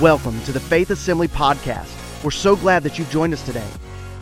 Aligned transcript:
Welcome 0.00 0.42
to 0.42 0.50
the 0.50 0.58
Faith 0.58 0.90
Assembly 0.90 1.28
Podcast. 1.28 2.24
We're 2.24 2.32
so 2.32 2.56
glad 2.56 2.82
that 2.82 2.98
you've 2.98 3.10
joined 3.10 3.32
us 3.32 3.46
today. 3.46 3.68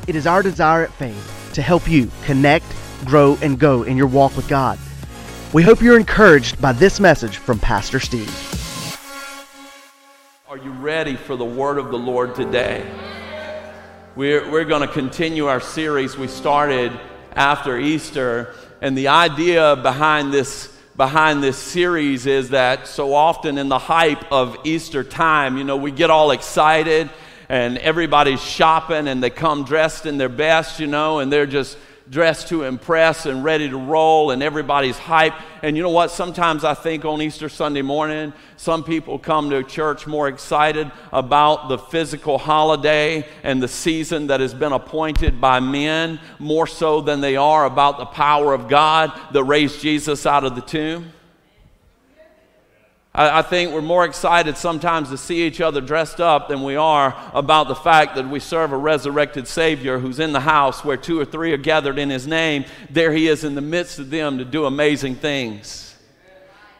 It 0.06 0.14
is 0.14 0.27
our 0.27 0.43
desire 0.43 0.85
at 0.85 0.93
Faith 0.93 1.51
to 1.54 1.62
help 1.62 1.88
you 1.88 2.11
connect, 2.25 2.67
grow, 3.06 3.38
and 3.41 3.59
go 3.59 3.82
in 3.85 3.96
your 3.96 4.06
walk 4.06 4.37
with 4.37 4.46
God. 4.48 4.79
We 5.54 5.62
hope 5.62 5.80
you're 5.80 5.98
encouraged 5.98 6.61
by 6.61 6.72
this 6.72 7.00
message 7.00 7.38
from 7.38 7.58
Pastor 7.58 8.00
Steve. 8.00 8.29
Are 10.47 10.58
you 10.58 10.72
ready 10.72 11.17
for 11.17 11.37
the 11.37 11.45
word 11.47 11.79
of 11.79 11.91
the 11.91 11.99
Lord 11.99 12.35
today? 12.35 12.87
We're, 14.15 14.51
we're 14.51 14.67
going 14.67 14.87
to 14.87 14.93
continue 14.93 15.47
our 15.47 15.61
series 15.61 16.19
we 16.19 16.29
started 16.29 16.93
after 17.34 17.79
Easter. 17.79 18.55
And 18.83 18.97
the 18.97 19.09
idea 19.09 19.77
behind 19.77 20.34
this 20.34 20.72
behind 21.02 21.42
this 21.42 21.59
series 21.59 22.27
is 22.27 22.50
that 22.50 22.87
so 22.87 23.12
often 23.12 23.59
in 23.59 23.69
the 23.69 23.77
hype 23.77 24.30
of 24.30 24.56
Easter 24.62 25.02
time, 25.02 25.59
you 25.59 25.64
know, 25.64 25.77
we 25.77 25.91
get 25.91 26.10
all 26.10 26.30
excited 26.30 27.10
and 27.48 27.77
everybody's 27.79 28.41
shopping 28.41 29.09
and 29.09 29.20
they 29.20 29.29
come 29.29 29.65
dressed 29.65 30.07
in 30.07 30.16
their 30.16 30.29
best, 30.29 30.79
you 30.79 30.87
know, 30.87 31.19
and 31.19 31.33
they're 31.33 31.45
just 31.45 31.77
dressed 32.12 32.48
to 32.48 32.65
impress 32.65 33.25
and 33.25 33.43
ready 33.43 33.71
to 33.71 33.77
roll, 33.79 34.33
and 34.33 34.43
everybody's 34.43 34.98
hype. 34.98 35.33
And 35.62 35.79
you 35.79 35.83
know 35.83 35.89
what? 35.89 36.11
Sometimes 36.11 36.62
I 36.62 36.75
think 36.75 37.07
on 37.07 37.23
Easter 37.23 37.48
Sunday 37.48 37.80
morning, 37.80 38.35
some 38.59 38.85
people 38.85 39.19
come 39.19 39.48
to 39.48 39.62
church 39.62 40.07
more 40.07 40.29
excited 40.29 40.93
about 41.11 41.71
the 41.71 41.79
physical 41.79 42.37
holiday 42.37 43.27
and 43.43 43.62
the 43.62 43.69
season 43.69 44.27
that 44.27 44.41
has 44.41 44.52
been 44.52 44.73
appointed 44.73 45.41
by 45.41 45.59
men 45.59 46.21
more 46.38 46.66
so 46.66 47.01
than 47.01 47.23
they 47.23 47.37
are 47.37 47.65
about 47.65 47.97
the 47.97 48.05
power 48.05 48.52
of 48.52 48.69
God 48.69 49.10
that 49.33 49.45
raised 49.45 49.80
Jesus 49.80 50.27
out 50.27 50.45
of 50.45 50.55
the 50.55 50.60
tomb. 50.60 51.10
I, 53.15 53.39
I 53.39 53.43
think 53.43 53.73
we're 53.73 53.83
more 53.83 54.05
excited 54.05 54.57
sometimes 54.57 55.11
to 55.11 55.19
see 55.19 55.43
each 55.43 55.61
other 55.61 55.80
dressed 55.80 56.21
up 56.21 56.48
than 56.48 56.62
we 56.62 56.77
are 56.77 57.16
about 57.35 57.69
the 57.69 57.75
fact 57.75 58.16
that 58.16 58.29
we 58.29 58.41
serve 58.41 58.73
a 58.73 58.77
resurrected 58.77 59.46
Savior 59.46 59.99
who's 59.99 60.18
in 60.18 60.32
the 60.32 60.41
house 60.41 60.85
where 60.85 60.96
two 60.96 61.21
or 61.21 61.24
three 61.24 61.52
are 61.52 61.59
gathered 61.59 61.99
in 61.99 62.10
His 62.10 62.27
name. 62.27 62.65
There 62.90 63.13
He 63.13 63.29
is 63.29 63.45
in 63.45 63.55
the 63.55 63.60
midst 63.60 63.99
of 63.99 64.10
them 64.10 64.38
to 64.38 64.44
do 64.44 64.64
amazing 64.64 65.16
things. 65.16 65.91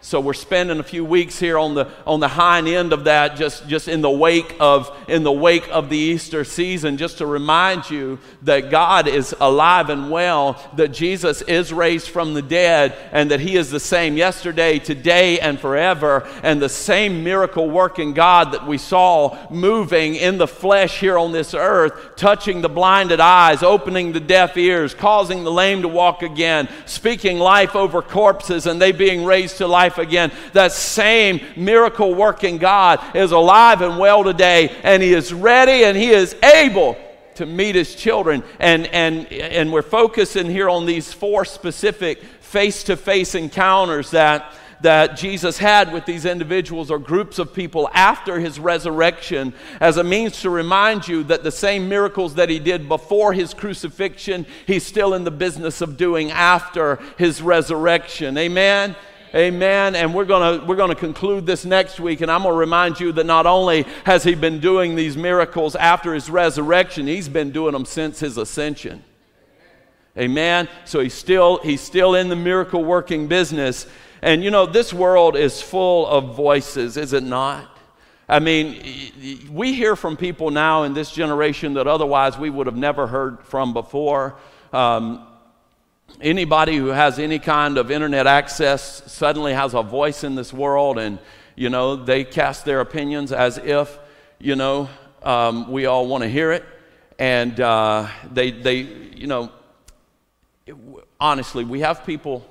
So 0.05 0.21
we're 0.21 0.35
spending 0.35 0.81
a 0.81 0.83
few 0.83 1.05
weeks 1.05 1.39
here 1.39 1.57
on 1.57 1.75
the 1.75 1.89
on 2.09 2.19
the 2.19 2.27
hind 2.27 2.67
end 2.67 2.93
of 2.93 3.05
that, 3.05 3.37
just, 3.37 3.69
just 3.69 3.87
in 3.87 4.01
the 4.01 4.11
wake 4.11 4.57
of 4.59 4.91
in 5.07 5.23
the 5.23 5.31
wake 5.31 5.69
of 5.71 5.91
the 5.91 5.97
Easter 5.97 6.43
season, 6.43 6.97
just 6.97 7.19
to 7.19 7.27
remind 7.27 7.89
you 7.89 8.19
that 8.43 8.69
God 8.69 9.07
is 9.07 9.33
alive 9.39 9.91
and 9.91 10.11
well, 10.11 10.61
that 10.75 10.89
Jesus 10.89 11.41
is 11.43 11.73
raised 11.73 12.09
from 12.09 12.35
the 12.35 12.43
dead, 12.43 12.97
and 13.13 13.31
that 13.31 13.39
He 13.39 13.57
is 13.57 13.71
the 13.71 13.79
same 13.79 14.17
yesterday, 14.17 14.81
today, 14.81 15.39
and 15.39 15.61
forever, 15.61 16.29
and 16.43 16.61
the 16.61 16.69
same 16.69 17.23
miracle 17.23 17.71
working 17.71 18.13
God 18.13 18.55
that 18.55 18.67
we 18.67 18.79
saw 18.79 19.39
moving 19.51 20.17
in 20.17 20.37
the 20.37 20.49
flesh 20.49 20.99
here 20.99 21.17
on 21.17 21.31
this 21.31 21.55
earth, 21.55 22.17
touching 22.17 22.61
the 22.61 22.69
blinded 22.69 23.21
eyes, 23.21 23.63
opening 23.63 24.11
the 24.11 24.21
deaf 24.21 24.57
ears, 24.57 24.95
causing 24.95 25.45
the 25.45 25.53
lame 25.53 25.83
to 25.83 25.89
walk 25.89 26.23
again, 26.23 26.69
speaking 26.87 27.39
life 27.39 27.77
over 27.77 28.03
corpses, 28.03 28.67
and 28.67 28.83
they 28.83 28.91
being 28.91 29.25
raised 29.25 29.59
to 29.59 29.69
life 29.69 29.92
life 29.93 30.07
again. 30.07 30.33
That 30.53 30.73
same 30.73 31.41
miracle 31.57 32.15
working 32.15 32.59
God 32.59 33.01
is 33.15 33.33
alive 33.33 33.83
and 33.83 33.99
well 33.99 34.25
today, 34.25 34.75
and 34.83 35.03
He 35.03 35.13
is 35.13 35.33
ready 35.33 35.85
and 35.85 35.97
He 35.97 36.11
is 36.11 36.35
able 36.43 36.97
to 37.35 37.47
meet 37.47 37.75
His 37.75 37.95
children. 37.95 38.43
And, 38.59 38.87
and, 38.89 39.31
and 39.33 39.73
we're 39.73 39.83
focusing 39.83 40.47
here 40.47 40.69
on 40.69 40.87
these 40.87 41.13
four 41.13 41.45
specific 41.45 42.23
face 42.41 42.85
to 42.85 42.97
face 42.97 43.35
encounters 43.35 44.11
that 44.11 44.55
that 44.83 45.17
Jesus 45.17 45.59
had 45.59 45.93
with 45.93 46.07
these 46.07 46.25
individuals 46.25 46.91
or 46.91 46.99
groups 46.99 47.39
of 47.39 47.55
people 47.55 47.89
after 47.95 48.41
his 48.41 48.59
resurrection 48.59 49.55
as 49.81 49.97
a 49.97 50.05
means 50.05 50.41
to 50.41 50.51
remind 50.51 51.07
you 51.07 51.23
that 51.25 51.45
the 51.45 51.53
same 51.53 51.89
miracles 51.89 52.35
that 52.35 52.51
he 52.51 52.59
did 52.59 52.89
before 52.89 53.33
his 53.33 53.55
crucifixion, 53.55 54.45
he's 54.67 54.85
still 54.85 55.15
in 55.15 55.25
the 55.25 55.31
business 55.31 55.81
of 55.81 55.97
doing 55.97 56.31
after 56.33 56.97
his 57.17 57.41
resurrection. 57.41 58.37
Amen? 58.37 58.97
Amen. 59.35 59.95
And 59.95 60.13
we're 60.13 60.27
going 60.27 60.61
to 60.61 60.67
we're 60.67 60.77
to 60.77 60.95
conclude 60.95 61.47
this 61.47 61.65
next 61.65 61.99
week 61.99 62.21
and 62.21 62.31
I'm 62.31 62.43
going 62.43 62.53
to 62.53 62.59
remind 62.59 63.01
you 63.01 63.13
that 63.13 63.25
not 63.25 63.47
only 63.47 63.87
has 64.05 64.25
he 64.25 64.35
been 64.35 64.61
doing 64.61 64.95
these 64.95 65.17
miracles 65.17 65.75
after 65.75 66.13
his 66.13 66.29
resurrection, 66.29 67.07
he's 67.07 67.31
been 67.31 67.51
doing 67.51 67.73
them 67.73 67.87
since 67.87 68.21
his 68.21 68.37
ascension. 68.37 69.03
Amen. 70.19 70.69
So 70.85 71.01
he's 71.01 71.15
still 71.15 71.59
he's 71.59 71.81
still 71.81 72.15
in 72.15 72.29
the 72.29 72.37
miracle 72.37 72.85
working 72.85 73.27
business. 73.27 73.87
And 74.21 74.45
you 74.45 74.51
know, 74.51 74.67
this 74.67 74.93
world 74.93 75.35
is 75.35 75.63
full 75.63 76.07
of 76.07 76.37
voices, 76.37 76.99
is 76.99 77.15
it 77.15 77.23
not? 77.23 77.71
I 78.29 78.39
mean, 78.39 79.49
we 79.51 79.73
hear 79.73 79.97
from 79.97 80.17
people 80.17 80.51
now 80.51 80.83
in 80.83 80.93
this 80.93 81.11
generation 81.11 81.75
that 81.75 81.87
otherwise 81.87 82.39
we 82.39 82.51
would 82.51 82.67
have 82.67 82.77
never 82.77 83.07
heard 83.07 83.45
from 83.45 83.73
before. 83.73 84.37
Um, 84.75 85.27
anybody 86.21 86.77
who 86.77 86.89
has 86.89 87.19
any 87.19 87.39
kind 87.39 87.79
of 87.79 87.91
internet 87.91 88.27
access 88.27 89.03
suddenly 89.11 89.53
has 89.53 89.75
a 89.75 89.83
voice 89.83 90.25
in 90.25 90.35
this 90.35 90.53
world 90.53 90.99
and 90.99 91.19
you 91.57 91.71
know 91.71 91.97
they 91.97 92.25
cast 92.25 92.65
their 92.65 92.81
opinions 92.81 93.33
as 93.33 93.59
if 93.59 93.99
you 94.39 94.57
know 94.57 94.89
um, 95.23 95.71
we 95.71 95.87
all 95.87 96.07
want 96.07 96.23
to 96.23 96.29
hear 96.29 96.53
it. 96.53 96.65
And 97.19 97.61
uh, 97.61 98.09
they 98.33 98.51
they 98.51 98.77
you 98.77 99.27
know 99.27 99.51
it, 100.67 100.75
honestly 101.21 101.65
we 101.65 101.81
have 101.81 102.05
people 102.05 102.47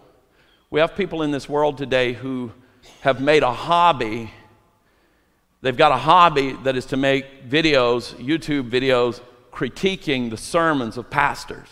we 0.69 0.79
have 0.79 0.95
people 0.95 1.23
in 1.23 1.31
this 1.31 1.49
world 1.49 1.77
today 1.77 2.13
who 2.13 2.51
have 3.01 3.21
made 3.21 3.43
a 3.43 3.51
hobby. 3.51 4.31
They've 5.61 5.77
got 5.77 5.91
a 5.91 5.97
hobby 5.97 6.53
that 6.63 6.75
is 6.75 6.87
to 6.87 6.97
make 6.97 7.47
videos 7.47 8.15
youtube 8.15 8.69
videos 8.69 9.21
critiquing 9.51 10.29
the 10.29 10.37
sermons 10.37 10.97
of 10.97 11.09
pastors 11.09 11.67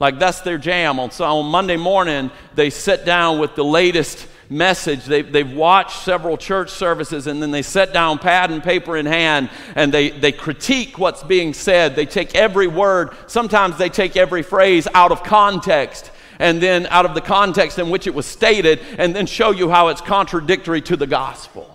like 0.00 0.18
that's 0.18 0.40
their 0.40 0.58
jam. 0.58 0.98
On, 0.98 1.10
so 1.10 1.24
on 1.24 1.46
Monday 1.46 1.76
morning, 1.76 2.30
they 2.54 2.70
sit 2.70 3.04
down 3.04 3.38
with 3.38 3.54
the 3.54 3.64
latest 3.64 4.26
message. 4.48 5.04
They, 5.04 5.22
they've 5.22 5.50
watched 5.50 6.02
several 6.02 6.36
church 6.36 6.70
services 6.70 7.26
and 7.28 7.40
then 7.40 7.52
they 7.52 7.62
sit 7.62 7.92
down, 7.92 8.18
pad 8.18 8.50
and 8.50 8.62
paper 8.62 8.96
in 8.96 9.06
hand, 9.06 9.50
and 9.76 9.94
they, 9.94 10.10
they 10.10 10.32
critique 10.32 10.98
what's 10.98 11.22
being 11.22 11.54
said. 11.54 11.94
They 11.94 12.06
take 12.06 12.34
every 12.34 12.66
word, 12.66 13.14
sometimes 13.28 13.78
they 13.78 13.90
take 13.90 14.16
every 14.16 14.42
phrase 14.42 14.88
out 14.92 15.12
of 15.12 15.22
context 15.22 16.10
and 16.40 16.60
then 16.60 16.86
out 16.86 17.04
of 17.04 17.14
the 17.14 17.20
context 17.20 17.78
in 17.78 17.90
which 17.90 18.06
it 18.06 18.14
was 18.14 18.24
stated, 18.24 18.80
and 18.96 19.14
then 19.14 19.26
show 19.26 19.50
you 19.50 19.68
how 19.68 19.88
it's 19.88 20.00
contradictory 20.00 20.80
to 20.80 20.96
the 20.96 21.06
gospel 21.06 21.69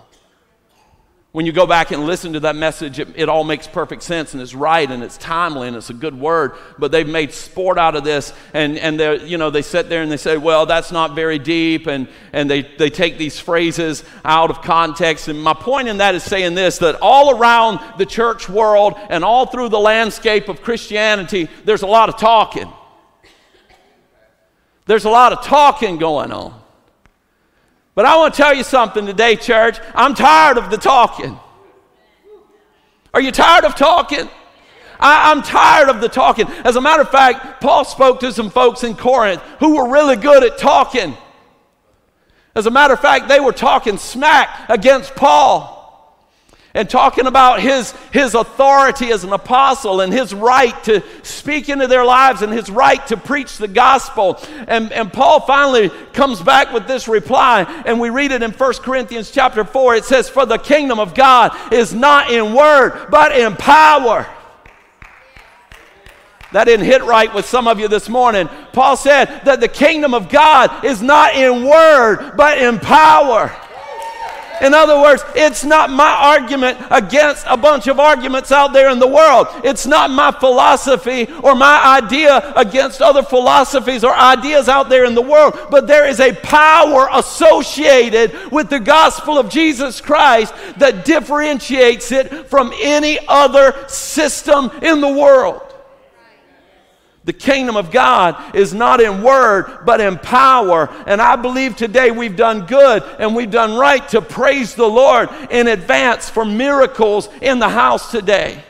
when 1.36 1.44
you 1.44 1.52
go 1.52 1.66
back 1.66 1.90
and 1.90 2.06
listen 2.06 2.32
to 2.32 2.40
that 2.40 2.56
message, 2.56 2.98
it, 2.98 3.08
it, 3.14 3.28
all 3.28 3.44
makes 3.44 3.66
perfect 3.66 4.02
sense 4.02 4.32
and 4.32 4.42
it's 4.42 4.54
right 4.54 4.90
and 4.90 5.02
it's 5.02 5.18
timely 5.18 5.68
and 5.68 5.76
it's 5.76 5.90
a 5.90 5.92
good 5.92 6.18
word. 6.18 6.52
But 6.78 6.92
they've 6.92 7.06
made 7.06 7.30
sport 7.30 7.76
out 7.76 7.94
of 7.94 8.04
this, 8.04 8.32
and, 8.54 8.78
and 8.78 8.98
they 8.98 9.22
you 9.26 9.36
know, 9.36 9.50
they 9.50 9.60
sit 9.60 9.90
there 9.90 10.00
and 10.00 10.10
they 10.10 10.16
say, 10.16 10.38
well, 10.38 10.64
that's 10.64 10.92
not 10.92 11.14
very 11.14 11.38
deep, 11.38 11.88
and, 11.88 12.08
and 12.32 12.50
they, 12.50 12.62
they 12.62 12.88
take 12.88 13.18
these 13.18 13.38
phrases 13.38 14.02
out 14.24 14.48
of 14.48 14.62
context. 14.62 15.28
And 15.28 15.38
my 15.38 15.52
point 15.52 15.88
in 15.88 15.98
that 15.98 16.14
is 16.14 16.22
saying 16.22 16.54
this 16.54 16.78
that 16.78 16.96
all 17.02 17.38
around 17.38 17.80
the 17.98 18.06
church 18.06 18.48
world 18.48 18.94
and 19.10 19.22
all 19.22 19.44
through 19.44 19.68
the 19.68 19.78
landscape 19.78 20.48
of 20.48 20.62
Christianity, 20.62 21.50
there's 21.66 21.82
a 21.82 21.86
lot 21.86 22.08
of 22.08 22.16
talking. 22.16 22.72
There's 24.86 25.04
a 25.04 25.10
lot 25.10 25.34
of 25.34 25.44
talking 25.44 25.98
going 25.98 26.32
on. 26.32 26.62
But 27.96 28.04
I 28.04 28.16
want 28.18 28.34
to 28.34 28.36
tell 28.36 28.54
you 28.54 28.62
something 28.62 29.06
today, 29.06 29.34
church. 29.36 29.78
I'm 29.94 30.14
tired 30.14 30.58
of 30.58 30.70
the 30.70 30.76
talking. 30.76 31.40
Are 33.14 33.22
you 33.22 33.32
tired 33.32 33.64
of 33.64 33.74
talking? 33.74 34.28
I, 35.00 35.32
am 35.32 35.42
tired 35.42 35.88
of 35.88 36.02
the 36.02 36.08
talking. 36.08 36.46
As 36.64 36.76
a 36.76 36.80
matter 36.80 37.02
of 37.02 37.10
fact, 37.10 37.62
Paul 37.62 37.86
spoke 37.86 38.20
to 38.20 38.32
some 38.32 38.50
folks 38.50 38.84
in 38.84 38.96
Corinth 38.96 39.40
who 39.60 39.76
were 39.76 39.88
really 39.90 40.16
good 40.16 40.44
at 40.44 40.58
talking. 40.58 41.16
As 42.54 42.66
a 42.66 42.70
matter 42.70 42.92
of 42.92 43.00
fact, 43.00 43.28
they 43.28 43.40
were 43.40 43.52
talking 43.52 43.96
smack 43.96 44.68
against 44.68 45.14
Paul 45.14 45.75
and 46.76 46.90
talking 46.90 47.26
about 47.26 47.60
his, 47.60 47.92
his 48.12 48.34
authority 48.34 49.10
as 49.10 49.24
an 49.24 49.32
apostle 49.32 50.02
and 50.02 50.12
his 50.12 50.34
right 50.34 50.84
to 50.84 51.02
speak 51.22 51.70
into 51.70 51.86
their 51.86 52.04
lives 52.04 52.42
and 52.42 52.52
his 52.52 52.68
right 52.68 53.04
to 53.06 53.16
preach 53.16 53.56
the 53.56 53.66
gospel. 53.66 54.38
And, 54.68 54.92
and 54.92 55.10
Paul 55.10 55.40
finally 55.40 55.88
comes 56.12 56.42
back 56.42 56.74
with 56.74 56.86
this 56.86 57.08
reply, 57.08 57.62
and 57.86 57.98
we 57.98 58.10
read 58.10 58.30
it 58.30 58.42
in 58.42 58.50
1 58.50 58.72
Corinthians 58.74 59.30
chapter 59.30 59.64
4. 59.64 59.96
It 59.96 60.04
says, 60.04 60.28
For 60.28 60.44
the 60.44 60.58
kingdom 60.58 61.00
of 61.00 61.14
God 61.14 61.72
is 61.72 61.94
not 61.94 62.30
in 62.30 62.52
word, 62.52 63.06
but 63.10 63.32
in 63.32 63.56
power. 63.56 64.26
That 66.52 66.64
didn't 66.64 66.86
hit 66.86 67.02
right 67.04 67.32
with 67.34 67.46
some 67.46 67.66
of 67.66 67.80
you 67.80 67.88
this 67.88 68.10
morning. 68.10 68.50
Paul 68.74 68.98
said 68.98 69.40
that 69.44 69.60
the 69.60 69.68
kingdom 69.68 70.12
of 70.12 70.28
God 70.28 70.84
is 70.84 71.00
not 71.00 71.34
in 71.34 71.64
word, 71.64 72.34
but 72.36 72.58
in 72.58 72.78
power. 72.80 73.50
In 74.62 74.74
other 74.74 75.00
words, 75.00 75.22
it's 75.34 75.64
not 75.64 75.90
my 75.90 76.10
argument 76.10 76.78
against 76.90 77.46
a 77.48 77.56
bunch 77.56 77.86
of 77.86 78.00
arguments 78.00 78.52
out 78.52 78.72
there 78.72 78.90
in 78.90 78.98
the 78.98 79.06
world. 79.06 79.48
It's 79.64 79.86
not 79.86 80.10
my 80.10 80.32
philosophy 80.32 81.28
or 81.42 81.54
my 81.54 82.00
idea 82.02 82.52
against 82.54 83.02
other 83.02 83.22
philosophies 83.22 84.04
or 84.04 84.14
ideas 84.14 84.68
out 84.68 84.88
there 84.88 85.04
in 85.04 85.14
the 85.14 85.22
world. 85.22 85.58
But 85.70 85.86
there 85.86 86.06
is 86.06 86.20
a 86.20 86.32
power 86.32 87.08
associated 87.12 88.50
with 88.50 88.70
the 88.70 88.80
gospel 88.80 89.38
of 89.38 89.50
Jesus 89.50 90.00
Christ 90.00 90.54
that 90.78 91.04
differentiates 91.04 92.12
it 92.12 92.46
from 92.48 92.72
any 92.80 93.18
other 93.28 93.88
system 93.88 94.70
in 94.82 95.00
the 95.00 95.12
world. 95.12 95.62
The 97.26 97.32
kingdom 97.32 97.76
of 97.76 97.90
God 97.90 98.54
is 98.54 98.72
not 98.72 99.00
in 99.00 99.20
word, 99.20 99.80
but 99.84 100.00
in 100.00 100.16
power. 100.16 100.88
And 101.08 101.20
I 101.20 101.34
believe 101.34 101.76
today 101.76 102.12
we've 102.12 102.36
done 102.36 102.66
good 102.66 103.02
and 103.18 103.34
we've 103.34 103.50
done 103.50 103.76
right 103.76 104.08
to 104.10 104.22
praise 104.22 104.76
the 104.76 104.86
Lord 104.86 105.28
in 105.50 105.66
advance 105.66 106.30
for 106.30 106.44
miracles 106.44 107.28
in 107.42 107.58
the 107.58 107.68
house 107.68 108.12
today. 108.12 108.62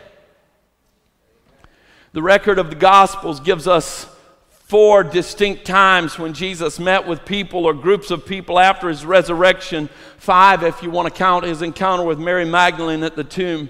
The 2.13 2.23
record 2.23 2.59
of 2.59 2.71
the 2.71 2.77
Gospels 2.77 3.41
gives 3.41 3.69
us 3.69 4.07
four 4.49 5.05
distinct 5.05 5.67
times 5.67 6.19
when 6.19 6.33
Jesus 6.33 6.81
met 6.81 7.07
with 7.07 7.27
people 7.27 7.67
or 7.67 7.75
groups 7.75 8.11
of 8.11 8.25
people 8.25 8.59
after 8.59 8.89
his 8.89 9.05
resurrection. 9.05 9.91
Five, 10.17 10.63
if 10.63 10.83
you 10.83 10.91
want 10.91 11.13
to 11.13 11.15
count 11.15 11.45
his 11.45 11.61
encounter 11.61 12.05
with 12.05 12.19
Mary 12.19 12.47
Magdalene 12.47 13.03
at 13.03 13.17
the 13.17 13.23
tomb. 13.23 13.69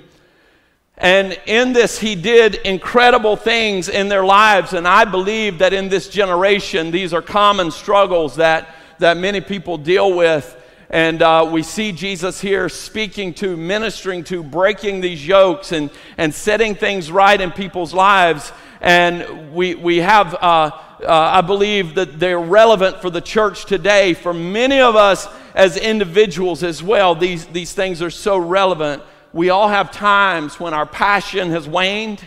And 0.99 1.39
in 1.45 1.75
this, 1.75 1.99
he 1.99 2.15
did 2.15 2.55
incredible 2.55 3.37
things 3.37 3.89
in 3.89 4.09
their 4.09 4.25
lives. 4.25 4.73
And 4.73 4.89
I 4.89 5.05
believe 5.05 5.59
that 5.59 5.75
in 5.75 5.89
this 5.91 6.09
generation, 6.09 6.91
these 6.91 7.13
are 7.13 7.21
common 7.21 7.71
struggles 7.71 8.37
that, 8.37 8.75
that 8.99 9.19
many 9.19 9.43
people 9.43 9.77
deal 9.77 10.15
with. 10.17 10.55
And 10.89 11.21
uh, 11.21 11.49
we 11.53 11.63
see 11.63 11.93
Jesus 11.93 12.41
here 12.41 12.69
speaking 12.69 13.35
to, 13.35 13.57
ministering 13.57 14.25
to, 14.25 14.43
breaking 14.43 15.01
these 15.01 15.27
yokes 15.27 15.73
and, 15.73 15.91
and 16.17 16.33
setting 16.33 16.75
things 16.75 17.11
right 17.11 17.39
in 17.39 17.51
people's 17.51 17.93
lives. 17.93 18.53
And 18.81 19.53
we, 19.53 19.75
we 19.75 19.99
have, 19.99 20.35
uh, 20.35 20.39
uh, 20.39 20.73
I 21.09 21.43
believe, 21.43 21.97
that 21.97 22.19
they're 22.19 22.39
relevant 22.39 23.03
for 23.03 23.11
the 23.11 23.21
church 23.21 23.67
today. 23.67 24.15
For 24.15 24.33
many 24.33 24.81
of 24.81 24.97
us 24.97 25.29
as 25.55 25.77
individuals 25.77 26.63
as 26.63 26.83
well, 26.83 27.15
these, 27.15 27.45
these 27.47 27.75
things 27.75 28.01
are 28.01 28.11
so 28.11 28.39
relevant 28.39 29.03
we 29.37 29.51
all 29.51 29.69
have 29.69 29.91
times 29.91 30.59
when 30.59 30.73
our 30.73 30.87
passion 30.87 31.51
has 31.51 31.69
waned, 31.69 32.27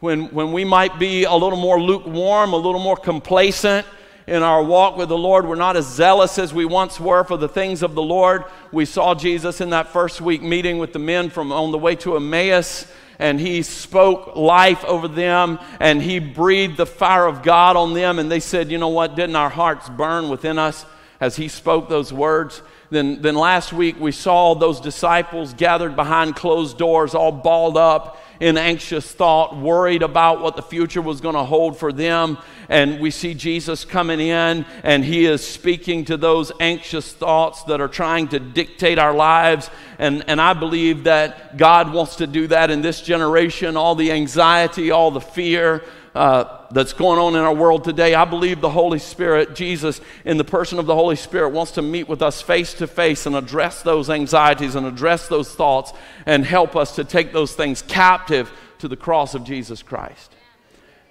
when, 0.00 0.24
when 0.34 0.50
we 0.50 0.64
might 0.64 0.98
be 0.98 1.22
a 1.22 1.32
little 1.32 1.58
more 1.58 1.80
lukewarm, 1.80 2.52
a 2.52 2.56
little 2.56 2.80
more 2.80 2.96
complacent 2.96 3.86
in 4.26 4.42
our 4.42 4.60
walk 4.60 4.96
with 4.96 5.08
the 5.08 5.16
Lord. 5.16 5.46
We're 5.46 5.54
not 5.54 5.76
as 5.76 5.86
zealous 5.86 6.36
as 6.36 6.52
we 6.52 6.64
once 6.64 6.98
were 6.98 7.22
for 7.22 7.36
the 7.36 7.48
things 7.48 7.84
of 7.84 7.94
the 7.94 8.02
Lord. 8.02 8.42
We 8.72 8.86
saw 8.86 9.14
Jesus 9.14 9.60
in 9.60 9.70
that 9.70 9.92
first 9.92 10.20
week 10.20 10.42
meeting 10.42 10.78
with 10.78 10.92
the 10.92 10.98
men 10.98 11.30
from 11.30 11.52
on 11.52 11.70
the 11.70 11.78
way 11.78 11.94
to 11.96 12.16
Emmaus 12.16 12.90
and 13.20 13.38
he 13.38 13.62
spoke 13.62 14.34
life 14.34 14.84
over 14.84 15.06
them 15.06 15.60
and 15.78 16.02
he 16.02 16.18
breathed 16.18 16.76
the 16.76 16.86
fire 16.86 17.26
of 17.26 17.44
God 17.44 17.76
on 17.76 17.94
them 17.94 18.18
and 18.18 18.28
they 18.28 18.40
said, 18.40 18.68
"You 18.68 18.78
know 18.78 18.88
what? 18.88 19.14
Didn't 19.14 19.36
our 19.36 19.50
hearts 19.50 19.88
burn 19.88 20.28
within 20.28 20.58
us 20.58 20.84
as 21.20 21.36
he 21.36 21.46
spoke 21.46 21.88
those 21.88 22.12
words?" 22.12 22.62
Then, 22.90 23.20
then 23.20 23.34
last 23.34 23.72
week 23.72 24.00
we 24.00 24.12
saw 24.12 24.54
those 24.54 24.80
disciples 24.80 25.52
gathered 25.52 25.94
behind 25.94 26.36
closed 26.36 26.78
doors, 26.78 27.14
all 27.14 27.32
balled 27.32 27.76
up 27.76 28.18
in 28.40 28.56
anxious 28.56 29.10
thought, 29.10 29.56
worried 29.56 30.02
about 30.02 30.40
what 30.40 30.56
the 30.56 30.62
future 30.62 31.02
was 31.02 31.20
going 31.20 31.34
to 31.34 31.44
hold 31.44 31.76
for 31.76 31.92
them. 31.92 32.38
And 32.68 33.00
we 33.00 33.10
see 33.10 33.34
Jesus 33.34 33.84
coming 33.84 34.20
in, 34.20 34.64
and 34.82 35.04
he 35.04 35.24
is 35.26 35.46
speaking 35.46 36.04
to 36.06 36.16
those 36.16 36.52
anxious 36.60 37.12
thoughts 37.12 37.64
that 37.64 37.80
are 37.80 37.88
trying 37.88 38.28
to 38.28 38.38
dictate 38.38 38.98
our 38.98 39.14
lives. 39.14 39.70
And, 39.98 40.24
and 40.28 40.40
I 40.40 40.52
believe 40.52 41.04
that 41.04 41.56
God 41.56 41.92
wants 41.92 42.16
to 42.16 42.26
do 42.26 42.46
that 42.48 42.70
in 42.70 42.82
this 42.82 43.00
generation. 43.00 43.76
All 43.76 43.94
the 43.94 44.12
anxiety, 44.12 44.90
all 44.90 45.10
the 45.10 45.20
fear, 45.20 45.82
uh, 46.18 46.66
that's 46.72 46.92
going 46.92 47.20
on 47.20 47.36
in 47.36 47.40
our 47.42 47.54
world 47.54 47.84
today, 47.84 48.12
I 48.12 48.24
believe 48.24 48.60
the 48.60 48.68
Holy 48.68 48.98
Spirit, 48.98 49.54
Jesus, 49.54 50.00
in 50.24 50.36
the 50.36 50.42
person 50.42 50.80
of 50.80 50.86
the 50.86 50.94
Holy 50.94 51.14
Spirit, 51.14 51.50
wants 51.50 51.70
to 51.72 51.82
meet 51.82 52.08
with 52.08 52.22
us 52.22 52.42
face 52.42 52.74
to 52.74 52.88
face 52.88 53.24
and 53.24 53.36
address 53.36 53.82
those 53.82 54.10
anxieties 54.10 54.74
and 54.74 54.84
address 54.84 55.28
those 55.28 55.54
thoughts 55.54 55.92
and 56.26 56.44
help 56.44 56.74
us 56.74 56.96
to 56.96 57.04
take 57.04 57.32
those 57.32 57.54
things 57.54 57.82
captive 57.82 58.50
to 58.78 58.88
the 58.88 58.96
cross 58.96 59.34
of 59.34 59.44
Jesus 59.44 59.80
Christ 59.80 60.34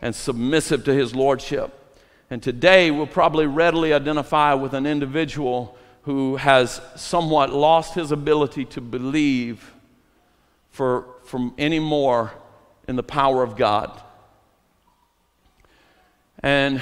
and 0.01 0.13
submissive 0.13 0.83
to 0.83 0.94
his 0.94 1.15
lordship. 1.15 1.74
And 2.30 2.44
today 2.44 2.92
we'll 2.92 3.07
probably 3.07 3.48
readily 3.48 3.94
identify 3.94 4.56
with 4.56 4.74
an 4.74 4.86
individual 4.86 5.77
who 6.01 6.36
has 6.36 6.81
somewhat 6.98 7.54
lost 7.54 7.95
his 7.95 8.12
ability 8.12 8.65
to 8.65 8.81
believe 8.81 9.74
for, 10.69 11.15
from 11.24 11.54
any 11.57 11.80
more 11.80 12.33
in 12.89 12.98
the 12.98 13.04
power 13.04 13.42
of 13.42 13.56
God. 13.56 14.01
And 16.47 16.81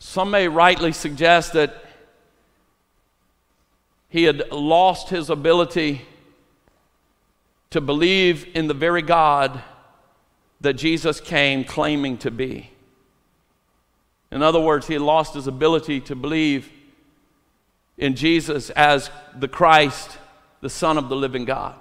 some 0.00 0.32
may 0.32 0.48
rightly 0.48 0.90
suggest 0.90 1.52
that 1.52 1.84
he 4.08 4.24
had 4.24 4.50
lost 4.50 5.10
his 5.10 5.30
ability 5.30 6.02
to 7.70 7.80
believe 7.80 8.48
in 8.56 8.66
the 8.66 8.74
very 8.74 9.00
God 9.00 9.62
that 10.60 10.72
Jesus 10.72 11.20
came 11.20 11.62
claiming 11.62 12.18
to 12.18 12.32
be. 12.32 12.68
In 14.32 14.42
other 14.42 14.58
words, 14.58 14.88
he 14.88 14.98
lost 14.98 15.34
his 15.34 15.46
ability 15.46 16.00
to 16.00 16.16
believe 16.16 16.68
in 17.96 18.16
Jesus 18.16 18.70
as 18.70 19.08
the 19.36 19.46
Christ, 19.46 20.18
the 20.62 20.68
Son 20.68 20.98
of 20.98 21.08
the 21.08 21.14
living 21.14 21.44
God. 21.44 21.78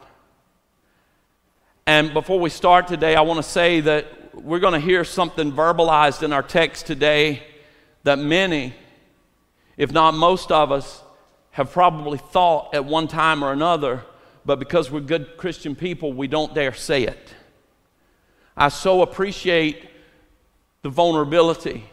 And 1.88 2.14
before 2.14 2.40
we 2.40 2.52
start 2.52 2.88
today, 2.88 3.16
I 3.16 3.22
want 3.22 3.38
to 3.38 3.50
say 3.50 3.82
that 3.82 4.21
we're 4.34 4.60
going 4.60 4.74
to 4.74 4.80
hear 4.80 5.04
something 5.04 5.52
verbalized 5.52 6.24
in 6.24 6.34
our 6.34 6.44
text 6.44 6.86
today 6.86 7.44
that 8.04 8.20
many, 8.20 8.74
if 9.78 9.92
not 9.92 10.14
most 10.14 10.52
of 10.52 10.72
us, 10.72 11.04
have 11.52 11.72
probably 11.72 12.18
thought 12.18 12.74
at 12.74 12.86
one 12.86 13.08
time 13.08 13.44
or 13.44 13.52
another, 13.52 14.04
but 14.46 14.58
because 14.58 14.90
we're 14.90 15.02
good 15.02 15.38
Christian 15.38 15.76
people, 15.76 16.14
we 16.14 16.28
don't 16.28 16.56
dare 16.56 16.74
say 16.74 17.04
it. 17.04 17.34
I 18.56 18.70
so 18.70 19.02
appreciate 19.02 19.90
the 20.82 20.90
vulnerability 20.90 21.84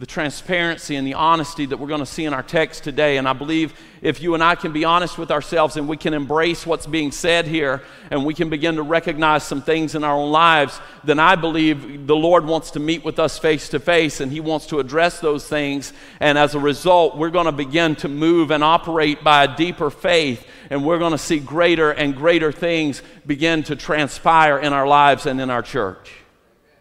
the 0.00 0.06
transparency 0.06 0.96
and 0.96 1.06
the 1.06 1.12
honesty 1.12 1.66
that 1.66 1.76
we're 1.76 1.86
going 1.86 2.00
to 2.00 2.06
see 2.06 2.24
in 2.24 2.32
our 2.32 2.42
text 2.42 2.82
today. 2.82 3.18
And 3.18 3.28
I 3.28 3.34
believe 3.34 3.78
if 4.00 4.22
you 4.22 4.32
and 4.32 4.42
I 4.42 4.54
can 4.54 4.72
be 4.72 4.82
honest 4.82 5.18
with 5.18 5.30
ourselves 5.30 5.76
and 5.76 5.86
we 5.86 5.98
can 5.98 6.14
embrace 6.14 6.64
what's 6.64 6.86
being 6.86 7.12
said 7.12 7.46
here 7.46 7.82
and 8.10 8.24
we 8.24 8.32
can 8.32 8.48
begin 8.48 8.76
to 8.76 8.82
recognize 8.82 9.44
some 9.44 9.60
things 9.60 9.94
in 9.94 10.02
our 10.02 10.14
own 10.14 10.32
lives, 10.32 10.80
then 11.04 11.18
I 11.18 11.36
believe 11.36 12.06
the 12.06 12.16
Lord 12.16 12.46
wants 12.46 12.70
to 12.70 12.80
meet 12.80 13.04
with 13.04 13.18
us 13.18 13.38
face 13.38 13.68
to 13.68 13.78
face 13.78 14.20
and 14.20 14.32
He 14.32 14.40
wants 14.40 14.64
to 14.68 14.80
address 14.80 15.20
those 15.20 15.46
things. 15.46 15.92
And 16.18 16.38
as 16.38 16.54
a 16.54 16.58
result, 16.58 17.18
we're 17.18 17.28
going 17.28 17.44
to 17.44 17.52
begin 17.52 17.94
to 17.96 18.08
move 18.08 18.50
and 18.50 18.64
operate 18.64 19.22
by 19.22 19.44
a 19.44 19.54
deeper 19.54 19.90
faith 19.90 20.46
and 20.70 20.82
we're 20.82 20.98
going 20.98 21.12
to 21.12 21.18
see 21.18 21.38
greater 21.38 21.90
and 21.90 22.16
greater 22.16 22.52
things 22.52 23.02
begin 23.26 23.64
to 23.64 23.76
transpire 23.76 24.58
in 24.58 24.72
our 24.72 24.86
lives 24.86 25.26
and 25.26 25.42
in 25.42 25.50
our 25.50 25.62
church. 25.62 26.10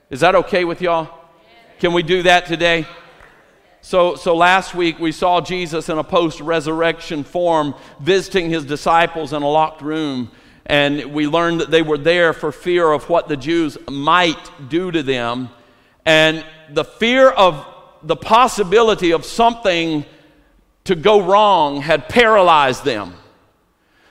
Is 0.10 0.22
that 0.22 0.36
okay 0.36 0.64
with 0.64 0.82
y'all? 0.82 1.14
Can 1.80 1.92
we 1.92 2.02
do 2.02 2.24
that 2.24 2.46
today? 2.46 2.86
So, 3.82 4.16
so 4.16 4.36
last 4.36 4.76
week 4.76 5.00
we 5.00 5.12
saw 5.12 5.40
Jesus 5.40 5.88
in 5.88 5.98
a 5.98 6.04
post 6.04 6.42
resurrection 6.42 7.24
form 7.24 7.74
visiting 8.00 8.50
his 8.50 8.66
disciples 8.66 9.32
in 9.32 9.42
a 9.42 9.48
locked 9.48 9.82
room. 9.82 10.32
And 10.66 11.14
we 11.14 11.28
learned 11.28 11.62
that 11.62 11.72
they 11.72 11.82
were 11.82 11.98
there 11.98 12.34
for 12.34 12.52
fear 12.52 12.92
of 12.92 13.10
what 13.10 13.28
the 13.28 13.38
Jews 13.38 13.78
might 13.90 14.52
do 14.70 14.92
to 14.92 15.02
them. 15.02 15.50
And 16.06 16.46
the 16.70 16.84
fear 16.84 17.30
of 17.30 17.66
the 18.04 18.16
possibility 18.16 19.12
of 19.12 19.26
something 19.26 20.06
to 20.84 20.96
go 20.96 21.22
wrong 21.22 21.82
had 21.82 22.10
paralyzed 22.10 22.84
them. 22.84 23.16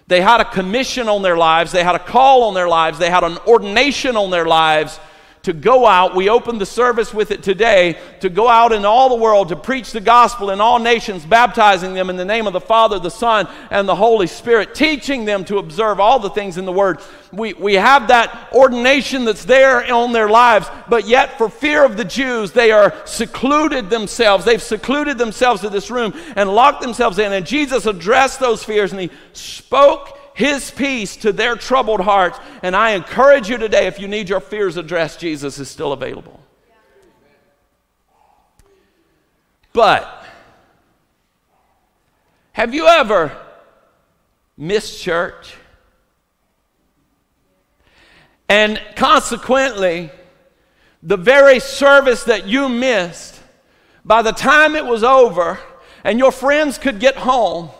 They 0.06 0.20
had 0.22 0.40
a 0.40 0.44
commission 0.44 1.08
on 1.08 1.22
their 1.22 1.36
lives, 1.36 1.70
they 1.70 1.84
had 1.84 1.94
a 1.94 1.98
call 1.98 2.44
on 2.44 2.54
their 2.54 2.68
lives, 2.68 2.98
they 2.98 3.10
had 3.10 3.24
an 3.24 3.36
ordination 3.46 4.16
on 4.16 4.30
their 4.30 4.46
lives 4.46 4.98
to 5.42 5.52
go 5.52 5.86
out. 5.86 6.14
We 6.14 6.28
opened 6.28 6.60
the 6.60 6.66
service 6.66 7.14
with 7.14 7.30
it 7.30 7.42
today 7.42 7.98
to 8.20 8.28
go 8.28 8.48
out 8.48 8.72
in 8.72 8.84
all 8.84 9.08
the 9.08 9.22
world 9.22 9.48
to 9.48 9.56
preach 9.56 9.92
the 9.92 10.00
gospel 10.00 10.50
in 10.50 10.60
all 10.60 10.78
nations, 10.78 11.24
baptizing 11.24 11.94
them 11.94 12.10
in 12.10 12.16
the 12.16 12.24
name 12.24 12.46
of 12.46 12.52
the 12.52 12.60
Father, 12.60 12.98
the 12.98 13.10
Son, 13.10 13.48
and 13.70 13.88
the 13.88 13.94
Holy 13.94 14.26
Spirit, 14.26 14.74
teaching 14.74 15.24
them 15.24 15.44
to 15.44 15.58
observe 15.58 16.00
all 16.00 16.18
the 16.18 16.30
things 16.30 16.58
in 16.58 16.64
the 16.64 16.72
Word. 16.72 17.00
We, 17.32 17.52
we 17.54 17.74
have 17.74 18.08
that 18.08 18.48
ordination 18.52 19.24
that's 19.24 19.44
there 19.44 19.92
on 19.92 20.12
their 20.12 20.28
lives, 20.28 20.66
but 20.88 21.06
yet, 21.06 21.38
for 21.38 21.48
fear 21.48 21.84
of 21.84 21.96
the 21.96 22.04
Jews, 22.04 22.52
they 22.52 22.72
are 22.72 22.94
secluded 23.04 23.90
themselves. 23.90 24.44
They've 24.44 24.62
secluded 24.62 25.18
themselves 25.18 25.60
to 25.60 25.68
this 25.68 25.90
room 25.90 26.14
and 26.36 26.50
locked 26.50 26.80
themselves 26.80 27.18
in. 27.18 27.32
And 27.32 27.46
Jesus 27.46 27.86
addressed 27.86 28.40
those 28.40 28.64
fears 28.64 28.92
and 28.92 29.00
He 29.00 29.10
spoke 29.32 30.17
his 30.38 30.70
peace 30.70 31.16
to 31.16 31.32
their 31.32 31.56
troubled 31.56 32.00
hearts. 32.00 32.38
And 32.62 32.74
I 32.74 32.92
encourage 32.92 33.50
you 33.50 33.58
today, 33.58 33.86
if 33.86 33.98
you 33.98 34.08
need 34.08 34.28
your 34.28 34.40
fears 34.40 34.76
addressed, 34.76 35.20
Jesus 35.20 35.58
is 35.58 35.68
still 35.68 35.92
available. 35.92 36.40
But 39.72 40.24
have 42.52 42.72
you 42.72 42.86
ever 42.86 43.36
missed 44.58 45.00
church. 45.00 45.54
And 48.48 48.82
consequently, 48.96 50.10
the 51.02 51.16
very 51.16 51.60
service 51.60 52.24
that 52.24 52.46
you 52.46 52.68
missed, 52.68 53.40
by 54.04 54.22
the 54.22 54.32
time 54.32 54.74
it 54.74 54.84
was 54.84 55.04
over 55.04 55.60
and 56.02 56.18
your 56.18 56.32
friends 56.32 56.76
could 56.76 56.98
get 56.98 57.14
home, 57.14 57.70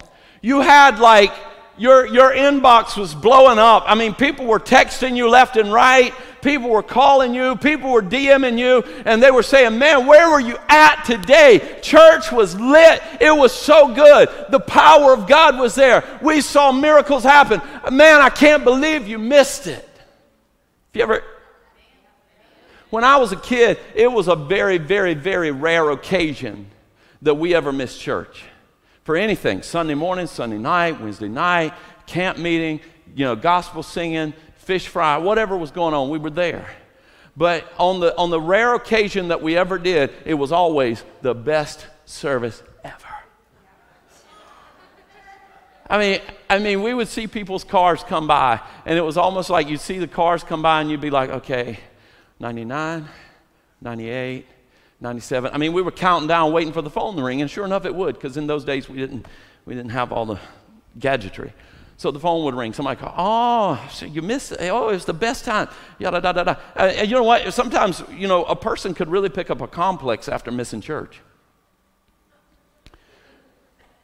you 0.41 0.61
had 0.61 1.01
like 1.01 1.33
your, 1.79 2.07
your 2.07 2.33
inbox 2.33 2.97
was 2.97 3.15
blowing 3.15 3.59
up. 3.59 3.85
I 3.87 3.95
mean, 3.95 4.15
people 4.15 4.47
were 4.47 4.59
texting 4.59 5.17
you 5.17 5.29
left 5.29 5.57
and 5.57 5.73
right. 5.73 6.13
People 6.43 6.71
were 6.71 6.83
calling 6.83 7.35
you. 7.35 7.57
People 7.57 7.91
were 7.91 8.03
DMing 8.03 8.59
you. 8.59 8.83
And 9.05 9.23
they 9.23 9.31
were 9.31 9.43
saying, 9.43 9.79
Man, 9.79 10.07
where 10.07 10.31
were 10.31 10.41
you 10.41 10.57
at 10.69 11.05
today? 11.05 11.79
Church 11.83 12.31
was 12.33 12.59
lit. 12.59 13.03
It 13.21 13.35
was 13.35 13.53
so 13.53 13.95
good. 13.95 14.29
The 14.51 14.61
power 14.61 15.13
of 15.13 15.27
God 15.27 15.59
was 15.59 15.75
there. 15.75 16.05
We 16.23 16.41
saw 16.41 16.73
miracles 16.73 17.23
happen. 17.23 17.61
Man, 17.91 18.21
I 18.21 18.31
can't 18.31 18.65
believe 18.65 19.09
you 19.09 19.19
missed 19.19 19.67
it. 19.67 19.85
Have 19.85 20.95
you 20.95 21.03
ever. 21.03 21.23
When 22.91 23.05
I 23.05 23.19
was 23.19 23.33
a 23.33 23.37
kid, 23.37 23.79
it 23.95 24.11
was 24.11 24.29
a 24.29 24.37
very, 24.37 24.79
very, 24.79 25.15
very 25.15 25.51
rare 25.51 25.91
occasion 25.91 26.71
that 27.23 27.35
we 27.35 27.55
ever 27.55 27.73
missed 27.73 28.01
church 28.01 28.45
for 29.09 29.17
anything 29.17 29.63
Sunday 29.63 29.95
morning, 29.95 30.27
Sunday 30.27 30.59
night, 30.59 31.01
Wednesday 31.01 31.29
night, 31.29 31.73
camp 32.05 32.37
meeting, 32.37 32.79
you 33.17 33.25
know, 33.25 33.35
gospel 33.35 33.83
singing, 33.83 34.35
fish 34.57 34.87
fry, 34.87 35.17
whatever 35.17 35.57
was 35.57 35.71
going 35.71 35.95
on, 35.95 36.11
we 36.11 36.19
were 36.19 36.29
there. 36.29 36.69
But 37.35 37.65
on 37.79 38.01
the, 38.01 38.15
on 38.19 38.29
the 38.29 38.39
rare 38.39 38.75
occasion 38.75 39.29
that 39.29 39.41
we 39.41 39.57
ever 39.57 39.79
did, 39.79 40.13
it 40.27 40.35
was 40.35 40.53
always 40.53 41.03
the 41.23 41.35
best 41.35 41.87
service 42.05 42.63
ever. 42.85 43.09
I 45.89 45.99
mean, 45.99 46.21
I 46.51 46.59
mean, 46.59 46.83
we 46.83 46.93
would 46.93 47.09
see 47.09 47.27
people's 47.27 47.65
cars 47.65 48.05
come 48.05 48.27
by, 48.27 48.61
and 48.85 48.99
it 48.99 49.03
was 49.03 49.17
almost 49.17 49.49
like 49.49 49.71
you'd 49.71 49.81
see 49.81 49.97
the 49.97 50.07
cars 50.07 50.45
come 50.45 50.61
by, 50.61 50.83
and 50.83 50.91
you'd 50.91 51.01
be 51.01 51.09
like, 51.09 51.31
okay, 51.31 51.79
99, 52.41 53.09
98, 53.81 54.47
97. 55.01 55.53
I 55.55 55.59
mean, 55.59 55.73
we 55.73 55.83
were 55.83 55.93
counting 55.93 56.29
down, 56.29 56.53
waiting 56.53 56.73
for 56.73 56.83
the 56.83 56.91
phone 56.91 57.17
to 57.17 57.23
ring, 57.23 57.41
and 57.41 57.51
sure 57.51 57.65
enough, 57.65 57.85
it 57.85 57.95
would, 57.95 58.15
because 58.17 58.37
in 58.37 58.47
those 58.47 58.65
days 58.65 58.89
we 58.89 58.97
didn't, 58.99 59.27
we 59.65 59.75
didn't 59.75 59.93
have 59.93 60.13
all 60.13 60.27
the 60.27 60.41
gadgetry. 60.99 61.53
So 61.97 62.11
the 62.11 62.21
phone 62.21 62.45
would 62.45 62.55
ring. 62.55 62.73
Somebody 62.73 63.01
call, 63.01 63.15
oh, 63.17 63.89
so 63.91 64.07
you 64.07 64.23
missed 64.23 64.53
it. 64.53 64.61
Oh, 64.71 64.89
it 64.89 64.93
was 64.93 65.05
the 65.05 65.13
best 65.13 65.45
time. 65.45 65.69
Yada, 65.99 66.21
da, 66.21 66.33
da, 66.33 66.45
da. 66.45 66.55
Uh, 66.77 66.93
and 66.97 67.09
you 67.09 67.17
know 67.17 67.25
what? 67.25 67.53
Sometimes, 67.53 68.03
you 68.13 68.29
know, 68.29 68.45
a 68.45 68.55
person 68.55 68.95
could 68.95 69.09
really 69.09 69.29
pick 69.29 69.51
up 69.51 69.61
a 69.61 69.67
complex 69.67 70.29
after 70.29 70.51
missing 70.53 70.81
church. 70.81 71.21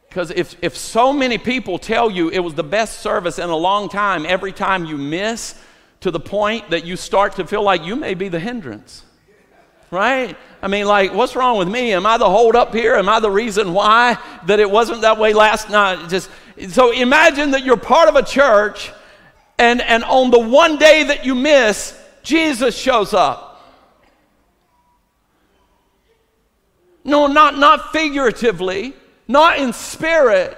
Because 0.09 0.31
if, 0.31 0.55
if 0.61 0.77
so 0.77 1.11
many 1.11 1.37
people 1.37 1.77
tell 1.77 2.09
you 2.09 2.29
it 2.29 2.39
was 2.39 2.53
the 2.53 2.63
best 2.63 2.99
service 2.99 3.37
in 3.39 3.49
a 3.49 3.55
long 3.55 3.89
time, 3.89 4.25
every 4.25 4.53
time 4.53 4.85
you 4.85 4.97
miss, 4.97 5.55
to 6.01 6.11
the 6.11 6.19
point 6.19 6.69
that 6.69 6.85
you 6.85 6.95
start 6.95 7.35
to 7.35 7.47
feel 7.47 7.63
like 7.63 7.83
you 7.83 7.95
may 7.95 8.13
be 8.13 8.27
the 8.27 8.39
hindrance 8.39 9.03
right? 9.91 10.35
I 10.61 10.67
mean, 10.67 10.85
like, 10.85 11.13
what's 11.13 11.35
wrong 11.35 11.57
with 11.57 11.67
me? 11.67 11.93
Am 11.93 12.05
I 12.05 12.17
the 12.17 12.29
hold 12.29 12.55
up 12.55 12.73
here? 12.73 12.95
Am 12.95 13.07
I 13.07 13.19
the 13.19 13.29
reason 13.29 13.73
why 13.73 14.17
that 14.45 14.59
it 14.59 14.69
wasn't 14.69 15.01
that 15.01 15.17
way 15.17 15.33
last 15.33 15.69
night? 15.69 16.09
Just 16.09 16.29
so 16.69 16.91
imagine 16.91 17.51
that 17.51 17.63
you're 17.63 17.77
part 17.77 18.09
of 18.09 18.15
a 18.15 18.23
church, 18.23 18.91
and 19.57 19.81
and 19.81 20.03
on 20.03 20.31
the 20.31 20.39
one 20.39 20.77
day 20.77 21.03
that 21.03 21.25
you 21.25 21.35
miss, 21.35 21.97
Jesus 22.23 22.75
shows 22.75 23.13
up. 23.13 23.51
No, 27.03 27.27
not 27.27 27.57
not 27.57 27.91
figuratively, 27.91 28.95
not 29.27 29.59
in 29.59 29.73
spirit, 29.73 30.57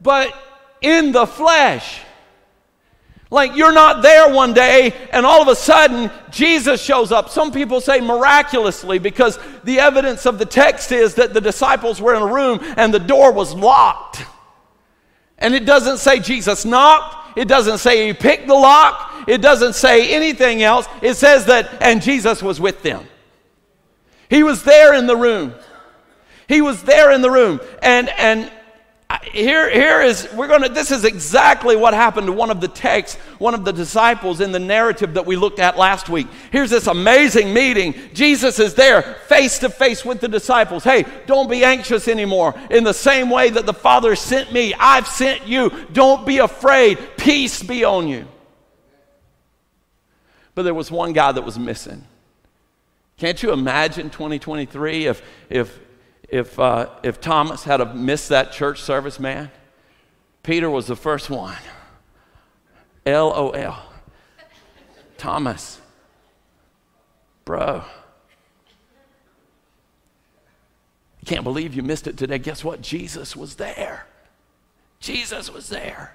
but 0.00 0.34
in 0.80 1.12
the 1.12 1.26
flesh. 1.26 2.00
Like 3.30 3.54
you're 3.56 3.72
not 3.72 4.02
there 4.02 4.32
one 4.32 4.54
day 4.54 4.94
and 5.12 5.26
all 5.26 5.42
of 5.42 5.48
a 5.48 5.54
sudden 5.54 6.10
Jesus 6.30 6.82
shows 6.82 7.12
up. 7.12 7.28
Some 7.28 7.52
people 7.52 7.80
say 7.80 8.00
miraculously 8.00 8.98
because 8.98 9.38
the 9.64 9.80
evidence 9.80 10.24
of 10.24 10.38
the 10.38 10.46
text 10.46 10.92
is 10.92 11.16
that 11.16 11.34
the 11.34 11.40
disciples 11.40 12.00
were 12.00 12.14
in 12.14 12.22
a 12.22 12.32
room 12.32 12.60
and 12.76 12.92
the 12.92 12.98
door 12.98 13.32
was 13.32 13.54
locked. 13.54 14.24
And 15.38 15.54
it 15.54 15.66
doesn't 15.66 15.98
say 15.98 16.18
Jesus 16.20 16.64
knocked, 16.64 17.38
it 17.38 17.46
doesn't 17.46 17.78
say 17.78 18.06
he 18.06 18.12
picked 18.12 18.48
the 18.48 18.54
lock, 18.54 19.24
it 19.28 19.42
doesn't 19.42 19.74
say 19.74 20.12
anything 20.12 20.62
else. 20.62 20.86
It 21.02 21.14
says 21.14 21.44
that, 21.46 21.82
and 21.82 22.02
Jesus 22.02 22.42
was 22.42 22.60
with 22.60 22.82
them. 22.82 23.06
He 24.28 24.42
was 24.42 24.64
there 24.64 24.94
in 24.94 25.06
the 25.06 25.16
room. 25.16 25.54
He 26.48 26.60
was 26.60 26.82
there 26.82 27.12
in 27.12 27.22
the 27.22 27.30
room. 27.30 27.60
And, 27.82 28.08
and 28.18 28.50
here, 29.32 29.70
here 29.70 30.00
is, 30.00 30.28
we're 30.34 30.48
going 30.48 30.62
to, 30.62 30.68
this 30.68 30.90
is 30.90 31.04
exactly 31.04 31.76
what 31.76 31.94
happened 31.94 32.26
to 32.26 32.32
one 32.32 32.50
of 32.50 32.60
the 32.60 32.68
texts, 32.68 33.16
one 33.38 33.54
of 33.54 33.64
the 33.64 33.72
disciples 33.72 34.40
in 34.40 34.52
the 34.52 34.58
narrative 34.58 35.14
that 35.14 35.26
we 35.26 35.36
looked 35.36 35.58
at 35.58 35.78
last 35.78 36.08
week. 36.08 36.26
Here's 36.52 36.70
this 36.70 36.86
amazing 36.86 37.52
meeting. 37.54 37.94
Jesus 38.12 38.58
is 38.58 38.74
there 38.74 39.02
face 39.02 39.58
to 39.60 39.70
face 39.70 40.04
with 40.04 40.20
the 40.20 40.28
disciples. 40.28 40.84
Hey, 40.84 41.04
don't 41.26 41.50
be 41.50 41.64
anxious 41.64 42.08
anymore. 42.08 42.54
In 42.70 42.84
the 42.84 42.94
same 42.94 43.30
way 43.30 43.50
that 43.50 43.66
the 43.66 43.74
Father 43.74 44.14
sent 44.16 44.52
me, 44.52 44.74
I've 44.74 45.06
sent 45.06 45.46
you. 45.46 45.70
Don't 45.92 46.26
be 46.26 46.38
afraid. 46.38 46.98
Peace 47.16 47.62
be 47.62 47.84
on 47.84 48.08
you. 48.08 48.26
But 50.54 50.62
there 50.62 50.74
was 50.74 50.90
one 50.90 51.12
guy 51.12 51.32
that 51.32 51.42
was 51.42 51.58
missing. 51.58 52.04
Can't 53.16 53.42
you 53.42 53.52
imagine 53.52 54.10
2023 54.10 55.06
if, 55.06 55.22
if 55.50 55.78
if, 56.28 56.58
uh, 56.58 56.90
if 57.02 57.20
Thomas 57.20 57.64
had 57.64 57.96
missed 57.96 58.28
that 58.28 58.52
church 58.52 58.82
service, 58.82 59.18
man, 59.18 59.50
Peter 60.42 60.68
was 60.68 60.86
the 60.86 60.96
first 60.96 61.30
one. 61.30 61.56
LOL. 63.06 63.76
Thomas, 65.16 65.80
bro. 67.44 67.82
You 71.20 71.26
can't 71.26 71.44
believe 71.44 71.74
you 71.74 71.82
missed 71.82 72.06
it 72.06 72.16
today. 72.16 72.38
Guess 72.38 72.62
what? 72.62 72.80
Jesus 72.82 73.34
was 73.34 73.56
there. 73.56 74.06
Jesus 75.00 75.50
was 75.50 75.68
there. 75.68 76.14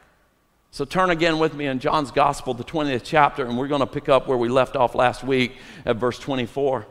So 0.71 0.85
turn 0.85 1.11
again 1.11 1.37
with 1.37 1.53
me 1.53 1.67
in 1.67 1.79
John's 1.79 2.09
Gospel, 2.09 2.53
the 2.53 2.63
20th 2.63 3.01
chapter, 3.03 3.45
and 3.45 3.57
we're 3.57 3.67
going 3.67 3.81
to 3.81 3.87
pick 3.87 4.09
up 4.09 4.27
where 4.27 4.37
we 4.37 4.49
left 4.49 4.75
off 4.75 4.95
last 4.95 5.23
week 5.23 5.57
at 5.85 5.97
verse 5.97 6.17
24. 6.17 6.87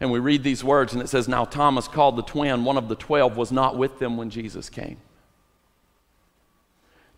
And 0.00 0.12
we 0.12 0.20
read 0.20 0.44
these 0.44 0.62
words, 0.62 0.92
and 0.92 1.02
it 1.02 1.08
says, 1.08 1.28
Now 1.28 1.44
Thomas, 1.44 1.88
called 1.88 2.16
the 2.16 2.22
twin, 2.22 2.64
one 2.64 2.76
of 2.76 2.88
the 2.88 2.94
twelve, 2.94 3.36
was 3.36 3.50
not 3.50 3.76
with 3.76 3.98
them 3.98 4.16
when 4.16 4.30
Jesus 4.30 4.70
came. 4.70 4.98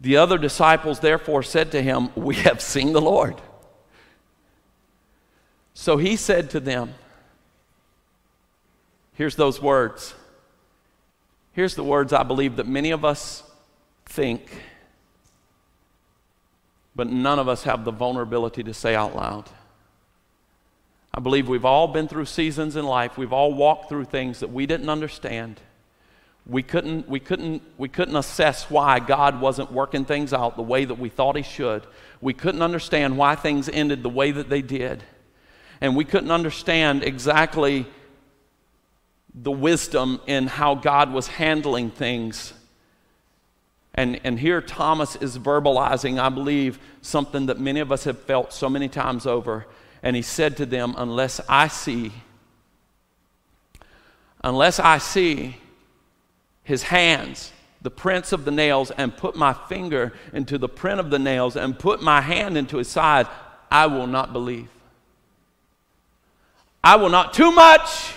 The 0.01 0.17
other 0.17 0.39
disciples 0.39 1.01
therefore 1.01 1.43
said 1.43 1.73
to 1.73 1.83
him, 1.83 2.09
We 2.15 2.37
have 2.37 2.61
seen 2.61 2.93
the 2.93 3.01
Lord. 3.01 3.41
So 5.75 5.99
he 5.99 6.17
said 6.17 6.51
to 6.51 6.61
them, 6.61 6.95
Here's 9.15 9.37
those 9.37 9.61
words. 9.61 10.15
Here's 11.53 11.75
the 11.75 11.85
words 11.85 12.15
I 12.15 12.23
believe 12.23 12.57
that 12.57 12.67
many 12.67 12.91
of 12.91 13.05
us 13.05 13.43
think, 14.07 14.63
but 16.97 17.09
none 17.09 17.39
of 17.39 17.47
us 17.47 17.65
have 17.65 17.85
the 17.85 17.91
vulnerability 17.91 18.63
to 18.63 18.73
say 18.73 18.95
out 18.95 19.15
loud. 19.15 19.51
I 21.13 21.21
believe 21.21 21.49
we've 21.49 21.65
all 21.65 21.89
been 21.89 22.07
through 22.07 22.27
seasons 22.27 22.77
in 22.77 22.85
life. 22.85 23.19
We've 23.19 23.33
all 23.33 23.53
walked 23.53 23.89
through 23.89 24.05
things 24.05 24.41
that 24.41 24.53
we 24.53 24.67
didn't 24.67 24.89
understand. 24.89 25.61
We 26.47 26.63
couldn't, 26.63 27.09
we, 27.09 27.21
couldn't, 27.21 27.63
we 27.79 27.89
couldn't 27.89 28.17
assess 28.17 28.71
why 28.71 29.01
God 29.01 29.41
wasn't 29.41 29.73
working 29.73 30.05
things 30.05 30.33
out 30.33 30.57
the 30.57 30.63
way 30.63 30.85
that 30.85 30.99
we 30.99 31.09
thought 31.09 31.37
He 31.37 31.43
should. 31.43 31.85
We 32.21 32.33
couldn't 32.33 32.63
understand 32.63 33.19
why 33.19 33.35
things 33.35 33.69
ended 33.69 34.03
the 34.03 34.09
way 34.09 34.31
that 34.31 34.49
they 34.49 34.63
did. 34.63 35.03
And 35.81 35.97
we 35.97 36.05
couldn't 36.05 36.31
understand 36.31 37.03
exactly 37.03 37.87
the 39.35 39.51
wisdom 39.51 40.21
in 40.27 40.47
how 40.47 40.75
God 40.75 41.13
was 41.13 41.27
handling 41.27 41.91
things. 41.91 42.53
And, 43.95 44.21
and 44.23 44.39
here 44.39 44.61
Thomas 44.61 45.17
is 45.17 45.39
verbalizing, 45.39 46.21
I 46.21 46.29
believe, 46.29 46.79
something 47.03 47.47
that 47.47 47.59
many 47.59 47.81
of 47.81 47.91
us 47.91 48.05
have 48.05 48.19
felt 48.21 48.53
so 48.53 48.69
many 48.69 48.89
times 48.89 49.27
over 49.27 49.67
and 50.03 50.17
he 50.17 50.23
said 50.23 50.57
to 50.59 50.67
them, 50.67 50.95
Unless 50.97 51.41
I 51.49 51.69
see, 51.69 52.13
unless 54.43 54.79
I 54.79 54.99
see 54.99 55.57
his 56.63 56.85
hands, 56.85 57.53
the 57.83 57.91
prints 57.91 58.33
of 58.33 58.45
the 58.45 58.51
nails, 58.51 58.91
and 58.91 59.17
put 59.17 59.37
my 59.37 59.53
finger 59.53 60.13
into 60.33 60.59
the 60.59 60.69
print 60.69 61.01
of 61.01 61.11
the 61.11 61.19
nails, 61.19 61.57
and 61.57 61.79
put 61.79 62.03
my 62.03 62.21
hand 62.21 62.57
into 62.57 62.77
his 62.77 62.89
side, 62.89 63.27
I 63.71 63.87
will 63.87 64.07
not 64.07 64.33
believe. 64.33 64.69
I 66.83 66.97
will 66.97 67.09
not. 67.11 67.35
Too 67.35 67.53
much 67.53 68.15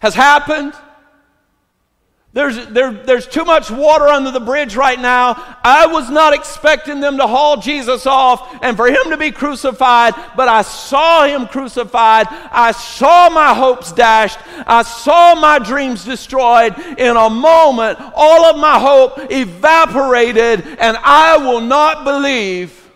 has 0.00 0.14
happened. 0.14 0.74
There's, 2.34 2.66
there, 2.66 2.90
there's 2.90 3.28
too 3.28 3.44
much 3.44 3.70
water 3.70 4.08
under 4.08 4.32
the 4.32 4.40
bridge 4.40 4.74
right 4.74 4.98
now. 4.98 5.34
I 5.62 5.86
was 5.86 6.10
not 6.10 6.34
expecting 6.34 6.98
them 6.98 7.16
to 7.18 7.28
haul 7.28 7.58
Jesus 7.58 8.06
off 8.06 8.58
and 8.60 8.76
for 8.76 8.88
him 8.88 9.10
to 9.10 9.16
be 9.16 9.30
crucified, 9.30 10.14
but 10.34 10.48
I 10.48 10.62
saw 10.62 11.26
him 11.26 11.46
crucified. 11.46 12.26
I 12.28 12.72
saw 12.72 13.30
my 13.30 13.54
hopes 13.54 13.92
dashed. 13.92 14.40
I 14.66 14.82
saw 14.82 15.36
my 15.36 15.60
dreams 15.60 16.04
destroyed. 16.04 16.76
In 16.98 17.16
a 17.16 17.30
moment, 17.30 18.00
all 18.16 18.46
of 18.46 18.58
my 18.58 18.80
hope 18.80 19.30
evaporated, 19.30 20.66
and 20.80 20.96
I 21.04 21.36
will 21.36 21.60
not 21.60 22.02
believe 22.02 22.90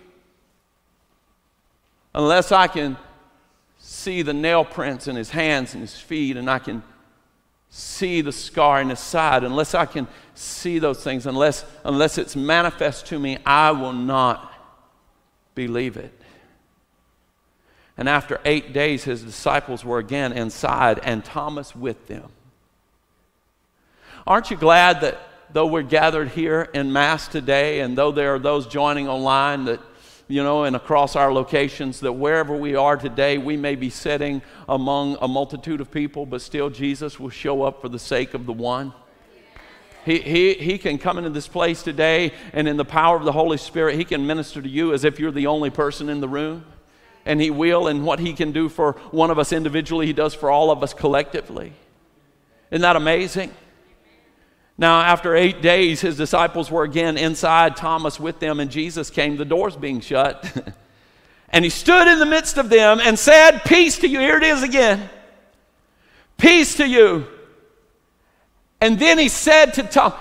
unless 2.13 2.51
I 2.51 2.67
can 2.67 2.97
see 3.79 4.23
the 4.23 4.35
nail 4.35 4.65
prints 4.65 5.07
in 5.07 5.15
his 5.15 5.31
hands 5.31 5.75
and 5.75 5.81
his 5.81 5.97
feet, 5.97 6.37
and 6.37 6.51
I 6.51 6.59
can 6.59 6.83
see 7.71 8.21
the 8.21 8.33
scar 8.33 8.81
in 8.81 8.89
his 8.89 8.99
side, 8.99 9.45
unless 9.45 9.75
I 9.75 9.87
can 9.87 10.09
see 10.35 10.79
those 10.79 11.03
things, 11.03 11.27
unless, 11.27 11.65
unless 11.85 12.19
it's 12.19 12.37
manifest 12.37 13.07
to 13.07 13.19
me, 13.19 13.39
I 13.45 13.73
will 13.73 13.93
not 13.93 14.53
believe 15.55 15.97
it. 15.97 16.13
And 17.97 18.09
after 18.09 18.41
eight 18.45 18.73
days, 18.73 19.05
his 19.05 19.23
disciples 19.23 19.85
were 19.85 19.99
again 19.99 20.33
inside, 20.33 21.01
and 21.03 21.25
Thomas 21.25 21.75
with 21.75 22.07
them. 22.07 22.31
Aren't 24.27 24.51
you 24.51 24.57
glad 24.57 25.01
that 25.01 25.19
though 25.53 25.67
we're 25.67 25.83
gathered 25.83 26.29
here 26.29 26.69
in 26.75 26.93
Mass 26.93 27.27
today, 27.27 27.81
and 27.81 27.99
though 27.99 28.13
there 28.13 28.35
are 28.35 28.39
those 28.39 28.67
joining 28.67 29.09
online 29.09 29.65
that 29.65 29.81
you 30.29 30.43
know, 30.43 30.65
and 30.65 30.77
across 30.77 31.17
our 31.17 31.33
locations, 31.33 32.01
that 32.01 32.13
wherever 32.13 32.55
we 32.55 32.77
are 32.77 32.97
today, 32.97 33.39
we 33.39 33.57
may 33.57 33.75
be 33.75 33.89
sitting 33.89 34.43
among 34.69 35.17
a 35.23 35.29
multitude 35.29 35.81
of 35.81 35.91
people, 35.91 36.27
but 36.27 36.43
still 36.43 36.69
Jesus 36.69 37.19
will 37.19 37.31
show 37.31 37.63
up 37.63 37.81
for 37.81 37.89
the 37.89 37.99
sake 37.99 38.35
of 38.35 38.45
the 38.45 38.53
one. 38.53 38.93
He, 40.05 40.21
he, 40.21 40.55
he 40.55 40.79
can 40.79 40.99
come 40.99 41.19
into 41.19 41.31
this 41.31 41.49
place 41.49 41.83
today, 41.83 42.33
and 42.53 42.69
in 42.69 42.77
the 42.77 42.85
power 42.85 43.17
of 43.17 43.25
the 43.25 43.33
Holy 43.33 43.57
Spirit, 43.57 43.97
He 43.97 44.05
can 44.05 44.27
minister 44.27 44.63
to 44.63 44.69
you 44.69 44.93
as 44.93 45.05
if 45.05 45.19
you're 45.19 45.33
the 45.33 45.47
only 45.47 45.71
person 45.71 46.09
in 46.09 46.21
the 46.21 46.29
room. 46.29 46.65
And 47.27 47.41
He 47.41 47.51
will, 47.51 47.89
and 47.89 48.05
what 48.05 48.19
He 48.19 48.33
can 48.33 48.53
do 48.53 48.69
for 48.69 48.93
one 49.11 49.31
of 49.31 49.39
us 49.39 49.53
individually, 49.53 50.07
He 50.07 50.13
does 50.13 50.35
for 50.35 50.51
all 50.51 50.71
of 50.71 50.83
us 50.83 50.95
collectively. 50.95 51.73
Isn't 52.71 52.83
that 52.83 52.97
amazing? 52.97 53.53
Now, 54.81 55.01
after 55.01 55.35
eight 55.35 55.61
days, 55.61 56.01
his 56.01 56.17
disciples 56.17 56.71
were 56.71 56.85
again 56.85 57.19
inside, 57.19 57.77
Thomas 57.77 58.21
with 58.21 58.39
them, 58.39 58.61
and 58.61 58.71
Jesus 58.71 59.11
came, 59.11 59.37
the 59.37 59.45
doors 59.45 59.75
being 59.75 60.01
shut. 60.01 60.73
and 61.51 61.65
he 61.65 61.71
stood 61.71 62.07
in 62.07 62.21
the 62.21 62.27
midst 62.27 62.59
of 62.59 62.69
them 62.69 63.01
and 63.03 63.19
said, 63.19 63.59
Peace 63.65 63.99
to 63.99 64.09
you. 64.09 64.21
Here 64.21 64.37
it 64.37 64.45
is 64.45 64.63
again. 64.63 65.11
Peace 66.37 66.77
to 66.77 66.87
you. 66.87 67.27
And 68.81 69.01
then 69.01 69.19
he 69.19 69.29
said 69.29 69.75
to 69.75 69.83
Thomas, 69.83 70.19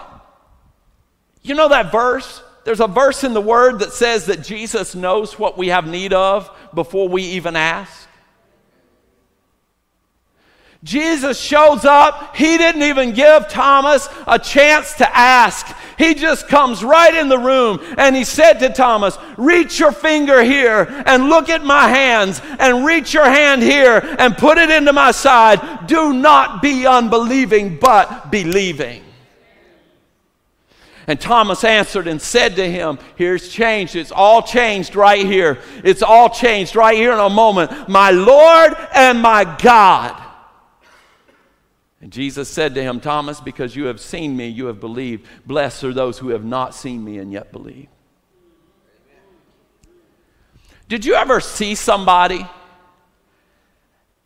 You 1.43 1.53
know 1.53 1.69
that 1.69 1.91
verse? 1.91 2.41
There's 2.63 2.79
a 2.79 2.87
verse 2.87 3.23
in 3.23 3.35
the 3.35 3.41
Word 3.41 3.79
that 3.79 3.93
says 3.93 4.25
that 4.25 4.43
Jesus 4.43 4.95
knows 4.95 5.37
what 5.37 5.55
we 5.55 5.67
have 5.67 5.87
need 5.87 6.13
of 6.13 6.49
before 6.73 7.07
we 7.07 7.21
even 7.21 7.55
ask. 7.55 8.06
Jesus 10.87 11.37
shows 11.37 11.83
up. 11.83 12.33
He 12.33 12.57
didn't 12.57 12.83
even 12.83 13.11
give 13.11 13.49
Thomas 13.49 14.07
a 14.25 14.39
chance 14.39 14.93
to 14.95 15.17
ask. 15.17 15.67
He 15.97 16.13
just 16.13 16.47
comes 16.47 16.81
right 16.81 17.13
in 17.13 17.27
the 17.27 17.37
room 17.37 17.81
and 17.97 18.15
he 18.15 18.23
said 18.23 18.59
to 18.59 18.69
Thomas, 18.69 19.17
Reach 19.35 19.79
your 19.79 19.91
finger 19.91 20.41
here 20.41 20.87
and 21.05 21.27
look 21.27 21.49
at 21.49 21.61
my 21.61 21.89
hands, 21.89 22.41
and 22.57 22.85
reach 22.85 23.13
your 23.13 23.25
hand 23.25 23.61
here 23.61 23.99
and 24.17 24.37
put 24.37 24.57
it 24.57 24.69
into 24.69 24.93
my 24.93 25.11
side. 25.11 25.87
Do 25.87 26.13
not 26.13 26.61
be 26.61 26.87
unbelieving, 26.87 27.79
but 27.79 28.31
believing. 28.31 29.03
And 31.05 31.19
Thomas 31.19 31.65
answered 31.65 32.07
and 32.07 32.21
said 32.21 32.55
to 32.55 32.69
him, 32.69 32.97
Here's 33.17 33.49
changed. 33.49 33.97
It's 33.97 34.11
all 34.13 34.41
changed 34.41 34.95
right 34.95 35.25
here. 35.25 35.59
It's 35.83 36.01
all 36.01 36.29
changed 36.29 36.77
right 36.77 36.95
here 36.95 37.11
in 37.11 37.19
a 37.19 37.29
moment. 37.29 37.89
My 37.89 38.11
Lord 38.11 38.73
and 38.93 39.21
my 39.21 39.43
God. 39.61 40.23
And 42.07 42.13
Jesus 42.13 42.47
said 42.47 42.73
to 42.75 42.81
him, 42.81 43.01
Thomas, 43.01 43.41
because 43.41 43.75
you 43.75 43.87
have 43.87 43.99
seen 43.99 44.37
me, 44.37 44.47
you 44.47 44.67
have 44.67 44.79
believed. 44.79 45.27
Blessed 45.45 45.83
are 45.83 45.93
those 45.93 46.17
who 46.17 46.29
have 46.29 46.45
not 46.45 46.73
seen 46.73 47.03
me 47.03 47.17
and 47.17 47.33
yet 47.33 47.51
believe. 47.51 47.89
Did 50.87 51.03
you 51.03 51.15
ever 51.15 51.41
see 51.41 51.75
somebody 51.75 52.47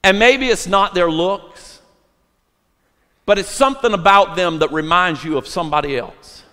and 0.04 0.20
maybe 0.20 0.46
it's 0.46 0.68
not 0.68 0.94
their 0.94 1.10
looks, 1.10 1.82
but 3.26 3.40
it's 3.40 3.50
something 3.50 3.96
about 3.96 4.36
them 4.36 4.60
that 4.60 4.72
reminds 4.72 5.24
you 5.24 5.40
of 5.40 5.48
somebody 5.48 5.98
else? 5.98 6.44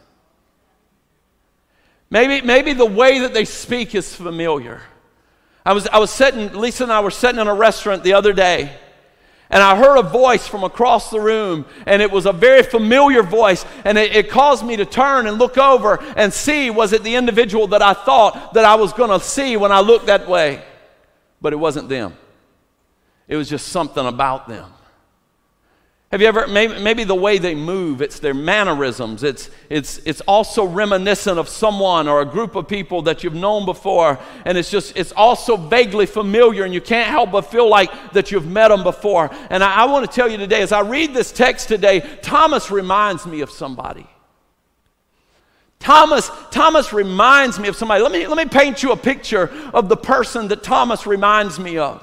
Maybe, 2.08 2.40
maybe 2.40 2.72
the 2.72 2.86
way 2.86 3.18
that 3.18 3.34
they 3.34 3.44
speak 3.44 3.94
is 3.94 4.16
familiar. 4.16 4.80
I 5.66 5.74
was, 5.74 5.86
I 5.88 5.98
was 5.98 6.10
sitting, 6.10 6.54
Lisa 6.54 6.84
and 6.84 6.92
I 6.92 7.00
were 7.00 7.10
sitting 7.10 7.38
in 7.38 7.48
a 7.48 7.54
restaurant 7.54 8.02
the 8.02 8.14
other 8.14 8.32
day 8.32 8.74
and 9.50 9.62
I 9.62 9.76
heard 9.76 9.96
a 9.98 10.02
voice 10.02 10.46
from 10.46 10.62
across 10.62 11.10
the 11.10 11.20
room, 11.20 11.64
and 11.86 12.02
it 12.02 12.10
was 12.10 12.26
a 12.26 12.32
very 12.32 12.62
familiar 12.62 13.22
voice, 13.22 13.64
and 13.84 13.96
it, 13.96 14.14
it, 14.14 14.30
caused 14.30 14.64
me 14.64 14.76
to 14.76 14.84
turn 14.84 15.26
and 15.26 15.38
look 15.38 15.56
over 15.56 16.02
and 16.16 16.32
see 16.32 16.70
was 16.70 16.92
it 16.92 17.02
the 17.02 17.14
individual 17.14 17.66
that 17.68 17.80
I 17.80 17.94
thought 17.94 18.54
that 18.54 18.64
I 18.64 18.74
was 18.74 18.92
going 18.92 19.10
to 19.10 19.24
see 19.24 19.56
when 19.56 19.72
I 19.72 19.80
looked 19.80 20.06
that 20.06 20.28
way? 20.28 20.62
But 21.40 21.52
it 21.52 21.56
wasn't 21.56 21.88
them. 21.88 22.14
It 23.26 23.36
was 23.36 23.48
just 23.48 23.68
something 23.68 24.06
about 24.06 24.48
them. 24.48 24.70
Have 26.10 26.22
you 26.22 26.26
ever, 26.26 26.46
maybe, 26.46 26.80
maybe, 26.80 27.04
the 27.04 27.14
way 27.14 27.36
they 27.36 27.54
move, 27.54 28.00
it's 28.00 28.18
their 28.18 28.32
mannerisms, 28.32 29.22
it's, 29.22 29.50
it's, 29.68 29.98
it's 30.06 30.22
also 30.22 30.64
reminiscent 30.64 31.38
of 31.38 31.50
someone 31.50 32.08
or 32.08 32.22
a 32.22 32.24
group 32.24 32.56
of 32.56 32.66
people 32.66 33.02
that 33.02 33.22
you've 33.22 33.34
known 33.34 33.66
before, 33.66 34.18
and 34.46 34.56
it's 34.56 34.70
just, 34.70 34.96
it's 34.96 35.12
also 35.12 35.58
vaguely 35.58 36.06
familiar, 36.06 36.64
and 36.64 36.72
you 36.72 36.80
can't 36.80 37.10
help 37.10 37.30
but 37.30 37.42
feel 37.42 37.68
like 37.68 37.90
that 38.14 38.30
you've 38.30 38.46
met 38.46 38.68
them 38.68 38.84
before. 38.84 39.30
And 39.50 39.62
I, 39.62 39.82
I 39.82 39.84
want 39.84 40.10
to 40.10 40.14
tell 40.14 40.30
you 40.30 40.38
today, 40.38 40.62
as 40.62 40.72
I 40.72 40.80
read 40.80 41.12
this 41.12 41.30
text 41.30 41.68
today, 41.68 42.00
Thomas 42.22 42.70
reminds 42.70 43.26
me 43.26 43.42
of 43.42 43.50
somebody. 43.50 44.06
Thomas, 45.78 46.30
Thomas 46.50 46.94
reminds 46.94 47.58
me 47.58 47.68
of 47.68 47.76
somebody. 47.76 48.02
Let 48.02 48.12
me, 48.12 48.26
let 48.26 48.38
me 48.38 48.46
paint 48.46 48.82
you 48.82 48.92
a 48.92 48.96
picture 48.96 49.50
of 49.74 49.90
the 49.90 49.96
person 49.96 50.48
that 50.48 50.62
Thomas 50.62 51.06
reminds 51.06 51.58
me 51.58 51.76
of. 51.76 52.02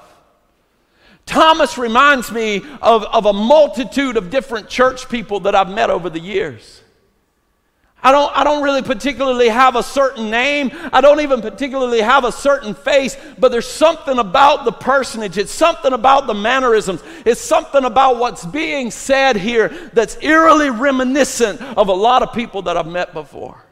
Thomas 1.25 1.77
reminds 1.77 2.31
me 2.31 2.57
of, 2.81 3.03
of 3.03 3.25
a 3.25 3.33
multitude 3.33 4.17
of 4.17 4.29
different 4.29 4.69
church 4.69 5.09
people 5.09 5.41
that 5.41 5.55
I've 5.55 5.69
met 5.69 5.89
over 5.89 6.09
the 6.09 6.19
years. 6.19 6.81
I 8.05 8.11
don't, 8.11 8.37
I 8.37 8.43
don't 8.43 8.61
really 8.61 8.83
particularly 8.83 9.49
have 9.49 9.75
a 9.75 9.81
certain 9.81 10.29
name. 10.29 10.69
I 10.93 11.01
don't 11.01 11.21
even 11.21 11.41
particularly 11.41 12.01
have 12.01 12.23
a 12.23 12.31
certain 12.31 12.75
face, 12.75 13.17
but 13.39 13.51
there's 13.51 13.67
something 13.67 14.19
about 14.19 14.63
the 14.63 14.71
personage. 14.71 15.39
It's 15.39 15.51
something 15.51 15.91
about 15.91 16.27
the 16.27 16.35
mannerisms. 16.35 17.01
It's 17.25 17.41
something 17.41 17.83
about 17.83 18.17
what's 18.17 18.45
being 18.45 18.91
said 18.91 19.37
here 19.37 19.69
that's 19.93 20.21
eerily 20.21 20.69
reminiscent 20.69 21.59
of 21.59 21.87
a 21.87 21.93
lot 21.93 22.21
of 22.21 22.31
people 22.31 22.61
that 22.63 22.77
I've 22.77 22.85
met 22.85 23.11
before. 23.11 23.65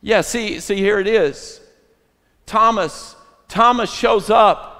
Yeah, 0.00 0.20
see, 0.20 0.60
see, 0.60 0.76
here 0.76 1.00
it 1.00 1.08
is. 1.08 1.60
Thomas, 2.46 3.16
Thomas 3.48 3.92
shows 3.92 4.30
up 4.30 4.77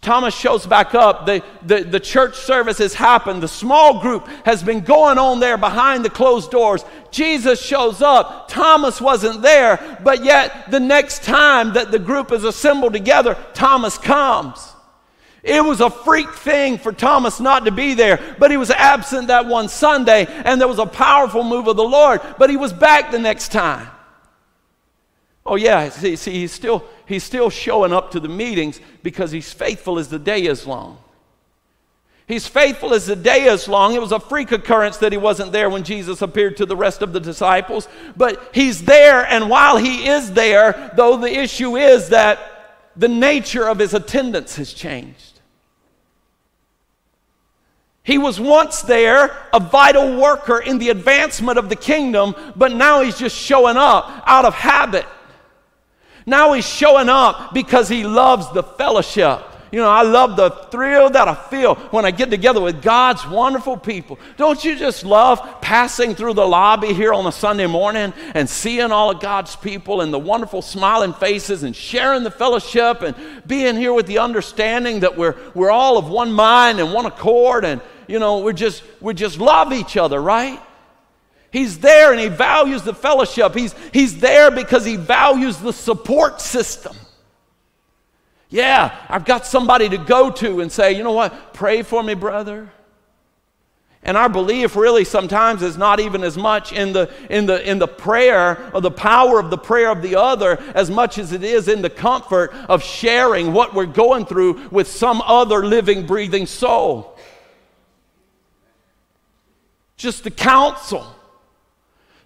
Thomas 0.00 0.34
shows 0.34 0.66
back 0.66 0.94
up. 0.94 1.24
The, 1.24 1.42
the, 1.62 1.82
the 1.82 2.00
church 2.00 2.36
service 2.36 2.78
has 2.78 2.94
happened. 2.94 3.42
The 3.42 3.48
small 3.48 4.00
group 4.00 4.26
has 4.44 4.62
been 4.62 4.80
going 4.80 5.18
on 5.18 5.40
there 5.40 5.56
behind 5.56 6.04
the 6.04 6.10
closed 6.10 6.50
doors. 6.50 6.84
Jesus 7.10 7.60
shows 7.60 8.02
up. 8.02 8.48
Thomas 8.48 9.00
wasn't 9.00 9.42
there, 9.42 9.98
but 10.02 10.24
yet 10.24 10.70
the 10.70 10.80
next 10.80 11.22
time 11.22 11.72
that 11.74 11.90
the 11.90 11.98
group 11.98 12.32
is 12.32 12.44
assembled 12.44 12.92
together, 12.92 13.36
Thomas 13.54 13.96
comes. 13.96 14.74
It 15.42 15.62
was 15.62 15.82
a 15.82 15.90
freak 15.90 16.32
thing 16.32 16.78
for 16.78 16.90
Thomas 16.92 17.38
not 17.38 17.66
to 17.66 17.70
be 17.70 17.92
there, 17.92 18.36
but 18.38 18.50
he 18.50 18.56
was 18.56 18.70
absent 18.70 19.28
that 19.28 19.46
one 19.46 19.68
Sunday, 19.68 20.26
and 20.26 20.58
there 20.58 20.68
was 20.68 20.78
a 20.78 20.86
powerful 20.86 21.44
move 21.44 21.66
of 21.66 21.76
the 21.76 21.84
Lord, 21.84 22.22
but 22.38 22.48
he 22.48 22.56
was 22.56 22.72
back 22.72 23.10
the 23.10 23.18
next 23.18 23.52
time. 23.52 23.88
Oh, 25.46 25.56
yeah, 25.56 25.90
see, 25.90 26.16
see 26.16 26.32
he's, 26.32 26.52
still, 26.52 26.84
he's 27.06 27.22
still 27.22 27.50
showing 27.50 27.92
up 27.92 28.12
to 28.12 28.20
the 28.20 28.28
meetings 28.28 28.80
because 29.02 29.30
he's 29.30 29.52
faithful 29.52 29.98
as 29.98 30.08
the 30.08 30.18
day 30.18 30.46
is 30.46 30.66
long. 30.66 30.98
He's 32.26 32.46
faithful 32.46 32.94
as 32.94 33.04
the 33.04 33.16
day 33.16 33.44
is 33.44 33.68
long. 33.68 33.94
It 33.94 34.00
was 34.00 34.12
a 34.12 34.20
freak 34.20 34.52
occurrence 34.52 34.96
that 34.98 35.12
he 35.12 35.18
wasn't 35.18 35.52
there 35.52 35.68
when 35.68 35.84
Jesus 35.84 36.22
appeared 36.22 36.56
to 36.56 36.66
the 36.66 36.76
rest 36.76 37.02
of 37.02 37.12
the 37.12 37.20
disciples, 37.20 37.86
but 38.16 38.50
he's 38.54 38.84
there, 38.84 39.26
and 39.26 39.50
while 39.50 39.76
he 39.76 40.08
is 40.08 40.32
there, 40.32 40.90
though 40.96 41.18
the 41.18 41.38
issue 41.38 41.76
is 41.76 42.08
that 42.08 42.38
the 42.96 43.08
nature 43.08 43.68
of 43.68 43.78
his 43.78 43.92
attendance 43.92 44.56
has 44.56 44.72
changed. 44.72 45.40
He 48.02 48.16
was 48.16 48.40
once 48.40 48.80
there, 48.82 49.36
a 49.52 49.60
vital 49.60 50.18
worker 50.18 50.58
in 50.58 50.78
the 50.78 50.88
advancement 50.88 51.58
of 51.58 51.68
the 51.68 51.76
kingdom, 51.76 52.34
but 52.56 52.72
now 52.72 53.02
he's 53.02 53.18
just 53.18 53.36
showing 53.36 53.76
up 53.76 54.22
out 54.26 54.46
of 54.46 54.54
habit 54.54 55.04
now 56.26 56.52
he's 56.52 56.66
showing 56.66 57.08
up 57.08 57.52
because 57.52 57.88
he 57.88 58.04
loves 58.04 58.50
the 58.52 58.62
fellowship. 58.62 59.42
You 59.74 59.80
know, 59.80 59.90
I 59.90 60.02
love 60.02 60.36
the 60.36 60.50
thrill 60.70 61.10
that 61.10 61.26
I 61.26 61.34
feel 61.34 61.74
when 61.90 62.04
I 62.04 62.12
get 62.12 62.30
together 62.30 62.60
with 62.60 62.80
God's 62.80 63.26
wonderful 63.26 63.76
people. 63.76 64.20
Don't 64.36 64.64
you 64.64 64.76
just 64.78 65.04
love 65.04 65.60
passing 65.60 66.14
through 66.14 66.34
the 66.34 66.46
lobby 66.46 66.92
here 66.92 67.12
on 67.12 67.26
a 67.26 67.32
Sunday 67.32 67.66
morning 67.66 68.12
and 68.34 68.48
seeing 68.48 68.92
all 68.92 69.10
of 69.10 69.18
God's 69.18 69.56
people 69.56 70.00
and 70.00 70.14
the 70.14 70.18
wonderful 70.18 70.62
smiling 70.62 71.12
faces 71.12 71.64
and 71.64 71.74
sharing 71.74 72.22
the 72.22 72.30
fellowship 72.30 73.02
and 73.02 73.16
being 73.48 73.74
here 73.74 73.92
with 73.92 74.06
the 74.06 74.18
understanding 74.18 75.00
that 75.00 75.18
we're, 75.18 75.34
we're 75.54 75.72
all 75.72 75.98
of 75.98 76.08
one 76.08 76.30
mind 76.30 76.78
and 76.78 76.92
one 76.92 77.06
accord 77.06 77.64
and, 77.64 77.80
you 78.06 78.20
know, 78.20 78.38
we're 78.38 78.52
just, 78.52 78.84
we 79.00 79.12
just 79.12 79.40
love 79.40 79.72
each 79.72 79.96
other, 79.96 80.20
right? 80.20 80.60
He's 81.54 81.78
there 81.78 82.10
and 82.10 82.20
he 82.20 82.26
values 82.26 82.82
the 82.82 82.92
fellowship. 82.92 83.54
He's, 83.54 83.76
he's 83.92 84.18
there 84.18 84.50
because 84.50 84.84
he 84.84 84.96
values 84.96 85.56
the 85.58 85.72
support 85.72 86.40
system. 86.40 86.96
Yeah, 88.50 88.92
I've 89.08 89.24
got 89.24 89.46
somebody 89.46 89.88
to 89.90 89.96
go 89.96 90.32
to 90.32 90.62
and 90.62 90.72
say, 90.72 90.94
you 90.96 91.04
know 91.04 91.12
what, 91.12 91.54
pray 91.54 91.82
for 91.82 92.02
me, 92.02 92.14
brother. 92.14 92.72
And 94.02 94.16
our 94.16 94.28
belief 94.28 94.74
really 94.74 95.04
sometimes 95.04 95.62
is 95.62 95.78
not 95.78 96.00
even 96.00 96.24
as 96.24 96.36
much 96.36 96.72
in 96.72 96.92
the, 96.92 97.08
in, 97.30 97.46
the, 97.46 97.70
in 97.70 97.78
the 97.78 97.86
prayer 97.86 98.72
or 98.74 98.80
the 98.80 98.90
power 98.90 99.38
of 99.38 99.50
the 99.50 99.56
prayer 99.56 99.92
of 99.92 100.02
the 100.02 100.16
other 100.16 100.60
as 100.74 100.90
much 100.90 101.18
as 101.18 101.30
it 101.30 101.44
is 101.44 101.68
in 101.68 101.82
the 101.82 101.90
comfort 101.90 102.52
of 102.68 102.82
sharing 102.82 103.52
what 103.52 103.74
we're 103.74 103.86
going 103.86 104.26
through 104.26 104.70
with 104.70 104.88
some 104.88 105.22
other 105.22 105.64
living, 105.64 106.04
breathing 106.04 106.46
soul. 106.46 107.16
Just 109.96 110.24
the 110.24 110.32
counsel 110.32 111.06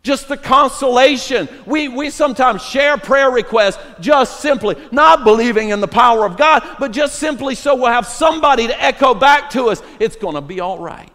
just 0.02 0.28
the 0.28 0.36
consolation. 0.36 1.48
We, 1.66 1.88
we 1.88 2.10
sometimes 2.10 2.62
share 2.62 2.96
prayer 2.96 3.30
requests 3.30 3.78
just 4.00 4.40
simply, 4.40 4.76
not 4.90 5.24
believing 5.24 5.70
in 5.70 5.80
the 5.80 5.88
power 5.88 6.24
of 6.24 6.36
God, 6.36 6.62
but 6.78 6.92
just 6.92 7.16
simply 7.16 7.54
so 7.54 7.74
we'll 7.74 7.86
have 7.86 8.06
somebody 8.06 8.66
to 8.66 8.82
echo 8.82 9.14
back 9.14 9.50
to 9.50 9.66
us, 9.66 9.82
it's 9.98 10.16
going 10.16 10.34
to 10.34 10.40
be 10.40 10.60
all 10.60 10.78
right. 10.78 11.12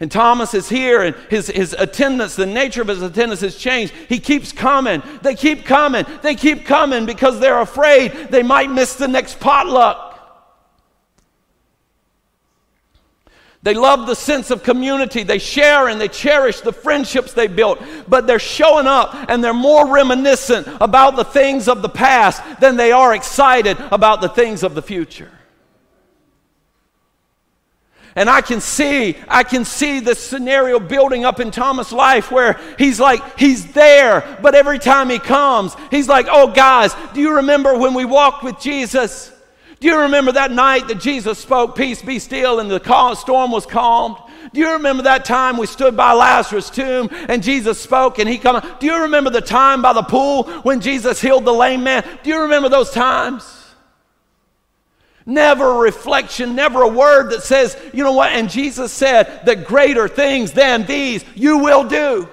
And 0.00 0.12
Thomas 0.12 0.54
is 0.54 0.68
here, 0.68 1.02
and 1.02 1.16
his, 1.28 1.48
his 1.48 1.72
attendance, 1.72 2.36
the 2.36 2.46
nature 2.46 2.82
of 2.82 2.88
his 2.88 3.02
attendance 3.02 3.40
has 3.40 3.56
changed. 3.56 3.92
He 4.08 4.20
keeps 4.20 4.52
coming. 4.52 5.02
They 5.22 5.34
keep 5.34 5.64
coming. 5.64 6.06
They 6.22 6.36
keep 6.36 6.64
coming 6.64 7.04
because 7.04 7.40
they're 7.40 7.60
afraid 7.60 8.12
they 8.30 8.44
might 8.44 8.70
miss 8.70 8.94
the 8.94 9.08
next 9.08 9.40
potluck. 9.40 10.07
They 13.68 13.74
love 13.74 14.06
the 14.06 14.14
sense 14.14 14.50
of 14.50 14.62
community. 14.62 15.24
They 15.24 15.36
share 15.36 15.88
and 15.88 16.00
they 16.00 16.08
cherish 16.08 16.62
the 16.62 16.72
friendships 16.72 17.34
they 17.34 17.48
built. 17.48 17.78
But 18.08 18.26
they're 18.26 18.38
showing 18.38 18.86
up 18.86 19.14
and 19.28 19.44
they're 19.44 19.52
more 19.52 19.86
reminiscent 19.92 20.66
about 20.80 21.16
the 21.16 21.24
things 21.24 21.68
of 21.68 21.82
the 21.82 21.90
past 21.90 22.42
than 22.60 22.78
they 22.78 22.92
are 22.92 23.14
excited 23.14 23.76
about 23.92 24.22
the 24.22 24.30
things 24.30 24.62
of 24.62 24.74
the 24.74 24.80
future. 24.80 25.30
And 28.16 28.30
I 28.30 28.40
can 28.40 28.62
see, 28.62 29.18
I 29.28 29.42
can 29.42 29.66
see 29.66 30.00
this 30.00 30.18
scenario 30.18 30.80
building 30.80 31.26
up 31.26 31.38
in 31.38 31.50
Thomas' 31.50 31.92
life 31.92 32.30
where 32.30 32.58
he's 32.78 32.98
like, 32.98 33.38
he's 33.38 33.74
there, 33.74 34.38
but 34.40 34.54
every 34.54 34.78
time 34.78 35.10
he 35.10 35.18
comes, 35.18 35.76
he's 35.90 36.08
like, 36.08 36.26
oh, 36.30 36.52
guys, 36.52 36.96
do 37.12 37.20
you 37.20 37.36
remember 37.36 37.76
when 37.76 37.92
we 37.92 38.06
walked 38.06 38.42
with 38.42 38.58
Jesus? 38.60 39.30
Do 39.80 39.86
you 39.86 40.00
remember 40.00 40.32
that 40.32 40.50
night 40.50 40.88
that 40.88 40.98
Jesus 40.98 41.38
spoke, 41.38 41.76
Peace 41.76 42.02
be 42.02 42.18
still, 42.18 42.58
and 42.58 42.70
the 42.70 43.14
storm 43.14 43.52
was 43.52 43.64
calmed? 43.64 44.16
Do 44.52 44.60
you 44.60 44.72
remember 44.72 45.04
that 45.04 45.24
time 45.24 45.56
we 45.56 45.66
stood 45.66 45.96
by 45.96 46.12
Lazarus' 46.12 46.70
tomb 46.70 47.10
and 47.28 47.42
Jesus 47.42 47.80
spoke 47.80 48.18
and 48.18 48.28
he 48.28 48.38
come? 48.38 48.66
Do 48.80 48.86
you 48.86 49.02
remember 49.02 49.30
the 49.30 49.40
time 49.40 49.82
by 49.82 49.92
the 49.92 50.02
pool 50.02 50.44
when 50.62 50.80
Jesus 50.80 51.20
healed 51.20 51.44
the 51.44 51.52
lame 51.52 51.84
man? 51.84 52.04
Do 52.22 52.30
you 52.30 52.42
remember 52.42 52.68
those 52.68 52.90
times? 52.90 53.54
Never 55.26 55.70
a 55.70 55.78
reflection, 55.78 56.54
never 56.54 56.80
a 56.80 56.88
word 56.88 57.30
that 57.30 57.42
says, 57.42 57.76
you 57.92 58.02
know 58.02 58.12
what? 58.12 58.32
And 58.32 58.48
Jesus 58.48 58.90
said 58.92 59.44
that 59.44 59.66
greater 59.66 60.08
things 60.08 60.52
than 60.52 60.86
these 60.86 61.22
you 61.34 61.58
will 61.58 61.84
do. 61.84 62.26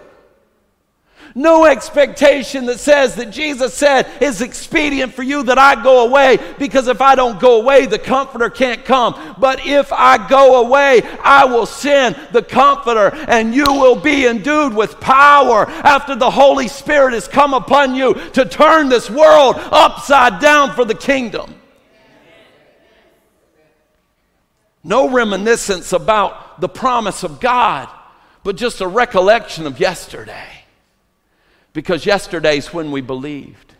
No 1.38 1.66
expectation 1.66 2.66
that 2.68 2.80
says 2.80 3.16
that 3.16 3.30
Jesus 3.30 3.74
said 3.74 4.10
it's 4.22 4.40
expedient 4.40 5.14
for 5.14 5.22
you 5.22 5.44
that 5.44 5.60
I 5.60 5.84
go 5.84 6.08
away 6.08 6.40
because 6.58 6.88
if 6.88 7.02
I 7.02 7.16
don't 7.16 7.42
go 7.42 7.60
away, 7.60 7.88
the 7.88 8.00
Comforter 8.00 8.50
can't 8.50 8.86
come. 8.86 9.36
But 9.38 9.68
if 9.68 9.92
I 9.92 10.30
go 10.30 10.66
away, 10.66 11.02
I 11.22 11.44
will 11.44 11.66
send 11.66 12.16
the 12.32 12.42
Comforter 12.42 13.14
and 13.28 13.54
you 13.54 13.66
will 13.66 13.98
be 13.98 14.26
endued 14.26 14.74
with 14.74 15.02
power 15.02 15.66
after 15.70 16.16
the 16.16 16.32
Holy 16.32 16.70
Spirit 16.70 17.14
has 17.14 17.28
come 17.28 17.54
upon 17.54 17.96
you 17.96 18.14
to 18.32 18.46
turn 18.46 18.88
this 18.88 19.10
world 19.10 19.58
upside 19.58 20.40
down 20.40 20.74
for 20.74 20.86
the 20.86 20.96
kingdom. 20.96 21.54
No 24.86 25.10
reminiscence 25.10 25.92
about 25.92 26.62
the 26.62 26.70
promise 26.70 27.24
of 27.24 27.42
God, 27.42 27.90
but 28.46 28.56
just 28.56 28.80
a 28.80 28.88
recollection 28.88 29.68
of 29.68 29.82
yesterday. 29.82 30.65
Because 31.76 32.06
yesterday's 32.06 32.74
when 32.74 32.90
we 32.90 33.02
believed. 33.02 33.74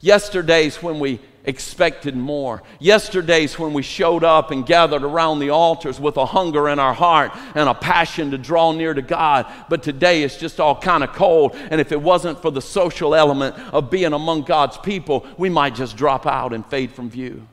Yesterday's 0.00 0.80
when 0.80 1.00
we 1.00 1.18
expected 1.44 2.14
more. 2.14 2.62
Yesterday's 2.78 3.58
when 3.58 3.72
we 3.72 3.82
showed 3.82 4.22
up 4.22 4.52
and 4.52 4.64
gathered 4.64 5.02
around 5.02 5.40
the 5.40 5.50
altars 5.50 5.98
with 5.98 6.16
a 6.18 6.26
hunger 6.26 6.68
in 6.68 6.78
our 6.78 6.94
heart 6.94 7.32
and 7.56 7.68
a 7.68 7.74
passion 7.74 8.30
to 8.30 8.38
draw 8.38 8.70
near 8.70 8.94
to 8.94 9.02
God. 9.02 9.52
But 9.68 9.82
today 9.82 10.22
it's 10.22 10.36
just 10.36 10.60
all 10.60 10.80
kind 10.80 11.02
of 11.02 11.12
cold. 11.14 11.56
And 11.56 11.80
if 11.80 11.90
it 11.90 12.00
wasn't 12.00 12.40
for 12.40 12.52
the 12.52 12.62
social 12.62 13.12
element 13.12 13.56
of 13.74 13.90
being 13.90 14.12
among 14.12 14.42
God's 14.42 14.78
people, 14.78 15.26
we 15.36 15.50
might 15.50 15.74
just 15.74 15.96
drop 15.96 16.26
out 16.26 16.52
and 16.52 16.64
fade 16.64 16.92
from 16.92 17.10
view. 17.10 17.44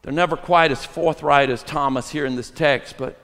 They're 0.00 0.14
never 0.14 0.36
quite 0.38 0.72
as 0.72 0.82
forthright 0.82 1.50
as 1.50 1.62
Thomas 1.62 2.08
here 2.08 2.24
in 2.24 2.36
this 2.36 2.48
text, 2.48 2.96
but 2.96 3.18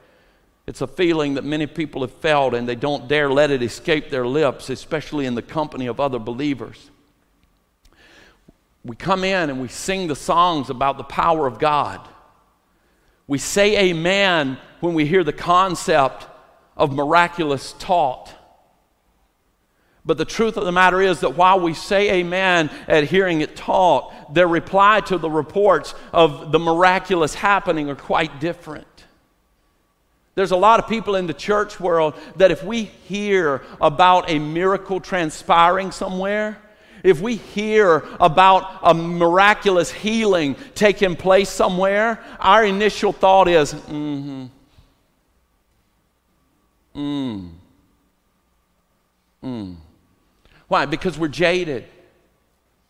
it's 0.67 0.81
a 0.81 0.87
feeling 0.87 1.35
that 1.35 1.45
many 1.45 1.67
people 1.67 2.01
have 2.01 2.13
felt 2.13 2.55
and 2.55 2.69
they 2.69 2.75
don't 2.75 3.07
dare 3.07 3.31
let 3.31 3.51
it 3.51 3.63
escape 3.63 4.11
their 4.11 4.27
lips, 4.27 4.71
especially 4.71 5.27
in 5.27 5.35
the 5.35 5.43
company 5.43 5.87
of 5.87 6.01
other 6.01 6.19
believers. 6.19 6.91
We 8.85 8.97
come 8.97 9.25
in 9.25 9.51
and 9.51 9.61
we 9.61 9.69
sing 9.69 10.09
the 10.09 10.17
songs 10.17 10.71
about 10.71 10.97
the 10.97 11.05
power 11.05 11.47
of 11.47 11.59
God. 11.59 12.07
We 13.27 13.39
say 13.39 13.91
amen 13.91 14.59
when 14.81 14.95
we 14.95 15.07
hear 15.07 15.25
the 15.25 15.33
concept 15.33 16.27
of 16.77 16.93
miraculous 16.93 17.75
taught. 17.79 18.33
But 20.07 20.19
the 20.19 20.27
truth 20.27 20.59
of 20.59 20.67
the 20.67 20.73
matter 20.73 21.01
is 21.01 21.21
that 21.21 21.37
while 21.37 21.61
we 21.61 21.73
say 21.73 22.21
amen 22.21 22.71
at 22.87 23.05
hearing 23.05 23.41
it 23.41 23.57
taught, 23.57 24.35
their 24.35 24.49
reply 24.49 25.01
to 25.03 25.17
the 25.17 25.31
reports 25.31 25.95
of 26.13 26.53
the 26.53 26.59
miraculous 26.59 27.35
happening 27.35 27.89
are 27.89 27.95
quite 27.95 28.39
different. 28.39 28.87
There's 30.35 30.51
a 30.51 30.57
lot 30.57 30.81
of 30.81 30.89
people 30.89 31.15
in 31.15 31.27
the 31.27 31.35
church 31.35 31.79
world 31.79 32.15
that 32.37 32.51
if 32.51 32.65
we 32.65 32.85
hear 32.85 33.63
about 33.81 34.31
a 34.31 34.39
miracle 34.39 35.01
transpiring 35.01 35.93
somewhere, 35.93 36.59
if 37.05 37.21
we 37.21 37.37
hear 37.37 38.03
about 38.19 38.81
a 38.83 38.95
miraculous 38.95 39.93
healing 39.93 40.57
taking 40.75 41.15
place 41.17 41.51
somewhere, 41.51 42.19
our 42.41 42.65
initial 42.65 43.13
thought 43.13 43.47
is, 43.47 43.75
mm-hmm. 43.75 44.47
Mm. 46.95 47.51
Mm. 49.43 49.77
Why? 50.69 50.87
Because 50.87 51.19
we're 51.19 51.29
jaded. 51.29 51.85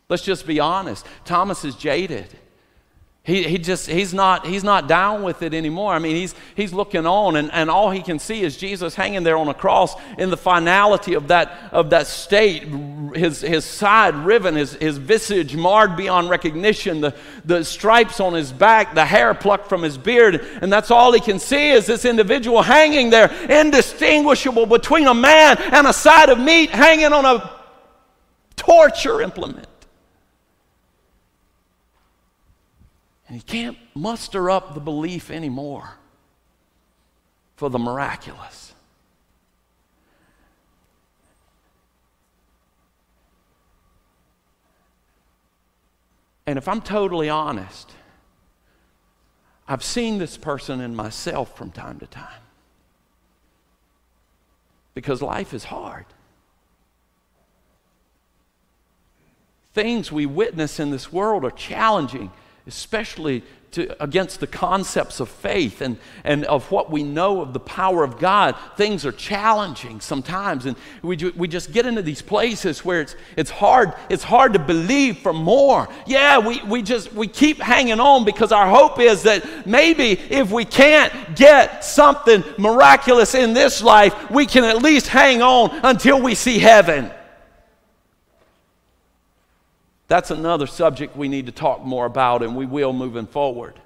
Let's 0.09 0.23
just 0.23 0.47
be 0.47 0.61
honest. 0.61 1.07
Thomas 1.25 1.65
is 1.65 1.75
jaded. 1.75 2.29
He, 3.25 3.45
he 3.45 3.57
just 3.57 3.89
he's 3.89 4.13
not 4.13 4.47
he's 4.47 4.63
not 4.63 4.87
down 4.87 5.23
with 5.23 5.41
it 5.41 5.55
anymore. 5.55 5.95
I 5.95 5.99
mean, 5.99 6.15
he's 6.15 6.35
he's 6.55 6.75
looking 6.75 7.07
on 7.07 7.37
and, 7.37 7.51
and 7.55 7.71
all 7.71 7.91
he 7.91 8.03
can 8.03 8.19
see 8.19 8.43
is 8.43 8.55
Jesus 8.55 8.95
hanging 8.95 9.23
there 9.23 9.39
on 9.39 9.49
a 9.49 9.55
cross 9.55 9.95
in 10.19 10.29
the 10.29 10.37
finality 10.37 11.15
of 11.15 11.29
that 11.29 11.71
of 11.73 11.89
that 11.89 12.07
state, 12.07 12.65
his 13.15 13.41
his 13.41 13.65
side 13.65 14.15
riven, 14.15 14.55
his, 14.55 14.75
his 14.75 14.99
visage 14.99 15.57
marred 15.57 15.97
beyond 15.97 16.29
recognition, 16.29 17.01
the, 17.01 17.15
the 17.47 17.65
stripes 17.65 18.21
on 18.21 18.35
his 18.35 18.53
back, 18.53 18.95
the 18.95 19.07
hair 19.07 19.33
plucked 19.33 19.71
from 19.71 19.83
his 19.83 19.97
beard, 19.97 20.47
and 20.61 20.71
that's 20.71 20.91
all 20.91 21.11
he 21.11 21.21
can 21.21 21.39
see 21.39 21.71
is 21.71 21.87
this 21.87 22.05
individual 22.05 22.61
hanging 22.61 23.09
there, 23.09 23.33
indistinguishable 23.49 24.67
between 24.67 25.07
a 25.07 25.15
man 25.15 25.57
and 25.73 25.87
a 25.87 25.95
side 25.95 26.29
of 26.29 26.39
meat 26.39 26.69
hanging 26.69 27.15
on 27.15 27.25
a 27.25 27.51
torture 28.55 29.23
implement. 29.23 29.67
And 33.35 33.43
he 33.43 33.49
can't 33.49 33.77
muster 33.97 34.49
up 34.49 34.75
the 34.75 34.81
belief 34.81 35.29
anymore 35.29 35.95
for 37.57 37.69
the 37.69 37.81
miraculous. 37.81 38.73
And 46.47 46.57
if 46.59 46.69
I'm 46.69 46.81
totally 46.81 47.29
honest, 47.29 47.91
I've 49.67 49.83
seen 49.83 50.19
this 50.19 50.37
person 50.37 50.81
in 50.81 50.95
myself 50.95 51.59
from 51.59 51.73
time 51.73 51.99
to 51.99 52.07
time. 52.07 52.41
Because 54.95 55.21
life 55.21 55.53
is 55.53 55.65
hard. 55.65 56.07
things 59.75 60.13
we 60.13 60.25
witness 60.25 60.79
in 60.79 60.91
this 60.91 61.13
world 61.13 61.45
are 61.45 61.51
challenging, 61.51 62.31
especially 62.67 63.43
to, 63.75 64.03
against 64.03 64.39
the 64.39 64.47
concepts 64.47 65.19
of 65.19 65.29
faith 65.29 65.81
and, 65.81 65.99
and 66.23 66.45
of 66.45 66.71
what 66.71 66.91
we 66.91 67.03
know 67.03 67.41
of 67.41 67.53
the 67.53 67.61
power 67.61 68.05
of 68.05 68.19
God. 68.19 68.55
Things 68.77 69.05
are 69.05 69.13
challenging 69.13 70.01
sometimes, 70.01 70.65
and 70.65 70.77
we, 71.03 71.17
we 71.17 71.49
just 71.49 71.73
get 71.73 71.85
into 71.85 72.01
these 72.01 72.23
places 72.23 72.85
where 72.85 73.01
it's, 73.01 73.17
it's, 73.37 73.51
hard, 73.51 73.93
it's 74.09 74.23
hard 74.23 74.53
to 74.53 74.59
believe 74.61 75.19
for 75.19 75.33
more. 75.33 75.89
Yeah, 76.07 76.39
we, 76.39 76.63
we 76.63 76.83
just 76.83 77.13
we 77.13 77.27
keep 77.27 77.61
hanging 77.61 78.01
on 78.01 78.25
because 78.25 78.53
our 78.53 78.69
hope 78.69 79.01
is 79.01 79.25
that 79.25 79.67
maybe 79.67 80.13
if 80.13 80.53
we 80.53 80.65
can't 80.65 81.13
get 81.37 81.85
something 81.85 82.45
miraculous 82.59 83.35
in 83.35 83.55
this 83.55 83.83
life, 83.83 84.31
we 84.31 84.47
can 84.47 84.63
at 84.65 84.83
least 84.83 85.09
hang 85.09 85.43
on 85.43 85.81
until 85.83 86.23
we 86.23 86.35
see 86.35 86.61
heaven. 86.61 87.11
That's 90.09 90.31
another 90.31 90.67
subject 90.67 91.17
we 91.17 91.29
need 91.29 91.47
to 91.47 91.53
talk 91.53 91.83
more 91.83 92.07
about, 92.07 92.43
and 92.43 92.57
we 92.57 92.67
will 92.67 92.93
moving 92.93 93.27
forward. 93.27 93.81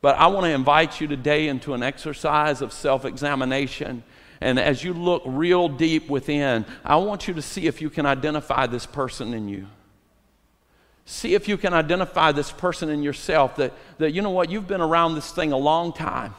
But 0.00 0.16
I 0.16 0.28
want 0.28 0.46
to 0.46 0.50
invite 0.50 1.00
you 1.00 1.06
today 1.06 1.48
into 1.48 1.74
an 1.74 1.82
exercise 1.82 2.62
of 2.62 2.72
self 2.72 3.04
examination. 3.04 4.02
And 4.40 4.58
as 4.58 4.82
you 4.82 4.94
look 4.94 5.22
real 5.26 5.68
deep 5.68 6.08
within, 6.08 6.64
I 6.82 6.96
want 6.96 7.28
you 7.28 7.34
to 7.34 7.42
see 7.42 7.66
if 7.66 7.82
you 7.82 7.90
can 7.90 8.06
identify 8.06 8.66
this 8.66 8.86
person 8.86 9.34
in 9.34 9.48
you. 9.48 9.66
See 11.04 11.34
if 11.34 11.46
you 11.46 11.58
can 11.58 11.74
identify 11.74 12.32
this 12.32 12.50
person 12.50 12.88
in 12.88 13.02
yourself 13.02 13.56
that, 13.56 13.74
that 13.98 14.12
you 14.12 14.22
know 14.22 14.30
what, 14.30 14.50
you've 14.50 14.68
been 14.68 14.80
around 14.80 15.14
this 15.14 15.30
thing 15.30 15.52
a 15.52 15.58
long 15.58 15.92
time. 15.92 16.34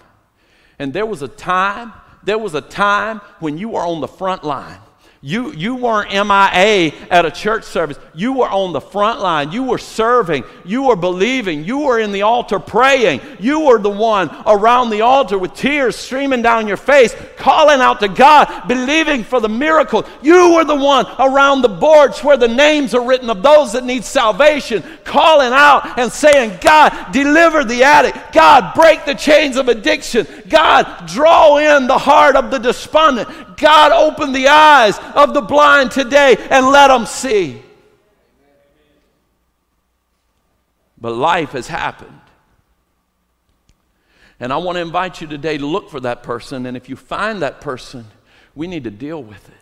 And 0.80 0.94
there 0.94 1.06
was 1.06 1.22
a 1.22 1.28
time, 1.28 1.94
there 2.24 2.40
was 2.40 2.56
a 2.56 2.62
time 2.62 3.20
when 3.40 3.60
you 3.60 3.70
were 3.70 3.86
on 3.86 4.02
the 4.02 4.08
front 4.08 4.44
line. 4.44 4.80
You, 5.24 5.52
you 5.52 5.76
weren't 5.76 6.10
MIA 6.10 6.94
at 7.12 7.28
a 7.28 7.32
church 7.32 7.64
service. 7.64 8.00
You 8.16 8.34
were 8.34 8.50
on 8.50 8.74
the 8.74 8.82
front 8.82 9.22
line. 9.22 9.52
You 9.52 9.66
were 9.66 9.78
serving. 9.78 10.44
You 10.66 10.88
were 10.88 10.96
believing. 10.96 11.64
You 11.64 11.78
were 11.82 12.00
in 12.00 12.12
the 12.12 12.24
altar 12.24 12.58
praying. 12.58 13.22
You 13.40 13.68
were 13.68 13.78
the 13.78 13.92
one 13.92 14.36
around 14.48 14.90
the 14.90 15.02
altar 15.02 15.38
with 15.38 15.54
tears 15.54 15.96
streaming 15.96 16.42
down 16.42 16.68
your 16.68 16.76
face, 16.76 17.16
calling 17.38 17.82
out 17.82 18.00
to 18.00 18.08
God, 18.08 18.68
believing 18.68 19.24
for 19.24 19.40
the 19.40 19.48
miracle. 19.48 20.08
You 20.24 20.56
were 20.56 20.66
the 20.66 20.76
one 20.76 21.06
around 21.20 21.62
the 21.62 21.70
boards 21.70 22.24
where 22.24 22.38
the 22.38 22.48
names 22.48 22.96
are 22.96 23.06
written 23.06 23.30
of 23.30 23.44
those 23.44 23.74
that 23.74 23.86
need 23.86 24.04
salvation, 24.04 24.84
calling 25.04 25.54
out 25.54 26.00
and 26.00 26.12
saying, 26.12 26.58
God, 26.62 27.12
deliver 27.12 27.64
the 27.64 27.84
addict. 27.84 28.34
God, 28.34 28.74
break 28.74 29.06
the 29.06 29.14
chains 29.14 29.56
of 29.58 29.68
addiction. 29.68 30.26
God, 30.50 31.06
draw 31.06 31.58
in 31.58 31.86
the 31.86 32.00
heart 32.00 32.36
of 32.36 32.50
the 32.50 32.58
despondent. 32.58 33.51
God, 33.62 33.94
open 33.94 34.34
the 34.34 34.50
eyes 34.50 35.00
of 35.16 35.34
the 35.34 35.42
blind 35.42 35.92
today 35.92 36.36
and 36.50 36.68
let 36.68 36.90
them 36.90 37.06
see. 37.06 37.62
But 41.00 41.14
life 41.14 41.52
has 41.52 41.68
happened. 41.68 42.20
And 44.40 44.52
I 44.52 44.58
want 44.58 44.76
to 44.76 44.82
invite 44.82 45.22
you 45.22 45.28
today 45.28 45.58
to 45.58 45.66
look 45.66 45.90
for 45.90 46.00
that 46.00 46.24
person. 46.24 46.66
And 46.66 46.76
if 46.76 46.90
you 46.90 46.96
find 46.96 47.44
that 47.44 47.62
person, 47.62 48.06
we 48.56 48.68
need 48.68 48.84
to 48.84 48.92
deal 48.92 49.22
with 49.22 49.48
it. 49.48 49.61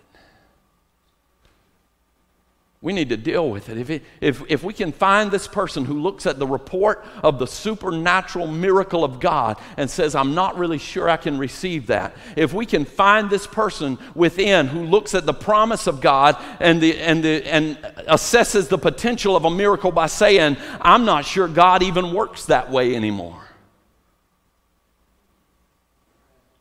We 2.82 2.94
need 2.94 3.10
to 3.10 3.18
deal 3.18 3.50
with 3.50 3.68
it. 3.68 3.78
If, 3.78 3.89
it, 3.89 4.04
if, 4.22 4.42
if 4.48 4.63
we 4.63 4.72
can 4.74 4.94
find 4.94 5.30
this 5.30 5.50
person 5.50 5.84
who 5.84 6.00
looks 6.00 6.26
at 6.26 6.39
the 6.39 6.48
report 6.48 7.06
of 7.22 7.38
the 7.38 7.46
supernatural 7.46 8.48
miracle 8.48 9.04
of 9.04 9.20
God 9.20 9.58
and 9.76 9.89
says, 9.89 10.15
I'm 10.15 10.34
not 10.34 10.58
really 10.58 10.78
sure 10.78 11.10
I 11.10 11.18
can 11.18 11.38
receive 11.38 11.88
that. 11.88 12.15
If 12.38 12.54
we 12.54 12.65
can 12.65 12.86
find 12.86 13.30
this 13.30 13.46
person 13.46 13.98
within 14.15 14.68
who 14.68 14.86
looks 14.86 15.13
at 15.13 15.26
the 15.26 15.34
promise 15.34 15.88
of 15.88 16.00
God 16.00 16.38
and, 16.62 16.80
the, 16.80 16.98
and, 17.00 17.22
the, 17.22 17.46
and 17.46 17.76
assesses 18.08 18.70
the 18.70 18.78
potential 18.78 19.36
of 19.36 19.44
a 19.44 19.52
miracle 19.52 19.92
by 19.92 20.08
saying, 20.08 20.56
I'm 20.80 21.04
not 21.04 21.26
sure 21.26 21.50
God 21.50 21.84
even 21.84 22.13
works 22.13 22.46
that 22.46 22.72
way 22.72 22.96
anymore. 22.96 23.48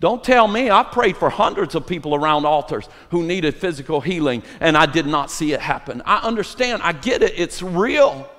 Don't 0.01 0.23
tell 0.23 0.47
me. 0.47 0.71
I've 0.71 0.93
prayed 0.93 1.17
for 1.17 1.29
hundreds 1.29 1.75
of 1.75 1.87
people 1.87 2.15
around 2.15 2.47
altars 2.47 2.89
who 3.11 3.25
needed 3.25 3.57
physical 3.57 4.01
healing 4.01 4.45
and 4.61 4.77
I 4.77 4.87
did 4.87 5.07
not 5.07 5.31
see 5.31 5.53
it 5.53 5.61
happen. 5.61 6.03
I 6.05 6.19
understand. 6.19 6.83
I 6.83 6.93
get 6.93 7.23
it. 7.23 7.33
It's 7.37 7.63
real. 7.63 8.31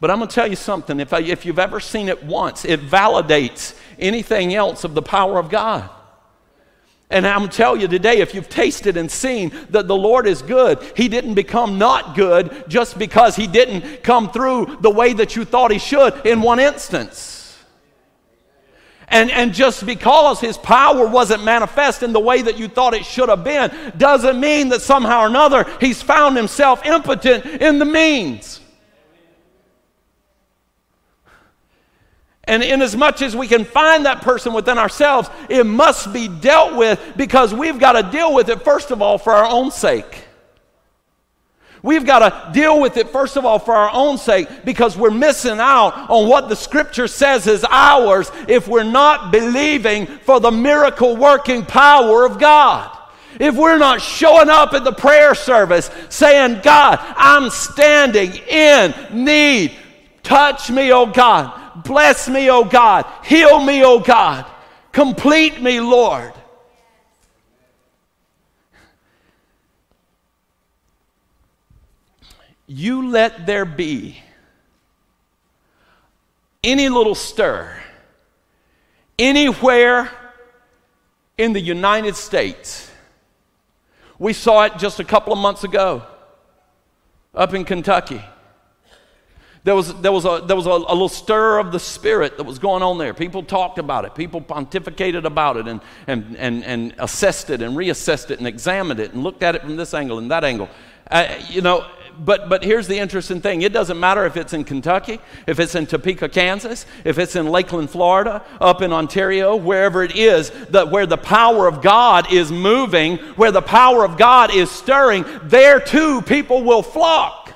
But 0.00 0.10
I'm 0.10 0.18
going 0.18 0.28
to 0.28 0.34
tell 0.34 0.48
you 0.48 0.56
something. 0.56 1.00
If, 1.00 1.12
I, 1.12 1.20
if 1.20 1.44
you've 1.44 1.58
ever 1.58 1.80
seen 1.80 2.08
it 2.08 2.24
once, 2.24 2.64
it 2.64 2.80
validates 2.80 3.78
anything 3.98 4.54
else 4.54 4.84
of 4.84 4.94
the 4.94 5.02
power 5.02 5.38
of 5.38 5.50
God. 5.50 5.88
And 7.10 7.26
I'm 7.26 7.40
going 7.40 7.50
to 7.50 7.56
tell 7.56 7.76
you 7.76 7.88
today 7.88 8.20
if 8.20 8.34
you've 8.34 8.48
tasted 8.48 8.96
and 8.96 9.10
seen 9.10 9.52
that 9.68 9.86
the 9.86 9.94
Lord 9.94 10.26
is 10.26 10.40
good, 10.40 10.82
He 10.96 11.08
didn't 11.08 11.34
become 11.34 11.78
not 11.78 12.16
good 12.16 12.64
just 12.68 12.98
because 12.98 13.36
He 13.36 13.46
didn't 13.46 14.02
come 14.02 14.32
through 14.32 14.78
the 14.80 14.90
way 14.90 15.12
that 15.12 15.36
you 15.36 15.44
thought 15.44 15.70
He 15.70 15.78
should 15.78 16.24
in 16.24 16.40
one 16.40 16.58
instance. 16.58 17.41
And, 19.12 19.30
and 19.30 19.52
just 19.52 19.84
because 19.84 20.40
his 20.40 20.56
power 20.56 21.06
wasn't 21.06 21.44
manifest 21.44 22.02
in 22.02 22.14
the 22.14 22.18
way 22.18 22.40
that 22.40 22.58
you 22.58 22.66
thought 22.66 22.94
it 22.94 23.04
should 23.04 23.28
have 23.28 23.44
been, 23.44 23.70
doesn't 23.98 24.40
mean 24.40 24.70
that 24.70 24.80
somehow 24.80 25.24
or 25.24 25.26
another 25.26 25.70
he's 25.80 26.00
found 26.00 26.34
himself 26.34 26.86
impotent 26.86 27.44
in 27.44 27.78
the 27.78 27.84
means. 27.84 28.60
And 32.44 32.62
in 32.62 32.80
as 32.80 32.96
much 32.96 33.20
as 33.20 33.36
we 33.36 33.46
can 33.46 33.66
find 33.66 34.06
that 34.06 34.22
person 34.22 34.54
within 34.54 34.78
ourselves, 34.78 35.28
it 35.50 35.64
must 35.64 36.10
be 36.14 36.26
dealt 36.26 36.74
with 36.74 36.98
because 37.14 37.52
we've 37.52 37.78
got 37.78 37.92
to 37.92 38.10
deal 38.10 38.34
with 38.34 38.48
it, 38.48 38.62
first 38.62 38.90
of 38.90 39.02
all, 39.02 39.18
for 39.18 39.34
our 39.34 39.44
own 39.44 39.70
sake. 39.70 40.24
We've 41.82 42.06
got 42.06 42.20
to 42.20 42.52
deal 42.52 42.80
with 42.80 42.96
it, 42.96 43.10
first 43.10 43.36
of 43.36 43.44
all, 43.44 43.58
for 43.58 43.74
our 43.74 43.90
own 43.92 44.16
sake, 44.16 44.64
because 44.64 44.96
we're 44.96 45.10
missing 45.10 45.58
out 45.58 46.08
on 46.08 46.28
what 46.28 46.48
the 46.48 46.54
scripture 46.54 47.08
says 47.08 47.48
is 47.48 47.64
ours 47.68 48.30
if 48.46 48.68
we're 48.68 48.84
not 48.84 49.32
believing 49.32 50.06
for 50.06 50.38
the 50.38 50.52
miracle 50.52 51.16
working 51.16 51.66
power 51.66 52.24
of 52.24 52.38
God. 52.38 52.96
If 53.40 53.56
we're 53.56 53.78
not 53.78 54.00
showing 54.00 54.48
up 54.48 54.74
at 54.74 54.84
the 54.84 54.92
prayer 54.92 55.34
service 55.34 55.90
saying, 56.08 56.60
God, 56.62 56.98
I'm 57.16 57.50
standing 57.50 58.32
in 58.48 58.94
need. 59.24 59.72
Touch 60.22 60.70
me, 60.70 60.92
oh 60.92 61.06
God. 61.06 61.82
Bless 61.82 62.28
me, 62.28 62.48
oh 62.50 62.64
God. 62.64 63.06
Heal 63.24 63.60
me, 63.64 63.84
oh 63.84 63.98
God. 63.98 64.46
Complete 64.92 65.60
me, 65.60 65.80
Lord. 65.80 66.31
You 72.72 73.10
let 73.10 73.46
there 73.46 73.64
be 73.64 74.18
any 76.64 76.88
little 76.88 77.14
stir 77.14 77.76
anywhere 79.18 80.10
in 81.36 81.52
the 81.52 81.60
United 81.60 82.16
States. 82.16 82.90
We 84.18 84.32
saw 84.32 84.64
it 84.64 84.78
just 84.78 85.00
a 85.00 85.04
couple 85.04 85.32
of 85.32 85.38
months 85.38 85.64
ago 85.64 86.02
up 87.34 87.52
in 87.54 87.64
Kentucky. 87.64 88.22
There 89.64 89.76
was, 89.76 89.94
there 90.00 90.10
was, 90.10 90.24
a, 90.24 90.42
there 90.44 90.56
was 90.56 90.66
a, 90.66 90.70
a, 90.70 90.72
little 90.72 91.08
stir 91.08 91.58
of 91.58 91.70
the 91.70 91.78
spirit 91.78 92.36
that 92.36 92.42
was 92.42 92.58
going 92.58 92.82
on 92.82 92.98
there. 92.98 93.14
People 93.14 93.44
talked 93.44 93.78
about 93.78 94.04
it. 94.04 94.14
People 94.14 94.40
pontificated 94.40 95.24
about 95.24 95.56
it 95.56 95.68
and, 95.68 95.80
and, 96.08 96.36
and, 96.36 96.64
and 96.64 96.94
assessed 96.98 97.48
it 97.48 97.62
and 97.62 97.76
reassessed 97.76 98.32
it 98.32 98.38
and 98.38 98.48
examined 98.48 98.98
it 98.98 99.12
and 99.12 99.22
looked 99.22 99.44
at 99.44 99.54
it 99.54 99.62
from 99.62 99.76
this 99.76 99.94
angle 99.94 100.18
and 100.18 100.32
that 100.32 100.42
angle. 100.42 100.68
Uh, 101.08 101.28
you 101.48 101.60
know, 101.60 101.86
but, 102.18 102.48
but 102.48 102.64
here's 102.64 102.86
the 102.86 102.98
interesting 102.98 103.40
thing 103.40 103.62
it 103.62 103.72
doesn't 103.72 103.98
matter 103.98 104.24
if 104.26 104.36
it's 104.36 104.52
in 104.52 104.64
Kentucky, 104.64 105.20
if 105.46 105.58
it's 105.58 105.74
in 105.74 105.86
Topeka, 105.86 106.28
Kansas, 106.28 106.86
if 107.04 107.18
it's 107.18 107.36
in 107.36 107.48
Lakeland, 107.48 107.90
Florida, 107.90 108.42
up 108.60 108.82
in 108.82 108.92
Ontario, 108.92 109.56
wherever 109.56 110.02
it 110.02 110.16
is, 110.16 110.50
that 110.70 110.90
where 110.90 111.06
the 111.06 111.16
power 111.16 111.66
of 111.66 111.82
God 111.82 112.32
is 112.32 112.50
moving, 112.50 113.18
where 113.36 113.52
the 113.52 113.62
power 113.62 114.04
of 114.04 114.16
God 114.16 114.54
is 114.54 114.70
stirring, 114.70 115.24
there 115.44 115.80
too 115.80 116.22
people 116.22 116.62
will 116.62 116.82
flock. 116.82 117.52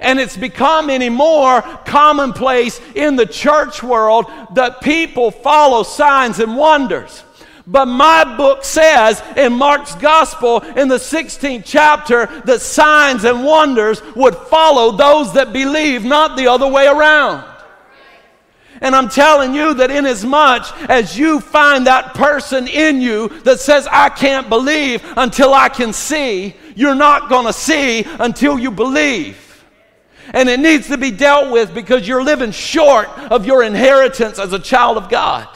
And 0.00 0.18
it's 0.18 0.36
become 0.36 0.88
anymore 0.88 1.60
commonplace 1.84 2.80
in 2.94 3.16
the 3.16 3.26
church 3.26 3.82
world 3.82 4.26
that 4.54 4.80
people 4.80 5.30
follow 5.30 5.82
signs 5.82 6.38
and 6.38 6.56
wonders. 6.56 7.22
But 7.70 7.86
my 7.86 8.36
book 8.36 8.64
says 8.64 9.22
in 9.36 9.52
Mark's 9.52 9.94
gospel 9.94 10.58
in 10.58 10.88
the 10.88 10.96
16th 10.96 11.62
chapter 11.64 12.26
that 12.44 12.60
signs 12.60 13.22
and 13.22 13.44
wonders 13.44 14.02
would 14.16 14.34
follow 14.34 14.96
those 14.96 15.34
that 15.34 15.52
believe, 15.52 16.04
not 16.04 16.36
the 16.36 16.48
other 16.48 16.66
way 16.66 16.88
around. 16.88 17.44
And 18.80 18.96
I'm 18.96 19.08
telling 19.08 19.54
you 19.54 19.74
that 19.74 19.92
inasmuch 19.92 20.64
as 20.90 21.16
you 21.16 21.38
find 21.38 21.86
that 21.86 22.14
person 22.14 22.66
in 22.66 23.00
you 23.00 23.28
that 23.44 23.60
says, 23.60 23.86
I 23.88 24.08
can't 24.08 24.48
believe 24.48 25.04
until 25.16 25.54
I 25.54 25.68
can 25.68 25.92
see, 25.92 26.56
you're 26.74 26.96
not 26.96 27.28
going 27.28 27.46
to 27.46 27.52
see 27.52 28.04
until 28.18 28.58
you 28.58 28.72
believe. 28.72 29.64
And 30.34 30.48
it 30.48 30.58
needs 30.58 30.88
to 30.88 30.98
be 30.98 31.12
dealt 31.12 31.52
with 31.52 31.72
because 31.72 32.08
you're 32.08 32.24
living 32.24 32.50
short 32.50 33.08
of 33.30 33.46
your 33.46 33.62
inheritance 33.62 34.40
as 34.40 34.52
a 34.52 34.58
child 34.58 34.96
of 34.96 35.08
God. 35.08 35.46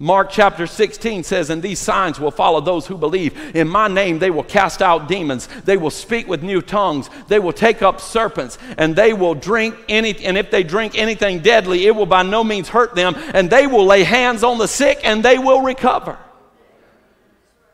Mark 0.00 0.30
chapter 0.30 0.68
16 0.68 1.24
says, 1.24 1.50
And 1.50 1.60
these 1.60 1.80
signs 1.80 2.20
will 2.20 2.30
follow 2.30 2.60
those 2.60 2.86
who 2.86 2.96
believe. 2.96 3.56
In 3.56 3.66
my 3.66 3.88
name 3.88 4.20
they 4.20 4.30
will 4.30 4.44
cast 4.44 4.80
out 4.80 5.08
demons. 5.08 5.48
They 5.64 5.76
will 5.76 5.90
speak 5.90 6.28
with 6.28 6.40
new 6.40 6.62
tongues. 6.62 7.10
They 7.26 7.40
will 7.40 7.52
take 7.52 7.82
up 7.82 8.00
serpents. 8.00 8.58
And 8.76 8.94
they 8.94 9.12
will 9.12 9.34
drink 9.34 9.74
any, 9.88 10.16
and 10.24 10.38
if 10.38 10.52
they 10.52 10.62
drink 10.62 10.96
anything 10.96 11.40
deadly, 11.40 11.86
it 11.86 11.96
will 11.96 12.06
by 12.06 12.22
no 12.22 12.44
means 12.44 12.68
hurt 12.68 12.94
them. 12.94 13.16
And 13.34 13.50
they 13.50 13.66
will 13.66 13.86
lay 13.86 14.04
hands 14.04 14.44
on 14.44 14.58
the 14.58 14.68
sick 14.68 15.00
and 15.02 15.24
they 15.24 15.36
will 15.38 15.62
recover. 15.62 16.16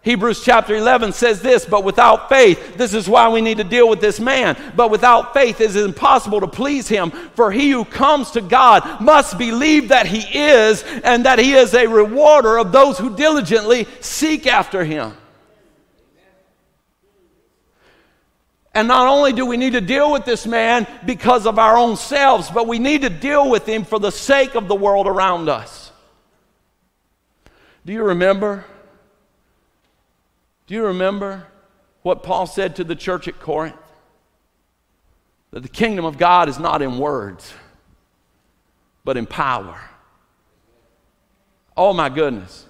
Hebrews 0.04 0.44
chapter 0.44 0.74
11 0.76 1.12
says 1.14 1.40
this, 1.40 1.64
but 1.64 1.82
without 1.82 2.28
faith, 2.28 2.76
this 2.76 2.92
is 2.92 3.08
why 3.08 3.30
we 3.30 3.40
need 3.40 3.56
to 3.56 3.64
deal 3.64 3.88
with 3.88 4.02
this 4.02 4.20
man. 4.20 4.54
But 4.76 4.90
without 4.90 5.32
faith, 5.32 5.62
it 5.62 5.70
is 5.70 5.76
impossible 5.76 6.40
to 6.40 6.46
please 6.46 6.86
him. 6.86 7.10
For 7.10 7.50
he 7.50 7.70
who 7.70 7.86
comes 7.86 8.32
to 8.32 8.42
God 8.42 9.00
must 9.00 9.38
believe 9.38 9.88
that 9.88 10.06
he 10.06 10.20
is, 10.38 10.82
and 10.82 11.24
that 11.24 11.38
he 11.38 11.54
is 11.54 11.72
a 11.72 11.86
rewarder 11.86 12.58
of 12.58 12.70
those 12.70 12.98
who 12.98 13.16
diligently 13.16 13.88
seek 14.00 14.46
after 14.46 14.84
him. 14.84 15.14
And 18.74 18.86
not 18.88 19.08
only 19.08 19.32
do 19.32 19.46
we 19.46 19.56
need 19.56 19.72
to 19.72 19.80
deal 19.80 20.12
with 20.12 20.26
this 20.26 20.46
man 20.46 20.86
because 21.06 21.46
of 21.46 21.58
our 21.58 21.78
own 21.78 21.96
selves, 21.96 22.50
but 22.50 22.66
we 22.66 22.78
need 22.78 23.02
to 23.02 23.08
deal 23.08 23.48
with 23.48 23.66
him 23.66 23.84
for 23.84 23.98
the 23.98 24.12
sake 24.12 24.54
of 24.54 24.68
the 24.68 24.74
world 24.74 25.06
around 25.06 25.48
us. 25.48 25.92
Do 27.86 27.94
you 27.94 28.02
remember? 28.02 28.66
Do 30.66 30.74
you 30.74 30.86
remember 30.86 31.46
what 32.02 32.22
Paul 32.22 32.46
said 32.46 32.76
to 32.76 32.84
the 32.84 32.96
church 32.96 33.28
at 33.28 33.38
Corinth? 33.40 33.76
That 35.50 35.62
the 35.62 35.68
kingdom 35.68 36.04
of 36.04 36.18
God 36.18 36.48
is 36.48 36.58
not 36.58 36.82
in 36.82 36.98
words, 36.98 37.52
but 39.04 39.16
in 39.16 39.26
power. 39.26 39.78
Oh 41.76 41.92
my 41.92 42.08
goodness. 42.08 42.66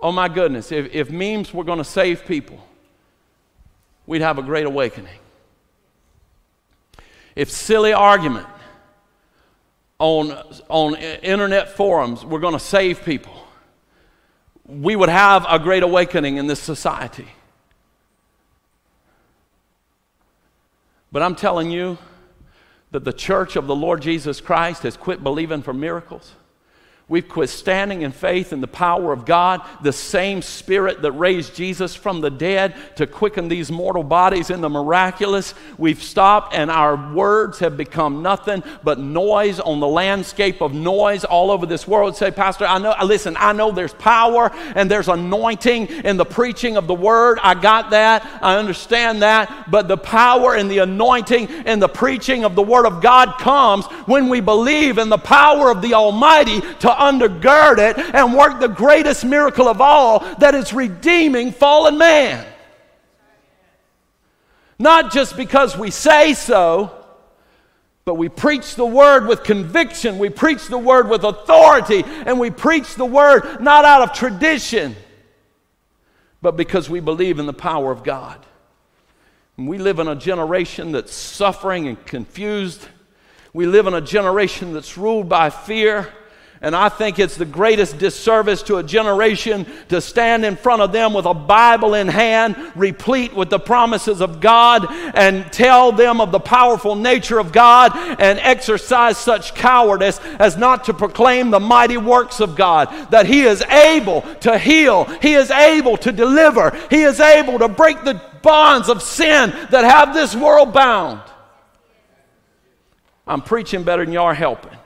Oh 0.00 0.12
my 0.12 0.28
goodness. 0.28 0.70
If, 0.70 0.92
if 0.94 1.10
memes 1.10 1.52
were 1.52 1.64
going 1.64 1.78
to 1.78 1.84
save 1.84 2.24
people, 2.24 2.64
we'd 4.06 4.22
have 4.22 4.38
a 4.38 4.42
great 4.42 4.66
awakening. 4.66 5.18
If 7.34 7.50
silly 7.50 7.92
argument 7.92 8.46
on, 9.98 10.32
on 10.68 10.94
internet 10.96 11.76
forums 11.76 12.24
were 12.24 12.38
going 12.38 12.54
to 12.54 12.60
save 12.60 13.04
people, 13.04 13.47
we 14.68 14.94
would 14.94 15.08
have 15.08 15.46
a 15.48 15.58
great 15.58 15.82
awakening 15.82 16.36
in 16.36 16.46
this 16.46 16.60
society. 16.60 17.26
But 21.10 21.22
I'm 21.22 21.34
telling 21.34 21.70
you 21.70 21.96
that 22.90 23.04
the 23.04 23.12
church 23.12 23.56
of 23.56 23.66
the 23.66 23.74
Lord 23.74 24.02
Jesus 24.02 24.42
Christ 24.42 24.82
has 24.82 24.96
quit 24.96 25.22
believing 25.22 25.62
for 25.62 25.72
miracles. 25.72 26.34
We've 27.10 27.26
quit 27.26 27.48
standing 27.48 28.02
in 28.02 28.12
faith 28.12 28.52
in 28.52 28.60
the 28.60 28.68
power 28.68 29.14
of 29.14 29.24
God, 29.24 29.62
the 29.82 29.94
same 29.94 30.42
Spirit 30.42 31.00
that 31.00 31.12
raised 31.12 31.54
Jesus 31.54 31.94
from 31.94 32.20
the 32.20 32.28
dead 32.28 32.74
to 32.96 33.06
quicken 33.06 33.48
these 33.48 33.72
mortal 33.72 34.04
bodies 34.04 34.50
in 34.50 34.60
the 34.60 34.68
miraculous. 34.68 35.54
We've 35.78 36.02
stopped, 36.02 36.54
and 36.54 36.70
our 36.70 37.14
words 37.14 37.60
have 37.60 37.78
become 37.78 38.20
nothing 38.22 38.62
but 38.84 38.98
noise 38.98 39.58
on 39.58 39.80
the 39.80 39.88
landscape 39.88 40.60
of 40.60 40.74
noise 40.74 41.24
all 41.24 41.50
over 41.50 41.64
this 41.64 41.88
world. 41.88 42.14
Say, 42.14 42.30
Pastor, 42.30 42.66
I 42.66 42.76
know, 42.76 42.94
listen, 43.02 43.38
I 43.38 43.54
know 43.54 43.72
there's 43.72 43.94
power 43.94 44.50
and 44.74 44.90
there's 44.90 45.08
anointing 45.08 45.86
in 45.86 46.18
the 46.18 46.26
preaching 46.26 46.76
of 46.76 46.86
the 46.86 46.94
word. 46.94 47.38
I 47.42 47.54
got 47.54 47.88
that. 47.92 48.22
I 48.42 48.56
understand 48.58 49.22
that. 49.22 49.70
But 49.70 49.88
the 49.88 49.96
power 49.96 50.54
and 50.54 50.70
the 50.70 50.78
anointing 50.78 51.48
and 51.64 51.80
the 51.80 51.88
preaching 51.88 52.44
of 52.44 52.54
the 52.54 52.62
word 52.62 52.84
of 52.84 53.00
God 53.00 53.38
comes 53.38 53.86
when 54.04 54.28
we 54.28 54.40
believe 54.40 54.98
in 54.98 55.08
the 55.08 55.16
power 55.16 55.70
of 55.70 55.80
the 55.80 55.94
Almighty 55.94 56.60
to 56.60 56.97
undergird 56.98 57.78
it 57.78 57.98
and 58.14 58.34
work 58.34 58.60
the 58.60 58.68
greatest 58.68 59.24
miracle 59.24 59.68
of 59.68 59.80
all 59.80 60.20
that 60.36 60.54
is 60.54 60.72
redeeming 60.72 61.52
fallen 61.52 61.96
man. 61.98 62.46
Not 64.78 65.12
just 65.12 65.36
because 65.36 65.76
we 65.76 65.90
say 65.90 66.34
so, 66.34 66.94
but 68.04 68.14
we 68.14 68.28
preach 68.28 68.74
the 68.74 68.86
word 68.86 69.26
with 69.26 69.42
conviction. 69.42 70.18
We 70.18 70.30
preach 70.30 70.68
the 70.68 70.78
word 70.78 71.10
with 71.10 71.24
authority. 71.24 72.04
And 72.24 72.40
we 72.40 72.50
preach 72.50 72.94
the 72.94 73.04
word 73.04 73.60
not 73.60 73.84
out 73.84 74.00
of 74.02 74.12
tradition, 74.14 74.96
but 76.40 76.56
because 76.56 76.88
we 76.88 77.00
believe 77.00 77.38
in 77.38 77.44
the 77.44 77.52
power 77.52 77.92
of 77.92 78.04
God. 78.04 78.38
We 79.58 79.76
live 79.76 79.98
in 79.98 80.06
a 80.06 80.14
generation 80.14 80.92
that's 80.92 81.12
suffering 81.12 81.88
and 81.88 82.06
confused. 82.06 82.86
We 83.52 83.66
live 83.66 83.88
in 83.88 83.94
a 83.94 84.00
generation 84.00 84.72
that's 84.72 84.96
ruled 84.96 85.28
by 85.28 85.50
fear. 85.50 86.12
And 86.60 86.74
I 86.74 86.88
think 86.88 87.20
it's 87.20 87.36
the 87.36 87.44
greatest 87.44 87.98
disservice 87.98 88.62
to 88.64 88.78
a 88.78 88.82
generation 88.82 89.64
to 89.90 90.00
stand 90.00 90.44
in 90.44 90.56
front 90.56 90.82
of 90.82 90.90
them 90.90 91.14
with 91.14 91.24
a 91.24 91.34
Bible 91.34 91.94
in 91.94 92.08
hand, 92.08 92.56
replete 92.74 93.32
with 93.32 93.48
the 93.48 93.60
promises 93.60 94.20
of 94.20 94.40
God, 94.40 94.86
and 95.14 95.50
tell 95.52 95.92
them 95.92 96.20
of 96.20 96.32
the 96.32 96.40
powerful 96.40 96.96
nature 96.96 97.38
of 97.38 97.52
God 97.52 97.92
and 97.94 98.40
exercise 98.40 99.16
such 99.18 99.54
cowardice 99.54 100.18
as 100.40 100.56
not 100.56 100.84
to 100.84 100.94
proclaim 100.94 101.50
the 101.50 101.60
mighty 101.60 101.96
works 101.96 102.40
of 102.40 102.56
God. 102.56 102.88
That 103.12 103.26
He 103.26 103.42
is 103.42 103.62
able 103.62 104.22
to 104.40 104.58
heal, 104.58 105.04
He 105.22 105.34
is 105.34 105.52
able 105.52 105.96
to 105.98 106.10
deliver, 106.10 106.76
He 106.90 107.02
is 107.02 107.20
able 107.20 107.60
to 107.60 107.68
break 107.68 108.02
the 108.02 108.20
bonds 108.42 108.88
of 108.88 109.00
sin 109.00 109.50
that 109.70 109.84
have 109.84 110.12
this 110.12 110.34
world 110.34 110.72
bound. 110.72 111.20
I'm 113.28 113.42
preaching 113.42 113.84
better 113.84 114.04
than 114.04 114.12
you 114.12 114.22
are 114.22 114.34
helping. 114.34 114.76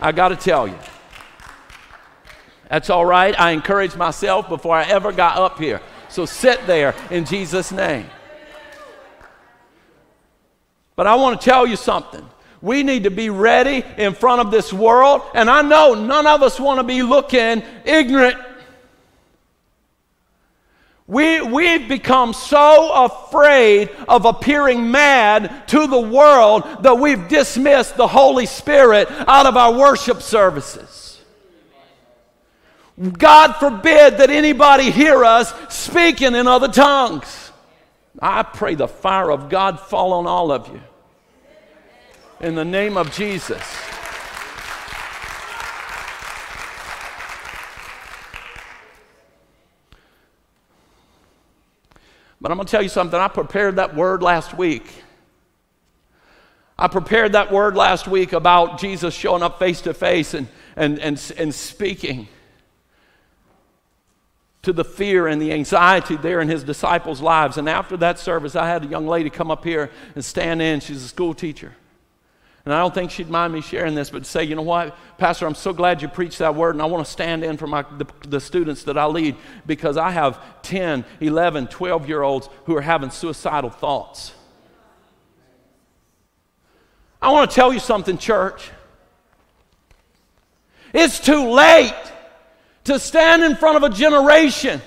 I 0.00 0.12
got 0.12 0.28
to 0.28 0.36
tell 0.36 0.66
you. 0.66 0.78
That's 2.68 2.90
all 2.90 3.04
right. 3.04 3.38
I 3.38 3.52
encouraged 3.52 3.96
myself 3.96 4.48
before 4.48 4.74
I 4.74 4.84
ever 4.84 5.12
got 5.12 5.38
up 5.38 5.58
here. 5.58 5.80
So 6.08 6.26
sit 6.26 6.66
there 6.66 6.94
in 7.10 7.24
Jesus' 7.24 7.72
name. 7.72 8.06
But 10.96 11.06
I 11.06 11.14
want 11.14 11.40
to 11.40 11.44
tell 11.44 11.66
you 11.66 11.76
something. 11.76 12.28
We 12.60 12.82
need 12.82 13.04
to 13.04 13.10
be 13.10 13.30
ready 13.30 13.84
in 13.96 14.14
front 14.14 14.40
of 14.40 14.50
this 14.50 14.72
world. 14.72 15.22
And 15.34 15.48
I 15.48 15.62
know 15.62 15.94
none 15.94 16.26
of 16.26 16.42
us 16.42 16.58
want 16.58 16.80
to 16.80 16.84
be 16.84 17.02
looking 17.02 17.62
ignorant. 17.84 18.36
We, 21.06 21.40
we've 21.40 21.88
become 21.88 22.34
so 22.34 23.04
afraid 23.04 23.90
of 24.08 24.26
appearing 24.26 24.90
mad 24.90 25.68
to 25.68 25.86
the 25.86 26.00
world 26.00 26.64
that 26.82 26.98
we've 26.98 27.28
dismissed 27.28 27.96
the 27.96 28.06
Holy 28.06 28.44
Spirit 28.44 29.08
out 29.26 29.46
of 29.46 29.56
our 29.56 29.72
worship 29.72 30.20
services. 30.20 31.07
God 32.98 33.52
forbid 33.54 34.18
that 34.18 34.28
anybody 34.28 34.90
hear 34.90 35.24
us 35.24 35.54
speaking 35.72 36.34
in 36.34 36.48
other 36.48 36.66
tongues. 36.66 37.52
I 38.20 38.42
pray 38.42 38.74
the 38.74 38.88
fire 38.88 39.30
of 39.30 39.48
God 39.48 39.78
fall 39.78 40.12
on 40.14 40.26
all 40.26 40.50
of 40.50 40.66
you. 40.68 40.80
In 42.40 42.56
the 42.56 42.64
name 42.64 42.96
of 42.96 43.12
Jesus. 43.12 43.62
But 52.40 52.50
I'm 52.50 52.56
going 52.56 52.66
to 52.66 52.70
tell 52.70 52.82
you 52.82 52.88
something. 52.88 53.18
I 53.18 53.28
prepared 53.28 53.76
that 53.76 53.94
word 53.94 54.22
last 54.22 54.56
week. 54.56 55.04
I 56.76 56.88
prepared 56.88 57.32
that 57.32 57.52
word 57.52 57.76
last 57.76 58.08
week 58.08 58.32
about 58.32 58.80
Jesus 58.80 59.14
showing 59.14 59.42
up 59.42 59.60
face 59.60 59.82
to 59.82 59.94
face 59.94 60.34
and, 60.34 60.48
and, 60.74 60.98
and, 60.98 61.32
and 61.36 61.54
speaking 61.54 62.28
to 64.68 64.72
the 64.74 64.84
fear 64.84 65.26
and 65.26 65.40
the 65.40 65.50
anxiety 65.50 66.14
there 66.16 66.42
in 66.42 66.48
his 66.48 66.62
disciples' 66.62 67.22
lives. 67.22 67.56
And 67.56 67.70
after 67.70 67.96
that 67.96 68.18
service, 68.18 68.54
I 68.54 68.68
had 68.68 68.84
a 68.84 68.86
young 68.86 69.06
lady 69.06 69.30
come 69.30 69.50
up 69.50 69.64
here 69.64 69.90
and 70.14 70.22
stand 70.22 70.60
in. 70.60 70.80
She's 70.80 71.02
a 71.02 71.08
school 71.08 71.32
teacher. 71.32 71.74
And 72.66 72.74
I 72.74 72.80
don't 72.80 72.92
think 72.92 73.10
she'd 73.10 73.30
mind 73.30 73.54
me 73.54 73.62
sharing 73.62 73.94
this, 73.94 74.10
but 74.10 74.26
say, 74.26 74.44
you 74.44 74.54
know 74.54 74.60
what, 74.60 74.94
Pastor, 75.16 75.46
I'm 75.46 75.54
so 75.54 75.72
glad 75.72 76.02
you 76.02 76.08
preached 76.08 76.40
that 76.40 76.54
word, 76.54 76.74
and 76.74 76.82
I 76.82 76.84
want 76.84 77.02
to 77.02 77.10
stand 77.10 77.44
in 77.44 77.56
for 77.56 77.66
my, 77.66 77.82
the, 77.96 78.04
the 78.28 78.40
students 78.40 78.82
that 78.84 78.98
I 78.98 79.06
lead 79.06 79.36
because 79.64 79.96
I 79.96 80.10
have 80.10 80.38
10, 80.60 81.02
11, 81.20 81.68
12 81.68 82.06
year 82.06 82.20
olds 82.20 82.50
who 82.66 82.76
are 82.76 82.82
having 82.82 83.08
suicidal 83.08 83.70
thoughts. 83.70 84.34
I 87.22 87.32
want 87.32 87.50
to 87.50 87.54
tell 87.54 87.72
you 87.72 87.80
something, 87.80 88.18
church. 88.18 88.70
It's 90.92 91.18
too 91.18 91.48
late 91.48 91.94
to 92.88 92.98
stand 92.98 93.42
in 93.42 93.56
front 93.56 93.76
of 93.76 93.82
a 93.84 93.94
generation 93.94 94.82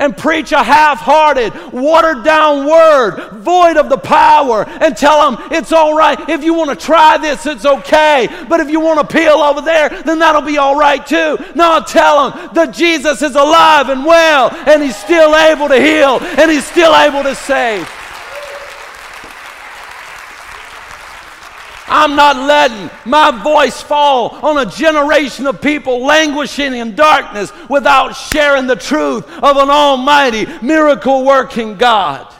and 0.00 0.16
preach 0.16 0.50
a 0.52 0.62
half 0.62 0.98
hearted, 0.98 1.52
watered 1.72 2.24
down 2.24 2.66
word, 2.66 3.32
void 3.34 3.76
of 3.76 3.90
the 3.90 3.98
power, 3.98 4.64
and 4.66 4.96
tell 4.96 5.30
them 5.30 5.52
it's 5.52 5.72
all 5.72 5.94
right. 5.94 6.28
If 6.28 6.42
you 6.42 6.54
want 6.54 6.70
to 6.70 6.86
try 6.86 7.18
this, 7.18 7.44
it's 7.44 7.66
okay. 7.66 8.26
But 8.48 8.60
if 8.60 8.70
you 8.70 8.80
want 8.80 9.00
to 9.00 9.14
peel 9.14 9.34
over 9.34 9.60
there, 9.60 9.90
then 9.90 10.18
that'll 10.18 10.40
be 10.40 10.56
all 10.56 10.74
right 10.74 11.06
too. 11.06 11.36
No, 11.54 11.82
tell 11.86 12.30
them 12.30 12.50
that 12.54 12.72
Jesus 12.72 13.20
is 13.20 13.36
alive 13.36 13.90
and 13.90 14.06
well, 14.06 14.50
and 14.66 14.82
He's 14.82 14.96
still 14.96 15.36
able 15.36 15.68
to 15.68 15.80
heal, 15.80 16.18
and 16.20 16.50
He's 16.50 16.64
still 16.64 16.96
able 16.96 17.22
to 17.22 17.34
save. 17.34 17.86
I'm 21.90 22.14
not 22.14 22.36
letting 22.36 22.88
my 23.04 23.42
voice 23.42 23.82
fall 23.82 24.30
on 24.46 24.58
a 24.58 24.70
generation 24.70 25.46
of 25.46 25.60
people 25.60 26.04
languishing 26.04 26.74
in 26.74 26.94
darkness 26.94 27.52
without 27.68 28.12
sharing 28.12 28.68
the 28.68 28.76
truth 28.76 29.28
of 29.42 29.56
an 29.56 29.68
almighty, 29.70 30.46
miracle 30.62 31.24
working 31.24 31.76
God. 31.76 32.32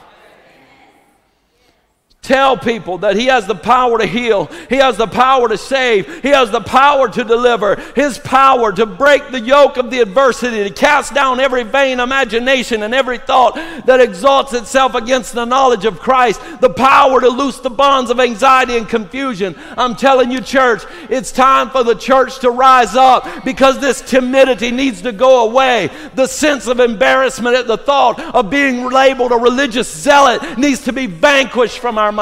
Tell 2.31 2.57
people 2.57 2.99
that 2.99 3.17
He 3.17 3.27
has 3.27 3.49
the 3.49 3.57
power 3.57 3.99
to 3.99 4.07
heal, 4.07 4.47
He 4.69 4.77
has 4.77 4.97
the 4.97 5.09
power 5.09 5.49
to 5.49 5.59
save, 5.59 6.23
He 6.23 6.29
has 6.29 6.49
the 6.53 6.61
power 6.61 7.09
to 7.09 7.25
deliver, 7.25 7.75
His 7.97 8.19
power 8.19 8.71
to 8.71 8.87
break 8.87 9.33
the 9.33 9.41
yoke 9.41 9.79
of 9.79 9.91
the 9.91 9.99
adversity, 9.99 10.63
to 10.63 10.71
cast 10.71 11.13
down 11.13 11.41
every 11.41 11.65
vain 11.65 11.99
imagination 11.99 12.85
and 12.85 12.95
every 12.95 13.19
thought 13.19 13.57
that 13.85 14.01
exalts 14.01 14.53
itself 14.53 14.95
against 14.95 15.33
the 15.33 15.45
knowledge 15.45 15.85
of 15.85 15.99
Christ, 15.99 16.41
the 16.61 16.71
power 16.71 17.21
to 17.21 17.29
loose 17.29 17.59
the 17.59 17.69
bonds 17.69 18.13
of 18.13 18.21
anxiety 18.21 18.77
and 18.77 18.89
confusion. 18.89 19.57
I'm 19.77 19.97
telling 19.97 20.31
you, 20.31 20.41
church, 20.41 20.85
it's 21.09 21.33
time 21.33 21.71
for 21.71 21.83
the 21.83 21.97
church 21.97 22.39
to 22.43 22.53
rise 22.53 22.95
up 22.95 23.45
because 23.45 23.81
this 23.81 24.03
timidity 24.03 24.71
needs 24.71 25.03
to 25.03 25.11
go 25.11 25.49
away. 25.51 25.91
The 26.15 26.29
sense 26.29 26.69
of 26.69 26.79
embarrassment 26.79 27.57
at 27.57 27.67
the 27.67 27.77
thought 27.77 28.21
of 28.21 28.51
being 28.51 28.89
labeled 28.89 29.33
a 29.33 29.37
religious 29.37 29.93
zealot 29.93 30.61
needs 30.61 30.85
to 30.85 30.93
be 30.93 31.07
vanquished 31.07 31.81
from 31.81 31.99
our 31.99 32.13
minds. 32.13 32.20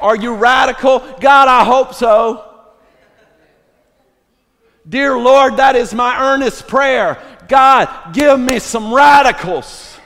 Are 0.00 0.16
you 0.16 0.34
radical? 0.34 0.98
God, 1.20 1.48
I 1.48 1.64
hope 1.64 1.94
so. 1.94 2.50
Dear 4.86 5.16
Lord, 5.18 5.56
that 5.56 5.76
is 5.76 5.94
my 5.94 6.20
earnest 6.20 6.68
prayer. 6.68 7.18
God, 7.48 7.88
give 8.12 8.38
me 8.38 8.58
some 8.58 8.92
radicals. 8.92 9.98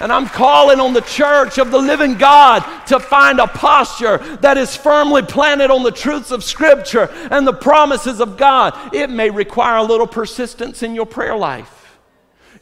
And 0.00 0.10
I'm 0.10 0.26
calling 0.26 0.80
on 0.80 0.94
the 0.94 1.02
church 1.02 1.58
of 1.58 1.70
the 1.70 1.78
living 1.78 2.14
God 2.14 2.60
to 2.86 2.98
find 2.98 3.38
a 3.38 3.46
posture 3.46 4.18
that 4.38 4.56
is 4.56 4.74
firmly 4.74 5.22
planted 5.22 5.70
on 5.70 5.82
the 5.82 5.90
truths 5.90 6.30
of 6.30 6.42
Scripture 6.42 7.10
and 7.30 7.46
the 7.46 7.52
promises 7.52 8.20
of 8.20 8.38
God. 8.38 8.94
It 8.94 9.10
may 9.10 9.30
require 9.30 9.76
a 9.76 9.82
little 9.82 10.06
persistence 10.06 10.82
in 10.82 10.94
your 10.94 11.06
prayer 11.06 11.36
life. 11.36 11.98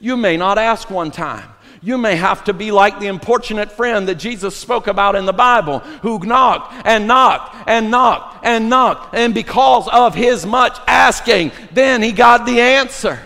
You 0.01 0.17
may 0.17 0.37
not 0.37 0.59
ask 0.59 0.91
one 0.91 1.11
time. 1.13 1.49
You 1.81 1.97
may 1.97 2.17
have 2.17 2.45
to 2.45 2.53
be 2.53 2.73
like 2.73 2.99
the 2.99 3.07
importunate 3.07 3.71
friend 3.71 4.09
that 4.09 4.17
Jesus 4.17 4.57
spoke 4.57 4.89
about 4.89 5.15
in 5.15 5.27
the 5.27 5.33
Bible, 5.33 5.79
who 6.03 6.19
knocked 6.19 6.75
and 6.85 7.07
knocked 7.07 7.69
and 7.69 7.91
knocked 7.91 8.45
and 8.45 8.69
knocked, 8.69 9.15
and 9.15 9.33
because 9.33 9.89
of 9.89 10.15
his 10.15 10.45
much 10.45 10.77
asking, 10.87 11.53
then 11.73 12.03
he 12.03 12.13
got 12.13 12.47
the 12.47 12.61
answer. 12.61 13.21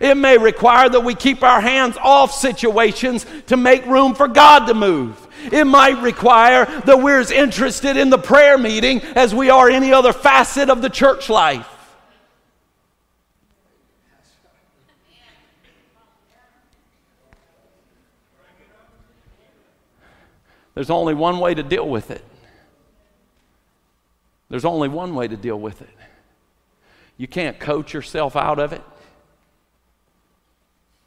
It 0.00 0.16
may 0.16 0.38
require 0.38 0.88
that 0.88 1.00
we 1.00 1.14
keep 1.14 1.42
our 1.42 1.60
hands 1.60 1.96
off 1.96 2.32
situations 2.32 3.26
to 3.46 3.56
make 3.56 3.84
room 3.86 4.14
for 4.14 4.28
God 4.28 4.66
to 4.66 4.74
move. 4.74 5.26
It 5.50 5.64
might 5.64 6.02
require 6.02 6.66
that 6.82 7.00
we're 7.00 7.20
as 7.20 7.30
interested 7.30 7.96
in 7.96 8.10
the 8.10 8.18
prayer 8.18 8.58
meeting 8.58 9.00
as 9.00 9.34
we 9.34 9.50
are 9.50 9.70
any 9.70 9.92
other 9.92 10.12
facet 10.12 10.68
of 10.68 10.82
the 10.82 10.90
church 10.90 11.28
life. 11.28 11.66
There's 20.78 20.90
only 20.90 21.12
one 21.12 21.40
way 21.40 21.54
to 21.54 21.64
deal 21.64 21.88
with 21.88 22.12
it. 22.12 22.24
There's 24.48 24.64
only 24.64 24.86
one 24.86 25.16
way 25.16 25.26
to 25.26 25.36
deal 25.36 25.58
with 25.58 25.82
it. 25.82 25.90
You 27.16 27.26
can't 27.26 27.58
coach 27.58 27.92
yourself 27.92 28.36
out 28.36 28.60
of 28.60 28.72
it. 28.72 28.84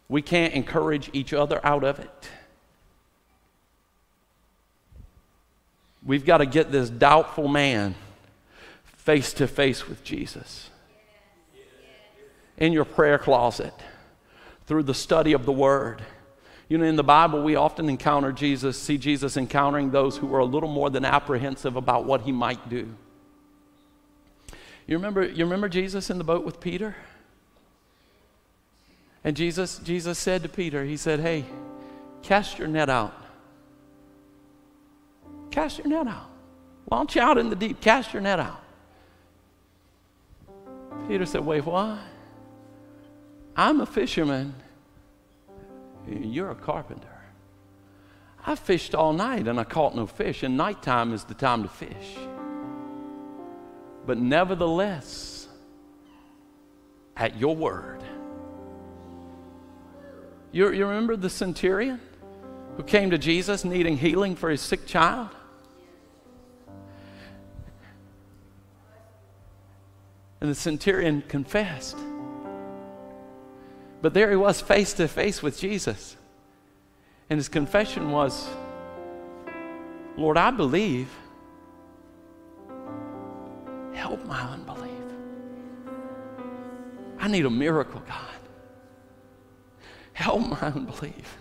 We 0.09 0.21
can't 0.21 0.53
encourage 0.55 1.09
each 1.13 1.31
other 1.31 1.65
out 1.65 1.85
of 1.85 1.99
it. 1.99 2.29
We've 6.05 6.25
got 6.25 6.39
to 6.39 6.45
get 6.45 6.73
this 6.73 6.89
doubtful 6.89 7.47
man 7.47 7.95
face 8.83 9.31
to 9.35 9.47
face 9.47 9.87
with 9.87 10.03
Jesus. 10.03 10.69
In 12.57 12.73
your 12.73 12.83
prayer 12.83 13.17
closet, 13.17 13.73
through 14.65 14.83
the 14.83 14.93
study 14.93 15.31
of 15.31 15.45
the 15.45 15.53
Word 15.53 16.01
you 16.71 16.77
know, 16.77 16.85
in 16.85 16.95
the 16.95 17.03
Bible, 17.03 17.43
we 17.43 17.57
often 17.57 17.89
encounter 17.89 18.31
Jesus, 18.31 18.79
see 18.79 18.97
Jesus 18.97 19.35
encountering 19.35 19.91
those 19.91 20.15
who 20.15 20.33
are 20.33 20.39
a 20.39 20.45
little 20.45 20.69
more 20.69 20.89
than 20.89 21.03
apprehensive 21.03 21.75
about 21.75 22.05
what 22.05 22.21
he 22.21 22.31
might 22.31 22.69
do. 22.69 22.87
You 24.87 24.95
remember, 24.95 25.21
you 25.21 25.43
remember 25.43 25.67
Jesus 25.67 26.09
in 26.09 26.17
the 26.17 26.23
boat 26.23 26.45
with 26.45 26.61
Peter? 26.61 26.95
And 29.21 29.35
Jesus, 29.35 29.79
Jesus 29.79 30.17
said 30.17 30.43
to 30.43 30.47
Peter, 30.47 30.85
He 30.85 30.95
said, 30.95 31.19
Hey, 31.19 31.43
cast 32.21 32.57
your 32.57 32.69
net 32.69 32.89
out. 32.89 33.21
Cast 35.51 35.77
your 35.79 35.87
net 35.87 36.07
out. 36.07 36.29
Launch 36.89 37.17
out 37.17 37.37
in 37.37 37.49
the 37.49 37.55
deep. 37.57 37.81
Cast 37.81 38.13
your 38.13 38.21
net 38.21 38.39
out. 38.39 38.63
Peter 41.09 41.25
said, 41.25 41.45
Wait, 41.45 41.65
what? 41.65 41.99
I'm 43.57 43.81
a 43.81 43.85
fisherman. 43.85 44.55
You're 46.07 46.51
a 46.51 46.55
carpenter. 46.55 47.07
I 48.45 48.55
fished 48.55 48.95
all 48.95 49.13
night 49.13 49.47
and 49.47 49.59
I 49.59 49.63
caught 49.63 49.95
no 49.95 50.07
fish, 50.07 50.43
and 50.43 50.57
nighttime 50.57 51.13
is 51.13 51.23
the 51.25 51.33
time 51.33 51.63
to 51.63 51.69
fish. 51.69 52.17
But 54.05 54.17
nevertheless, 54.17 55.47
at 57.15 57.37
your 57.37 57.55
word. 57.55 58.01
You, 60.51 60.71
you 60.71 60.85
remember 60.85 61.15
the 61.15 61.29
centurion 61.29 61.99
who 62.77 62.83
came 62.83 63.11
to 63.11 63.17
Jesus 63.17 63.63
needing 63.63 63.97
healing 63.97 64.35
for 64.35 64.49
his 64.49 64.61
sick 64.61 64.85
child? 64.85 65.29
And 70.41 70.49
the 70.49 70.55
centurion 70.55 71.21
confessed. 71.27 71.95
But 74.01 74.13
there 74.13 74.29
he 74.29 74.35
was 74.35 74.59
face 74.59 74.93
to 74.93 75.07
face 75.07 75.43
with 75.43 75.59
Jesus. 75.59 76.17
And 77.29 77.37
his 77.37 77.47
confession 77.47 78.11
was, 78.11 78.49
Lord, 80.17 80.37
I 80.37 80.51
believe. 80.51 81.09
Help 83.93 84.25
my 84.25 84.41
unbelief. 84.41 84.91
I 87.19 87.27
need 87.27 87.45
a 87.45 87.49
miracle, 87.49 88.01
God. 88.07 88.27
Help 90.13 90.41
my 90.41 90.57
unbelief. 90.57 91.37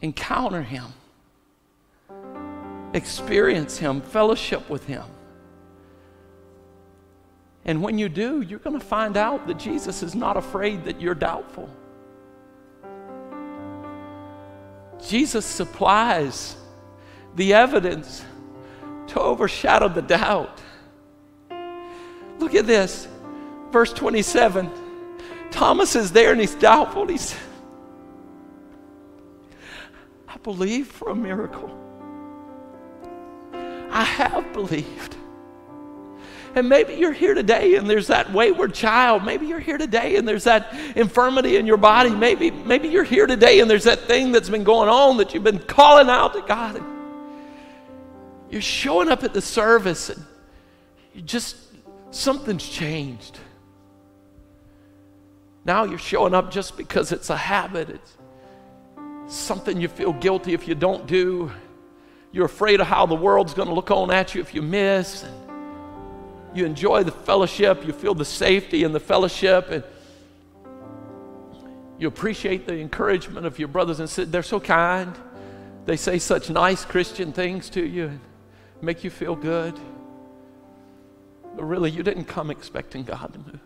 Encounter 0.00 0.62
him. 0.62 0.86
Experience 2.94 3.76
him. 3.76 4.00
Fellowship 4.00 4.68
with 4.70 4.86
him. 4.86 5.04
And 7.64 7.82
when 7.82 7.98
you 7.98 8.08
do, 8.08 8.40
you're 8.40 8.58
going 8.58 8.78
to 8.78 8.84
find 8.84 9.16
out 9.16 9.46
that 9.46 9.58
Jesus 9.58 10.02
is 10.02 10.14
not 10.14 10.36
afraid 10.36 10.84
that 10.84 11.00
you're 11.00 11.14
doubtful. 11.14 11.68
Jesus 15.06 15.44
supplies 15.44 16.56
the 17.36 17.54
evidence 17.54 18.24
to 19.08 19.20
overshadow 19.20 19.88
the 19.88 20.02
doubt. 20.02 20.60
Look 22.38 22.54
at 22.54 22.66
this, 22.66 23.06
verse 23.70 23.92
27. 23.92 24.70
Thomas 25.50 25.96
is 25.96 26.12
there 26.12 26.32
and 26.32 26.40
he's 26.40 26.54
doubtful. 26.54 27.06
He's, 27.06 27.34
I 30.28 30.36
believe 30.38 30.86
for 30.86 31.10
a 31.10 31.14
miracle. 31.14 31.76
I 33.90 34.04
have 34.04 34.52
believed. 34.52 35.16
And 36.54 36.68
maybe 36.68 36.94
you're 36.94 37.12
here 37.12 37.34
today 37.34 37.76
and 37.76 37.88
there's 37.88 38.08
that 38.08 38.32
wayward 38.32 38.74
child. 38.74 39.24
Maybe 39.24 39.46
you're 39.46 39.60
here 39.60 39.78
today 39.78 40.16
and 40.16 40.26
there's 40.26 40.44
that 40.44 40.74
infirmity 40.96 41.56
in 41.56 41.66
your 41.66 41.76
body. 41.76 42.10
Maybe, 42.10 42.50
maybe 42.50 42.88
you're 42.88 43.04
here 43.04 43.26
today 43.26 43.60
and 43.60 43.70
there's 43.70 43.84
that 43.84 44.00
thing 44.00 44.32
that's 44.32 44.48
been 44.48 44.64
going 44.64 44.88
on 44.88 45.18
that 45.18 45.32
you've 45.32 45.44
been 45.44 45.60
calling 45.60 46.08
out 46.08 46.34
to 46.34 46.42
God. 46.42 46.82
You're 48.50 48.60
showing 48.60 49.08
up 49.08 49.22
at 49.22 49.32
the 49.32 49.40
service 49.40 50.10
and 50.10 50.24
you 51.14 51.22
just, 51.22 51.56
something's 52.10 52.68
changed. 52.68 53.38
Now 55.64 55.84
you're 55.84 55.98
showing 55.98 56.34
up 56.34 56.50
just 56.50 56.76
because 56.76 57.12
it's 57.12 57.30
a 57.30 57.36
habit. 57.36 57.90
It's 57.90 58.16
something 59.28 59.80
you 59.80 59.86
feel 59.86 60.12
guilty 60.12 60.52
if 60.52 60.66
you 60.66 60.74
don't 60.74 61.06
do. 61.06 61.52
You're 62.32 62.46
afraid 62.46 62.80
of 62.80 62.88
how 62.88 63.06
the 63.06 63.14
world's 63.14 63.54
going 63.54 63.68
to 63.68 63.74
look 63.74 63.90
on 63.92 64.10
at 64.10 64.34
you 64.34 64.40
if 64.40 64.52
you 64.52 64.62
miss. 64.62 65.22
And 65.22 65.49
you 66.54 66.64
enjoy 66.64 67.04
the 67.04 67.12
fellowship, 67.12 67.86
you 67.86 67.92
feel 67.92 68.14
the 68.14 68.24
safety 68.24 68.82
in 68.82 68.92
the 68.92 69.00
fellowship, 69.00 69.70
and 69.70 69.84
you 71.98 72.08
appreciate 72.08 72.66
the 72.66 72.78
encouragement 72.78 73.46
of 73.46 73.58
your 73.58 73.68
brothers 73.68 74.00
and 74.00 74.08
sisters. 74.08 74.32
They're 74.32 74.42
so 74.42 74.58
kind. 74.58 75.14
They 75.84 75.96
say 75.96 76.18
such 76.18 76.50
nice 76.50 76.84
Christian 76.84 77.32
things 77.32 77.68
to 77.70 77.84
you 77.84 78.06
and 78.06 78.20
make 78.80 79.04
you 79.04 79.10
feel 79.10 79.36
good. 79.36 79.78
But 81.56 81.64
really, 81.64 81.90
you 81.90 82.02
didn't 82.02 82.24
come 82.24 82.50
expecting 82.50 83.04
God 83.04 83.32
to 83.32 83.38
move. 83.38 83.60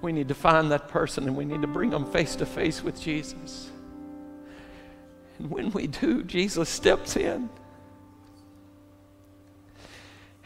We 0.00 0.12
need 0.12 0.28
to 0.28 0.34
find 0.34 0.70
that 0.72 0.88
person 0.88 1.26
and 1.26 1.36
we 1.36 1.44
need 1.44 1.62
to 1.62 1.68
bring 1.68 1.90
them 1.90 2.04
face 2.04 2.36
to 2.36 2.46
face 2.46 2.82
with 2.82 3.00
Jesus. 3.00 3.70
And 5.38 5.50
when 5.50 5.70
we 5.70 5.86
do, 5.86 6.22
Jesus 6.24 6.68
steps 6.68 7.16
in. 7.16 7.48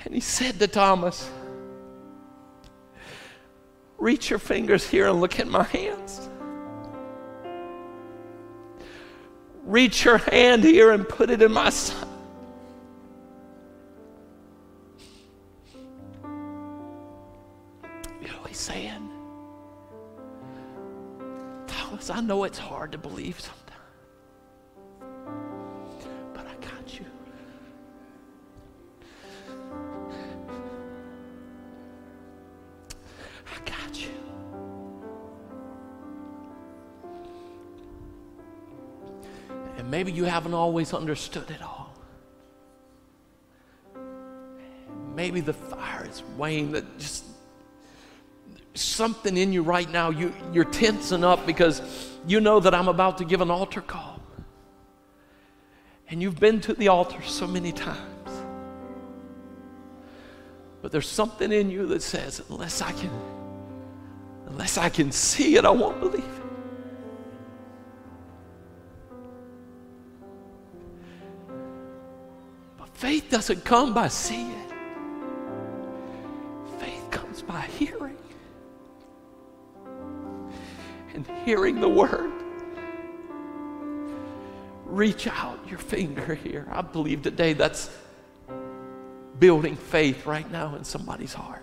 And 0.07 0.15
he 0.15 0.21
said 0.21 0.61
to 0.61 0.69
Thomas, 0.69 1.29
Reach 3.99 4.31
your 4.31 4.39
fingers 4.39 4.89
here 4.89 5.09
and 5.09 5.21
look 5.21 5.41
at 5.41 5.49
my 5.49 5.65
hands. 5.65 6.29
Reach 9.65 10.05
your 10.05 10.19
hand 10.19 10.63
here 10.63 10.93
and 10.93 11.09
put 11.09 11.29
it 11.29 11.43
in 11.43 11.51
my 11.51 11.71
side. 11.71 12.07
You 18.21 18.29
know 18.29 18.45
he's 18.47 18.59
saying? 18.59 19.11
Thomas, 21.67 22.11
I 22.11 22.21
know 22.21 22.45
it's 22.45 22.59
hard 22.59 22.93
to 22.93 22.99
believe 22.99 23.41
sometimes. 23.41 23.67
And 39.87 39.93
maybe 39.93 40.11
you 40.11 40.25
haven't 40.25 40.53
always 40.53 40.93
understood 40.93 41.49
it 41.49 41.63
all. 41.63 41.95
Maybe 45.15 45.41
the 45.41 45.53
fire 45.53 46.05
is 46.11 46.25
weighing 46.37 46.73
that 46.73 46.99
just 46.99 47.25
something 48.75 49.37
in 49.37 49.53
you 49.53 49.63
right 49.63 49.89
now. 49.89 50.11
You, 50.11 50.35
you're 50.53 50.65
tensing 50.65 51.23
up 51.23 51.47
because 51.47 51.81
you 52.27 52.41
know 52.41 52.59
that 52.59 52.75
I'm 52.75 52.89
about 52.89 53.19
to 53.19 53.25
give 53.25 53.41
an 53.41 53.49
altar 53.49 53.81
call. 53.81 54.21
And 56.09 56.21
you've 56.21 56.41
been 56.41 56.61
to 56.63 56.75
the 56.75 56.89
altar 56.89 57.23
so 57.23 57.47
many 57.47 57.71
times. 57.71 58.33
But 60.83 60.91
there's 60.91 61.09
something 61.09 61.53
in 61.53 61.71
you 61.71 61.87
that 61.87 62.03
says, 62.03 62.43
unless 62.51 62.83
I 62.83 62.91
can, 62.91 63.11
unless 64.49 64.79
I 64.79 64.89
can 64.89 65.13
see 65.13 65.55
it, 65.55 65.65
I 65.65 65.71
won't 65.71 66.01
believe 66.01 66.36
faith 72.97 73.29
doesn't 73.31 73.65
come 73.65 73.93
by 73.93 74.09
seeing. 74.09 74.65
Faith 76.79 77.11
comes 77.11 77.43
by 77.43 77.61
hearing. 77.61 78.17
And 81.15 81.27
hearing 81.45 81.81
the 81.81 81.89
word. 81.89 82.33
Reach 84.87 85.27
out 85.27 85.59
your 85.69 85.79
finger 85.79 86.35
here. 86.35 86.67
I 86.71 86.81
believe 86.81 87.23
today 87.23 87.53
that's 87.53 87.91
building 89.39 89.77
faith 89.77 90.25
right 90.25 90.51
now 90.51 90.75
in 90.75 90.85
somebody's 90.85 91.35
heart. 91.35 91.63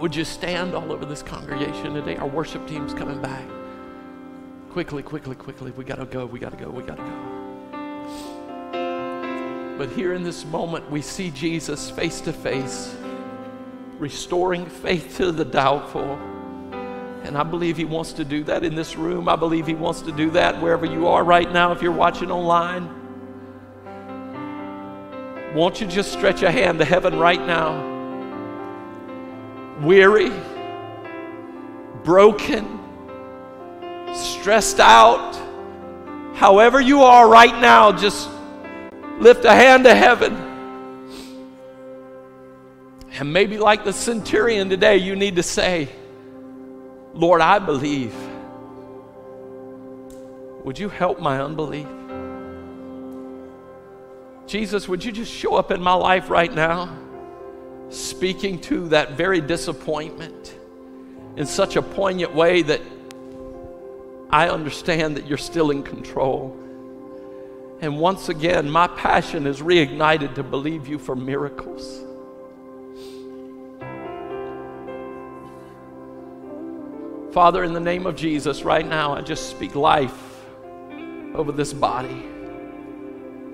Would 0.00 0.14
you 0.14 0.24
stand 0.24 0.74
all 0.74 0.92
over 0.92 1.06
this 1.06 1.22
congregation 1.22 1.94
today? 1.94 2.16
Our 2.16 2.26
worship 2.26 2.66
team's 2.66 2.92
coming 2.92 3.22
back. 3.22 3.48
Quickly, 4.70 5.02
quickly, 5.02 5.36
quickly. 5.36 5.70
We 5.70 5.84
got 5.84 5.96
to 5.96 6.04
go. 6.04 6.26
We 6.26 6.40
got 6.40 6.58
to 6.58 6.62
go. 6.62 6.70
We 6.70 6.82
got 6.82 6.96
to 6.96 7.02
go. 7.02 7.31
But 9.82 9.90
here 9.90 10.14
in 10.14 10.22
this 10.22 10.44
moment, 10.44 10.88
we 10.92 11.02
see 11.02 11.32
Jesus 11.32 11.90
face 11.90 12.20
to 12.20 12.32
face, 12.32 12.94
restoring 13.98 14.64
faith 14.64 15.16
to 15.16 15.32
the 15.32 15.44
doubtful. 15.44 16.04
And 17.24 17.36
I 17.36 17.42
believe 17.42 17.78
He 17.78 17.84
wants 17.84 18.12
to 18.12 18.24
do 18.24 18.44
that 18.44 18.62
in 18.62 18.76
this 18.76 18.94
room. 18.94 19.28
I 19.28 19.34
believe 19.34 19.66
He 19.66 19.74
wants 19.74 20.02
to 20.02 20.12
do 20.12 20.30
that 20.30 20.62
wherever 20.62 20.86
you 20.86 21.08
are 21.08 21.24
right 21.24 21.50
now, 21.50 21.72
if 21.72 21.82
you're 21.82 21.90
watching 21.90 22.30
online. 22.30 22.88
Won't 25.52 25.80
you 25.80 25.88
just 25.88 26.12
stretch 26.12 26.44
a 26.44 26.50
hand 26.52 26.78
to 26.78 26.84
heaven 26.84 27.18
right 27.18 27.44
now? 27.44 27.90
Weary, 29.82 30.30
broken, 32.04 32.78
stressed 34.14 34.78
out, 34.78 35.34
however 36.36 36.80
you 36.80 37.02
are 37.02 37.28
right 37.28 37.60
now, 37.60 37.90
just 37.90 38.28
lift 39.22 39.44
a 39.44 39.52
hand 39.52 39.84
to 39.84 39.94
heaven. 39.94 40.34
And 43.18 43.32
maybe, 43.32 43.56
like 43.56 43.84
the 43.84 43.92
centurion 43.92 44.68
today, 44.68 44.96
you 44.96 45.14
need 45.14 45.36
to 45.36 45.42
say, 45.42 45.88
Lord, 47.14 47.40
I 47.40 47.58
believe. 47.58 48.14
Would 50.64 50.78
you 50.78 50.88
help 50.88 51.20
my 51.20 51.40
unbelief? 51.40 51.86
Jesus, 54.46 54.88
would 54.88 55.04
you 55.04 55.12
just 55.12 55.32
show 55.32 55.54
up 55.54 55.70
in 55.70 55.80
my 55.80 55.94
life 55.94 56.30
right 56.30 56.52
now, 56.52 56.96
speaking 57.90 58.60
to 58.62 58.88
that 58.88 59.12
very 59.12 59.40
disappointment 59.40 60.54
in 61.36 61.46
such 61.46 61.76
a 61.76 61.82
poignant 61.82 62.34
way 62.34 62.62
that 62.62 62.80
I 64.30 64.48
understand 64.48 65.16
that 65.16 65.26
you're 65.26 65.38
still 65.38 65.70
in 65.70 65.82
control. 65.82 66.61
And 67.82 67.98
once 67.98 68.28
again, 68.28 68.70
my 68.70 68.86
passion 68.86 69.44
is 69.44 69.60
reignited 69.60 70.36
to 70.36 70.44
believe 70.44 70.86
you 70.86 71.00
for 71.00 71.16
miracles. 71.16 71.98
Father, 77.34 77.64
in 77.64 77.72
the 77.72 77.80
name 77.80 78.06
of 78.06 78.14
Jesus, 78.14 78.62
right 78.62 78.86
now, 78.86 79.14
I 79.14 79.20
just 79.20 79.50
speak 79.50 79.74
life 79.74 80.44
over 81.34 81.50
this 81.50 81.72
body. 81.72 82.22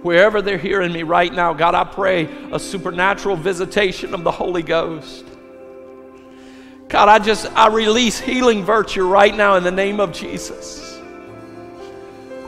Wherever 0.02 0.42
they're 0.42 0.58
hearing 0.58 0.92
me 0.92 1.04
right 1.04 1.32
now, 1.32 1.54
God, 1.54 1.74
I 1.74 1.84
pray 1.84 2.28
a 2.52 2.60
supernatural 2.60 3.36
visitation 3.36 4.12
of 4.12 4.24
the 4.24 4.30
Holy 4.30 4.62
Ghost. 4.62 5.24
God, 6.88 7.08
I 7.08 7.18
just, 7.18 7.46
I 7.52 7.68
release 7.68 8.18
healing 8.20 8.62
virtue 8.62 9.06
right 9.08 9.34
now 9.34 9.54
in 9.54 9.64
the 9.64 9.70
name 9.70 10.00
of 10.00 10.12
Jesus. 10.12 10.87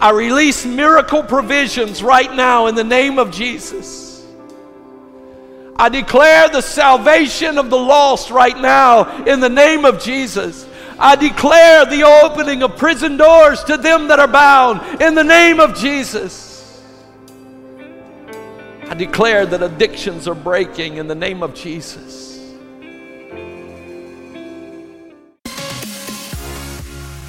I 0.01 0.13
release 0.13 0.65
miracle 0.65 1.23
provisions 1.23 2.03
right 2.03 2.35
now 2.35 2.67
in 2.69 2.75
the 2.75 2.85
name 2.85 3.19
of 3.19 3.31
Jesus. 3.31 4.27
I 5.77 5.89
declare 5.89 6.49
the 6.49 6.63
salvation 6.63 7.59
of 7.59 7.71
the 7.71 7.79
lost 7.79 8.31
right 8.31 8.59
now 8.59 9.25
in 9.25 9.41
the 9.41 9.49
name 9.49 9.85
of 9.85 10.03
Jesus. 10.03 10.67
I 10.99 11.17
declare 11.17 11.87
the 11.87 12.03
opening 12.03 12.63
of 12.63 12.77
prison 12.77 13.17
doors 13.17 13.65
to 13.65 13.77
them 13.77 14.09
that 14.09 14.19
are 14.19 14.29
bound 14.29 15.03
in 15.03 15.15
the 15.15 15.25
name 15.25 15.61
of 15.61 15.75
Jesus. 15.75 16.83
I 18.89 18.95
declare 18.95 19.47
that 19.47 19.63
addictions 19.63 20.27
are 20.29 20.35
breaking 20.35 20.97
in 20.97 21.09
the 21.09 21.15
name 21.15 21.43
of 21.43 21.55
Jesus. 21.55 22.30